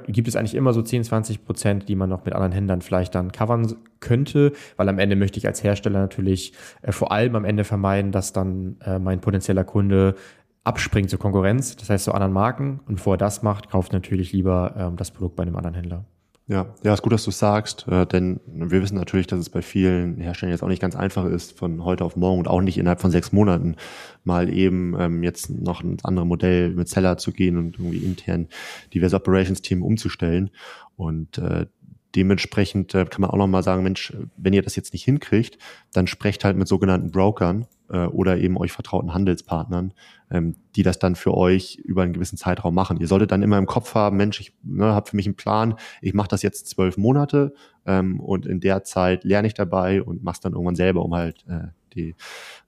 gibt 0.07 0.27
es 0.27 0.35
eigentlich 0.35 0.55
immer 0.55 0.73
so 0.73 0.81
10, 0.81 1.03
20 1.03 1.45
Prozent, 1.45 1.89
die 1.89 1.95
man 1.95 2.09
noch 2.09 2.25
mit 2.25 2.33
anderen 2.33 2.51
Händlern 2.51 2.81
vielleicht 2.81 3.15
dann 3.15 3.31
covern 3.31 3.75
könnte, 3.99 4.51
weil 4.77 4.89
am 4.89 4.99
Ende 4.99 5.15
möchte 5.15 5.39
ich 5.39 5.47
als 5.47 5.63
Hersteller 5.63 5.99
natürlich 5.99 6.53
äh, 6.81 6.91
vor 6.91 7.11
allem 7.11 7.35
am 7.35 7.45
Ende 7.45 7.63
vermeiden, 7.63 8.11
dass 8.11 8.33
dann 8.33 8.77
äh, 8.85 8.99
mein 8.99 9.21
potenzieller 9.21 9.63
Kunde 9.63 10.15
abspringt 10.63 11.09
zur 11.09 11.19
Konkurrenz, 11.19 11.75
das 11.75 11.89
heißt 11.89 12.05
zu 12.05 12.13
anderen 12.13 12.33
Marken. 12.33 12.81
Und 12.87 12.95
bevor 12.95 13.15
er 13.15 13.17
das 13.17 13.43
macht, 13.43 13.69
kauft 13.69 13.93
natürlich 13.93 14.31
lieber 14.31 14.75
ähm, 14.77 14.95
das 14.95 15.11
Produkt 15.11 15.35
bei 15.35 15.43
einem 15.43 15.55
anderen 15.55 15.75
Händler. 15.75 16.05
Ja, 16.47 16.73
ja, 16.83 16.93
ist 16.93 17.01
gut, 17.01 17.13
dass 17.13 17.23
du 17.23 17.31
sagst, 17.31 17.87
äh, 17.87 18.05
denn 18.05 18.41
wir 18.45 18.81
wissen 18.81 18.95
natürlich, 18.95 19.27
dass 19.27 19.39
es 19.39 19.49
bei 19.49 19.61
vielen 19.61 20.17
Herstellern 20.17 20.51
jetzt 20.51 20.63
auch 20.63 20.67
nicht 20.67 20.81
ganz 20.81 20.95
einfach 20.95 21.25
ist, 21.25 21.57
von 21.57 21.83
heute 21.85 22.03
auf 22.03 22.17
morgen 22.17 22.39
und 22.39 22.47
auch 22.47 22.61
nicht 22.61 22.77
innerhalb 22.77 22.99
von 22.99 23.11
sechs 23.11 23.31
Monaten 23.31 23.75
mal 24.23 24.49
eben 24.49 24.95
ähm, 24.99 25.23
jetzt 25.23 25.49
noch 25.49 25.81
ein 25.81 25.97
anderes 26.03 26.27
Modell 26.27 26.71
mit 26.71 26.89
Seller 26.89 27.17
zu 27.17 27.31
gehen 27.31 27.57
und 27.57 27.79
irgendwie 27.79 27.99
intern 27.99 28.47
diverse 28.93 29.15
Operations-Team 29.15 29.81
umzustellen. 29.81 30.49
Und 30.97 31.37
äh, 31.37 31.67
dementsprechend 32.15 32.93
äh, 32.95 33.05
kann 33.05 33.21
man 33.21 33.29
auch 33.29 33.37
nochmal 33.37 33.63
sagen, 33.63 33.83
Mensch, 33.83 34.13
wenn 34.37 34.53
ihr 34.53 34.61
das 34.61 34.75
jetzt 34.75 34.93
nicht 34.93 35.03
hinkriegt, 35.03 35.57
dann 35.93 36.07
sprecht 36.07 36.43
halt 36.43 36.57
mit 36.57 36.67
sogenannten 36.67 37.11
Brokern 37.11 37.67
äh, 37.89 38.05
oder 38.05 38.37
eben 38.37 38.57
euch 38.57 38.71
vertrauten 38.71 39.13
Handelspartnern, 39.13 39.93
ähm, 40.29 40.55
die 40.75 40.83
das 40.83 40.99
dann 40.99 41.15
für 41.15 41.35
euch 41.35 41.75
über 41.75 42.03
einen 42.03 42.13
gewissen 42.13 42.37
Zeitraum 42.37 42.73
machen. 42.73 42.99
Ihr 42.99 43.07
solltet 43.07 43.31
dann 43.31 43.43
immer 43.43 43.57
im 43.57 43.65
Kopf 43.65 43.95
haben, 43.95 44.17
Mensch, 44.17 44.39
ich 44.39 44.53
ne, 44.63 44.93
habe 44.93 45.09
für 45.09 45.15
mich 45.15 45.25
einen 45.25 45.35
Plan, 45.35 45.75
ich 46.01 46.13
mache 46.13 46.29
das 46.29 46.41
jetzt 46.41 46.67
zwölf 46.67 46.97
Monate 46.97 47.53
ähm, 47.85 48.19
und 48.19 48.45
in 48.45 48.59
der 48.59 48.83
Zeit 48.83 49.23
lerne 49.23 49.47
ich 49.47 49.53
dabei 49.53 50.01
und 50.01 50.23
mach's 50.23 50.39
dann 50.39 50.53
irgendwann 50.53 50.75
selber, 50.75 51.03
um 51.03 51.13
halt 51.15 51.45
äh, 51.47 51.67
die, 51.93 52.15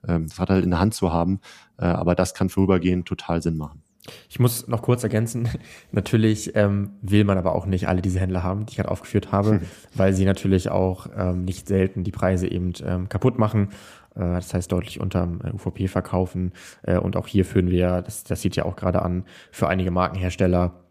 ähm, 0.06 0.26
das 0.28 0.38
Rad 0.38 0.50
halt 0.50 0.64
in 0.64 0.70
der 0.70 0.80
Hand 0.80 0.94
zu 0.94 1.12
haben. 1.12 1.40
Äh, 1.78 1.86
aber 1.86 2.14
das 2.14 2.34
kann 2.34 2.48
vorübergehend 2.48 3.06
total 3.06 3.42
Sinn 3.42 3.56
machen. 3.56 3.83
Ich 4.28 4.38
muss 4.38 4.68
noch 4.68 4.82
kurz 4.82 5.02
ergänzen, 5.02 5.48
natürlich 5.92 6.54
ähm, 6.56 6.90
will 7.00 7.24
man 7.24 7.38
aber 7.38 7.54
auch 7.54 7.66
nicht 7.66 7.88
alle 7.88 8.02
diese 8.02 8.20
Händler 8.20 8.42
haben, 8.42 8.66
die 8.66 8.70
ich 8.70 8.76
gerade 8.76 8.90
aufgeführt 8.90 9.32
habe, 9.32 9.52
hm. 9.52 9.60
weil 9.94 10.12
sie 10.12 10.24
natürlich 10.24 10.70
auch 10.70 11.06
ähm, 11.16 11.44
nicht 11.44 11.68
selten 11.68 12.04
die 12.04 12.12
Preise 12.12 12.50
eben 12.50 12.72
ähm, 12.84 13.08
kaputt 13.08 13.38
machen 13.38 13.70
äh, 14.14 14.20
das 14.20 14.52
heißt 14.54 14.70
deutlich 14.70 15.00
unterm 15.00 15.40
äh, 15.42 15.50
UVP 15.50 15.88
verkaufen. 15.88 16.52
Äh, 16.82 16.98
und 16.98 17.16
auch 17.16 17.26
hier 17.26 17.44
führen 17.44 17.70
wir, 17.70 18.02
das, 18.02 18.24
das 18.24 18.42
sieht 18.42 18.56
ja 18.56 18.64
auch 18.64 18.76
gerade 18.76 19.02
an, 19.02 19.24
für 19.50 19.68
einige 19.68 19.90
Markenhersteller 19.90 20.84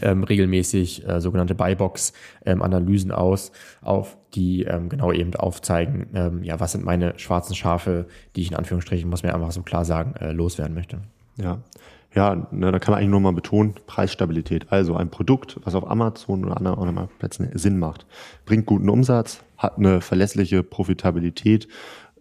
ähm, 0.00 0.24
regelmäßig 0.24 1.06
äh, 1.06 1.20
sogenannte 1.20 1.54
Buybox-Analysen 1.54 3.10
ähm, 3.10 3.16
aus, 3.16 3.52
auf 3.82 4.16
die 4.34 4.62
ähm, 4.62 4.88
genau 4.88 5.12
eben 5.12 5.34
aufzeigen, 5.34 6.06
ähm, 6.14 6.42
ja, 6.42 6.60
was 6.60 6.72
sind 6.72 6.84
meine 6.84 7.18
schwarzen 7.18 7.54
Schafe, 7.54 8.06
die 8.34 8.42
ich 8.42 8.50
in 8.50 8.56
Anführungsstrichen, 8.56 9.10
muss 9.10 9.22
mir 9.22 9.34
einfach 9.34 9.52
so 9.52 9.62
klar 9.62 9.84
sagen, 9.84 10.14
äh, 10.16 10.32
loswerden 10.32 10.74
möchte. 10.74 11.02
Ja, 11.36 11.62
ja, 12.14 12.46
ne, 12.50 12.70
da 12.70 12.78
kann 12.78 12.92
man 12.92 12.98
eigentlich 12.98 13.10
nur 13.10 13.20
mal 13.20 13.32
betonen, 13.32 13.74
Preisstabilität. 13.86 14.70
Also 14.70 14.96
ein 14.96 15.10
Produkt, 15.10 15.58
was 15.64 15.74
auf 15.74 15.88
Amazon 15.88 16.44
oder 16.44 16.58
anderen 16.58 17.08
Plätzen 17.18 17.48
Sinn 17.54 17.78
macht, 17.78 18.06
bringt 18.44 18.66
guten 18.66 18.90
Umsatz, 18.90 19.42
hat 19.56 19.78
eine 19.78 20.00
verlässliche 20.02 20.62
Profitabilität 20.62 21.68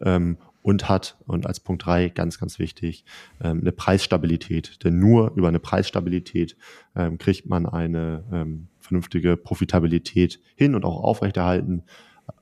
ähm, 0.02 0.38
und 0.62 0.88
hat, 0.88 1.18
und 1.26 1.46
als 1.46 1.60
Punkt 1.60 1.86
drei 1.86 2.08
ganz, 2.08 2.40
ganz 2.40 2.58
wichtig, 2.58 3.04
ähm, 3.44 3.60
eine 3.62 3.72
Preisstabilität. 3.74 4.84
Denn 4.84 5.00
nur 5.00 5.34
über 5.36 5.50
eine 5.50 5.60
Preisstabilität 5.60 6.56
ähm, 6.96 7.18
kriegt 7.18 7.48
man 7.48 7.66
eine 7.66 8.24
ähm, 8.32 8.68
vernünftige 8.80 9.36
Profitabilität 9.36 10.40
hin 10.56 10.76
und 10.76 10.86
auch 10.86 11.04
aufrechterhalten. 11.04 11.84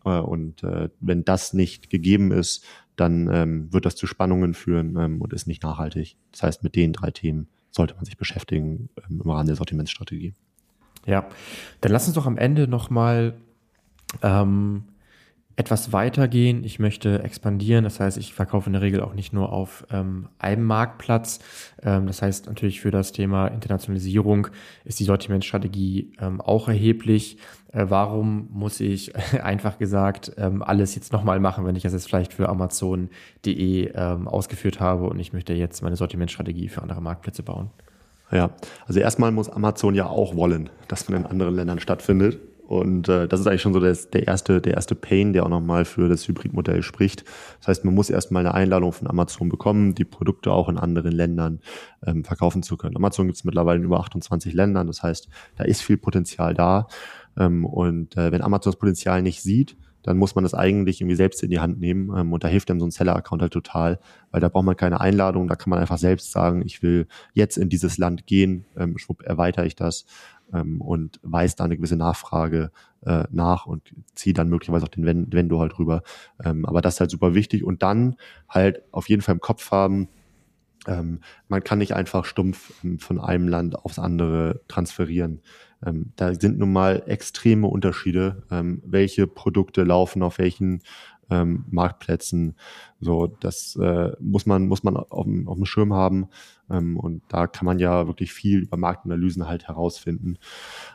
Äh, 0.05 0.19
und 0.19 0.63
äh, 0.63 0.89
wenn 0.99 1.25
das 1.25 1.53
nicht 1.53 1.89
gegeben 1.89 2.31
ist, 2.31 2.63
dann 2.99 3.29
ähm, 3.31 3.73
wird 3.73 3.85
das 3.85 3.95
zu 3.95 4.07
Spannungen 4.07 4.53
führen 4.53 4.95
ähm, 4.97 5.21
und 5.21 5.33
ist 5.33 5.47
nicht 5.47 5.63
nachhaltig. 5.63 6.17
Das 6.31 6.43
heißt, 6.43 6.63
mit 6.63 6.75
den 6.75 6.93
drei 6.93 7.11
Themen 7.11 7.47
sollte 7.71 7.95
man 7.95 8.05
sich 8.05 8.17
beschäftigen 8.17 8.89
ähm, 8.97 9.21
im 9.23 9.29
Rahmen 9.29 9.47
der 9.47 9.55
Sortimentsstrategie. 9.55 10.33
Ja, 11.05 11.27
dann 11.81 11.91
lass 11.91 12.07
uns 12.07 12.15
doch 12.15 12.25
am 12.25 12.37
Ende 12.37 12.67
nochmal 12.67 13.35
ähm, 14.21 14.83
etwas 15.59 15.91
weitergehen. 15.91 16.63
Ich 16.63 16.79
möchte 16.79 17.21
expandieren. 17.21 17.83
Das 17.83 17.99
heißt, 17.99 18.17
ich 18.17 18.33
verkaufe 18.33 18.67
in 18.67 18.73
der 18.73 18.81
Regel 18.81 19.01
auch 19.01 19.13
nicht 19.13 19.33
nur 19.33 19.51
auf 19.51 19.85
ähm, 19.91 20.29
einem 20.39 20.63
Marktplatz. 20.63 21.39
Ähm, 21.83 22.07
das 22.07 22.21
heißt 22.21 22.45
natürlich 22.45 22.79
für 22.79 22.91
das 22.91 23.11
Thema 23.11 23.47
Internationalisierung 23.47 24.47
ist 24.85 25.01
die 25.01 25.03
Sortimentsstrategie 25.03 26.13
ähm, 26.21 26.39
auch 26.39 26.69
erheblich. 26.69 27.39
Äh, 27.73 27.87
warum 27.89 28.47
muss 28.53 28.79
ich 28.79 29.13
einfach 29.43 29.77
gesagt 29.77 30.31
ähm, 30.37 30.63
alles 30.63 30.95
jetzt 30.95 31.11
nochmal 31.11 31.41
machen, 31.41 31.65
wenn 31.65 31.75
ich 31.75 31.83
das 31.83 31.91
jetzt 31.91 32.07
vielleicht 32.07 32.31
für 32.31 32.47
Amazon.de 32.47 33.91
ähm, 33.93 34.29
ausgeführt 34.29 34.79
habe 34.79 35.09
und 35.09 35.19
ich 35.19 35.33
möchte 35.33 35.51
jetzt 35.51 35.83
meine 35.83 35.97
Sortimentsstrategie 35.97 36.69
für 36.69 36.81
andere 36.81 37.01
Marktplätze 37.01 37.43
bauen? 37.43 37.69
Ja, 38.31 38.51
also 38.87 39.01
erstmal 39.01 39.31
muss 39.33 39.49
Amazon 39.49 39.93
ja 39.93 40.05
auch 40.05 40.37
wollen, 40.37 40.69
dass 40.87 41.09
man 41.09 41.19
in 41.19 41.25
anderen 41.25 41.55
Ländern 41.55 41.81
stattfindet. 41.81 42.39
Und 42.69 43.09
äh, 43.09 43.27
das 43.27 43.39
ist 43.39 43.47
eigentlich 43.47 43.63
schon 43.63 43.73
so 43.73 43.79
das, 43.79 44.11
der 44.11 44.27
erste, 44.27 44.61
der 44.61 44.75
erste 44.75 44.93
Pain, 44.93 45.33
der 45.33 45.43
auch 45.43 45.49
nochmal 45.49 45.85
für 45.85 46.07
das 46.07 46.27
Hybridmodell 46.27 46.83
spricht. 46.83 47.23
Das 47.57 47.67
heißt, 47.67 47.83
man 47.83 47.95
muss 47.95 48.11
erstmal 48.11 48.45
eine 48.45 48.53
Einladung 48.53 48.93
von 48.93 49.07
Amazon 49.07 49.49
bekommen, 49.49 49.95
die 49.95 50.05
Produkte 50.05 50.51
auch 50.51 50.69
in 50.69 50.77
anderen 50.77 51.11
Ländern 51.11 51.61
ähm, 52.05 52.23
verkaufen 52.23 52.61
zu 52.61 52.77
können. 52.77 52.95
Amazon 52.95 53.25
gibt 53.25 53.37
es 53.37 53.43
mittlerweile 53.43 53.79
in 53.79 53.85
über 53.85 53.99
28 54.01 54.53
Ländern, 54.53 54.85
das 54.85 55.01
heißt, 55.01 55.29
da 55.55 55.63
ist 55.63 55.81
viel 55.81 55.97
Potenzial 55.97 56.53
da. 56.53 56.85
Ähm, 57.39 57.65
und 57.65 58.15
äh, 58.15 58.31
wenn 58.31 58.43
Amazon 58.43 58.71
das 58.71 58.79
Potenzial 58.79 59.23
nicht 59.23 59.41
sieht, 59.41 59.75
dann 60.03 60.17
muss 60.17 60.35
man 60.35 60.43
das 60.43 60.53
eigentlich 60.53 61.01
irgendwie 61.01 61.15
selbst 61.15 61.41
in 61.41 61.49
die 61.49 61.59
Hand 61.59 61.79
nehmen. 61.79 62.15
Ähm, 62.15 62.31
und 62.33 62.43
da 62.43 62.47
hilft 62.47 62.69
einem 62.69 62.79
so 62.79 62.85
ein 62.85 62.91
Seller-Account 62.91 63.41
halt 63.41 63.53
total, 63.53 63.99
weil 64.29 64.41
da 64.41 64.49
braucht 64.49 64.65
man 64.65 64.77
keine 64.77 65.01
Einladung, 65.01 65.47
da 65.47 65.55
kann 65.55 65.71
man 65.71 65.79
einfach 65.79 65.97
selbst 65.97 66.31
sagen, 66.31 66.61
ich 66.63 66.83
will 66.83 67.07
jetzt 67.33 67.57
in 67.57 67.69
dieses 67.69 67.97
Land 67.97 68.27
gehen, 68.27 68.65
ähm, 68.77 68.99
schwupp, 68.99 69.23
erweitere 69.23 69.65
ich 69.65 69.75
das 69.75 70.05
ähm, 70.53 70.81
und 70.81 71.19
weist 71.23 71.59
da 71.59 71.65
eine 71.65 71.77
gewisse 71.77 71.95
Nachfrage 71.95 72.71
äh, 73.05 73.23
nach 73.31 73.65
und 73.65 73.93
ziehe 74.15 74.33
dann 74.33 74.49
möglicherweise 74.49 74.85
auch 74.85 74.89
den 74.89 75.05
Vendor 75.05 75.61
halt 75.61 75.79
rüber. 75.79 76.03
Ähm, 76.43 76.65
aber 76.65 76.81
das 76.81 76.95
ist 76.95 76.99
halt 76.99 77.11
super 77.11 77.33
wichtig 77.33 77.63
und 77.63 77.83
dann 77.83 78.15
halt 78.47 78.81
auf 78.91 79.09
jeden 79.09 79.21
Fall 79.21 79.35
im 79.35 79.41
Kopf 79.41 79.71
haben, 79.71 80.09
ähm, 80.87 81.19
man 81.47 81.63
kann 81.63 81.79
nicht 81.79 81.93
einfach 81.93 82.25
stumpf 82.25 82.73
ähm, 82.83 82.99
von 82.99 83.19
einem 83.19 83.47
Land 83.47 83.75
aufs 83.75 83.99
andere 83.99 84.61
transferieren. 84.67 85.41
Ähm, 85.85 86.11
da 86.15 86.33
sind 86.33 86.57
nun 86.57 86.73
mal 86.73 87.03
extreme 87.05 87.67
Unterschiede, 87.67 88.43
ähm, 88.51 88.81
welche 88.85 89.27
Produkte 89.27 89.83
laufen 89.83 90.23
auf 90.23 90.37
welchen 90.37 90.81
ähm, 91.29 91.65
Marktplätzen. 91.69 92.55
So, 92.99 93.27
das 93.27 93.75
äh, 93.75 94.11
muss 94.19 94.45
man 94.45 94.67
muss 94.67 94.83
man 94.83 94.97
auf, 94.97 95.27
auf 95.45 95.55
dem 95.55 95.65
Schirm 95.65 95.93
haben 95.93 96.27
ähm, 96.69 96.97
und 96.97 97.23
da 97.29 97.47
kann 97.47 97.65
man 97.65 97.79
ja 97.79 98.07
wirklich 98.07 98.33
viel 98.33 98.59
über 98.59 98.77
Marktanalysen 98.77 99.47
halt 99.47 99.67
herausfinden 99.67 100.37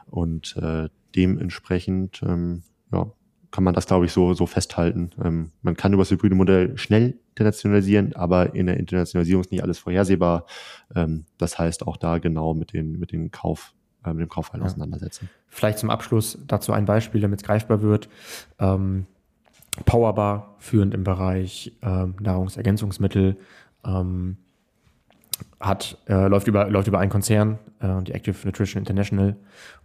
und 0.06 0.56
äh, 0.56 0.88
dementsprechend 1.14 2.22
ähm, 2.24 2.62
ja 2.92 3.12
kann 3.54 3.62
man 3.62 3.72
das, 3.72 3.86
glaube 3.86 4.04
ich, 4.04 4.10
so, 4.10 4.34
so 4.34 4.46
festhalten. 4.46 5.10
Ähm, 5.22 5.52
man 5.62 5.76
kann 5.76 5.92
über 5.92 6.00
das 6.00 6.10
hybride 6.10 6.34
Modell 6.34 6.76
schnell 6.76 7.20
internationalisieren, 7.30 8.12
aber 8.16 8.56
in 8.56 8.66
der 8.66 8.78
Internationalisierung 8.78 9.42
ist 9.44 9.52
nicht 9.52 9.62
alles 9.62 9.78
vorhersehbar. 9.78 10.46
Ähm, 10.92 11.26
das 11.38 11.56
heißt, 11.56 11.86
auch 11.86 11.96
da 11.96 12.18
genau 12.18 12.54
mit 12.54 12.72
den, 12.72 12.98
mit 12.98 13.12
den 13.12 13.30
Kauf, 13.30 13.72
äh, 14.04 14.12
mit 14.12 14.22
dem 14.22 14.28
Kaufverhalten 14.28 14.66
ja. 14.66 14.72
auseinandersetzen. 14.72 15.30
Vielleicht 15.46 15.78
zum 15.78 15.88
Abschluss 15.90 16.36
dazu 16.48 16.72
ein 16.72 16.84
Beispiel, 16.84 17.20
damit 17.20 17.42
es 17.42 17.46
greifbar 17.46 17.80
wird. 17.80 18.08
Ähm, 18.58 19.06
Powerbar 19.84 20.54
führend 20.58 20.94
im 20.94 21.04
Bereich 21.04 21.76
ähm, 21.82 22.14
Nahrungsergänzungsmittel. 22.20 23.36
Ähm, 23.84 24.36
hat, 25.60 25.98
äh, 26.08 26.28
läuft, 26.28 26.46
über, 26.46 26.68
läuft 26.68 26.88
über 26.88 26.98
einen 26.98 27.10
Konzern, 27.10 27.58
äh, 27.80 28.02
die 28.02 28.12
Active 28.12 28.36
Nutrition 28.44 28.80
International. 28.80 29.36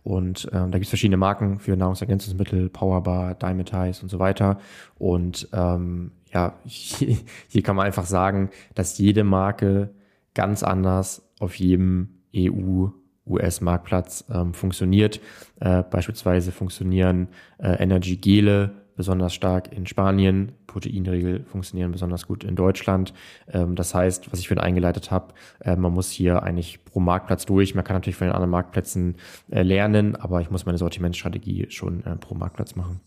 Und 0.03 0.45
äh, 0.45 0.51
da 0.51 0.69
gibt 0.71 0.83
es 0.83 0.89
verschiedene 0.89 1.17
Marken 1.17 1.59
für 1.59 1.75
Nahrungsergänzungsmittel, 1.75 2.69
Powerbar, 2.69 3.35
Dimetize 3.35 4.01
und 4.01 4.09
so 4.09 4.19
weiter. 4.19 4.59
Und 4.97 5.47
ähm, 5.53 6.11
ja, 6.31 6.53
hier, 6.65 7.17
hier 7.47 7.63
kann 7.63 7.75
man 7.75 7.85
einfach 7.85 8.05
sagen, 8.05 8.49
dass 8.75 8.97
jede 8.97 9.23
Marke 9.23 9.89
ganz 10.33 10.63
anders 10.63 11.29
auf 11.39 11.55
jedem 11.55 12.09
EU 12.35 12.87
US-Marktplatz 13.25 14.25
ähm, 14.33 14.53
funktioniert. 14.53 15.21
Äh, 15.59 15.83
beispielsweise 15.83 16.51
funktionieren 16.51 17.27
äh, 17.59 17.73
Energy-Gele 17.83 18.71
besonders 18.99 19.33
stark 19.33 19.71
in 19.71 19.87
Spanien, 19.87 20.51
Proteinriegel 20.67 21.45
funktionieren 21.45 21.93
besonders 21.93 22.27
gut 22.27 22.43
in 22.43 22.57
Deutschland. 22.57 23.13
Ähm, 23.47 23.77
das 23.77 23.95
heißt, 23.95 24.29
was 24.29 24.39
ich 24.39 24.49
für 24.49 24.61
eingeleitet 24.61 25.09
habe, 25.09 25.33
äh, 25.61 25.77
man 25.77 25.93
muss 25.93 26.11
hier 26.11 26.43
eigentlich 26.43 26.83
pro 26.83 26.99
Marktplatz 26.99 27.45
durch. 27.45 27.75
Man 27.75 27.85
kann 27.85 27.95
natürlich 27.95 28.17
von 28.17 28.27
den 28.27 28.33
anderen 28.33 28.51
Marktplätzen 28.51 29.15
äh, 29.51 29.61
lernen, 29.63 30.17
aber 30.17 30.41
ich 30.41 30.51
muss 30.51 30.65
meine 30.65 30.77
Sortimentsstrategie 30.77 31.67
schon 31.69 32.03
äh, 32.03 32.17
pro 32.17 32.35
Marktplatz 32.35 32.75
machen. 32.75 32.99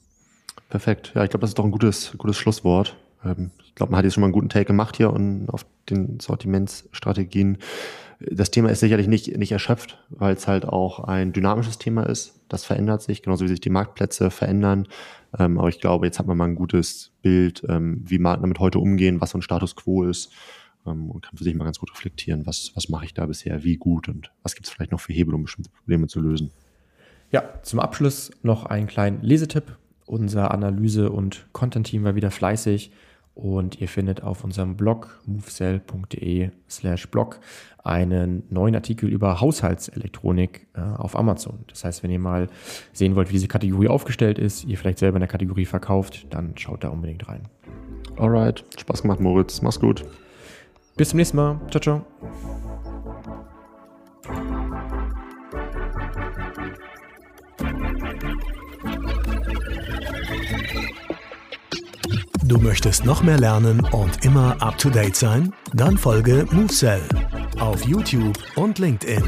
Perfekt. 0.71 1.13
Ja, 1.15 1.25
ich 1.25 1.31
glaube, 1.31 1.43
das 1.43 1.51
ist 1.51 1.59
doch 1.59 1.67
ein 1.67 1.71
gutes, 1.71 2.15
gutes 2.17 2.39
Schlusswort. 2.39 2.97
Ähm, 3.23 3.51
ich 3.67 3.75
glaube, 3.75 3.93
man 3.93 3.99
hat 3.99 4.05
jetzt 4.07 4.15
schon 4.15 4.23
mal 4.23 4.29
einen 4.29 4.33
guten 4.33 4.49
Take 4.49 4.65
gemacht 4.65 4.97
hier 4.97 5.13
und 5.13 5.51
auf 5.51 5.67
den 5.91 6.21
Sortimentsstrategien. 6.21 7.59
Das 8.31 8.51
Thema 8.51 8.71
ist 8.71 8.81
sicherlich 8.81 9.09
nicht, 9.09 9.37
nicht 9.37 9.53
erschöpft, 9.53 9.99
weil 10.11 10.35
es 10.35 10.47
halt 10.47 10.65
auch 10.65 11.01
ein 11.01 11.33
dynamisches 11.33 11.79
Thema 11.79 12.05
ist. 12.05 12.41
Das 12.49 12.65
verändert 12.65 13.03
sich, 13.03 13.23
genauso 13.23 13.45
wie 13.45 13.49
sich 13.49 13.61
die 13.61 13.71
Marktplätze 13.71 14.31
verändern. 14.31 14.87
Ähm, 15.39 15.59
aber 15.59 15.69
ich 15.69 15.81
glaube, 15.81 16.07
jetzt 16.07 16.19
hat 16.19 16.27
man 16.27 16.37
mal 16.37 16.45
ein 16.47 16.55
gutes 16.55 17.13
Bild, 17.23 17.63
ähm, 17.69 18.03
wie 18.05 18.19
Marken 18.19 18.43
damit 18.43 18.59
heute 18.59 18.79
umgehen, 18.79 19.21
was 19.21 19.31
so 19.31 19.39
ein 19.39 19.43
Status 19.43 19.77
quo 19.77 20.05
ist 20.05 20.33
ähm, 20.87 21.11
und 21.11 21.23
kann 21.23 21.37
für 21.37 21.45
sich 21.45 21.55
mal 21.55 21.65
ganz 21.65 21.79
gut 21.79 21.93
reflektieren, 21.93 22.47
was, 22.47 22.73
was 22.75 22.89
mache 22.89 23.05
ich 23.05 23.15
da 23.15 23.27
bisher, 23.27 23.65
wie 23.65 23.77
gut 23.77 24.09
und 24.09 24.31
was 24.43 24.55
gibt 24.55 24.67
es 24.67 24.73
vielleicht 24.73 24.93
noch 24.93 25.01
für 25.01 25.13
Hebel, 25.13 25.35
um 25.35 25.43
bestimmte 25.43 25.71
Probleme 25.71 26.07
zu 26.07 26.21
lösen. 26.21 26.51
Ja, 27.31 27.45
zum 27.63 27.81
Abschluss 27.81 28.31
noch 28.43 28.67
einen 28.67 28.87
kleinen 28.87 29.23
Lesetipp. 29.23 29.77
Unser 30.05 30.51
Analyse- 30.51 31.11
und 31.11 31.47
Content-Team 31.53 32.05
war 32.05 32.15
wieder 32.15 32.31
fleißig 32.31 32.93
und 33.35 33.81
ihr 33.81 33.89
findet 33.89 34.23
auf 34.23 34.45
unserem 34.45 34.77
Blog 34.77 35.21
movesell.de 35.27 36.51
slash 36.69 37.11
blog 37.11 37.41
einen 37.83 38.45
neuen 38.51 38.75
Artikel 38.75 39.09
über 39.09 39.41
Haushaltselektronik 39.41 40.69
äh, 40.75 40.81
auf 40.81 41.17
Amazon. 41.17 41.65
Das 41.69 41.85
heißt, 41.85 42.03
wenn 42.03 42.11
ihr 42.11 42.19
mal 42.19 42.49
sehen 42.93 43.17
wollt, 43.17 43.29
wie 43.29 43.35
diese 43.35 43.49
Kategorie 43.49 43.89
aufgestellt 43.89 44.39
ist, 44.39 44.65
ihr 44.65 44.79
vielleicht 44.79 44.99
selber 44.99 45.17
in 45.17 45.23
der 45.23 45.29
Kategorie 45.29 45.65
verkauft, 45.65 46.27
dann 46.31 46.57
schaut 46.57 46.85
da 46.85 46.89
unbedingt 46.89 47.29
rein. 47.29 47.49
Alright, 48.17 48.65
Spaß 48.79 49.03
gemacht, 49.03 49.21
Moritz. 49.21 49.63
Mach's 49.63 49.81
gut. 49.81 50.05
Bis 50.97 51.09
zum 51.09 51.17
nächsten 51.17 51.39
Mal. 51.39 51.61
Ciao, 51.71 51.81
ciao. 51.81 52.72
Du 62.53 62.59
möchtest 62.59 63.07
noch 63.07 63.23
mehr 63.23 63.39
lernen 63.39 63.81
und 63.93 64.27
immer 64.27 64.61
up 64.61 64.77
to 64.77 64.91
date 64.91 65.17
sein? 65.17 65.55
Dann 65.73 65.97
folge 65.97 66.47
MoveSell 66.51 67.01
auf 67.59 67.83
YouTube 67.87 68.37
und 68.57 68.79
LinkedIn. 68.79 69.23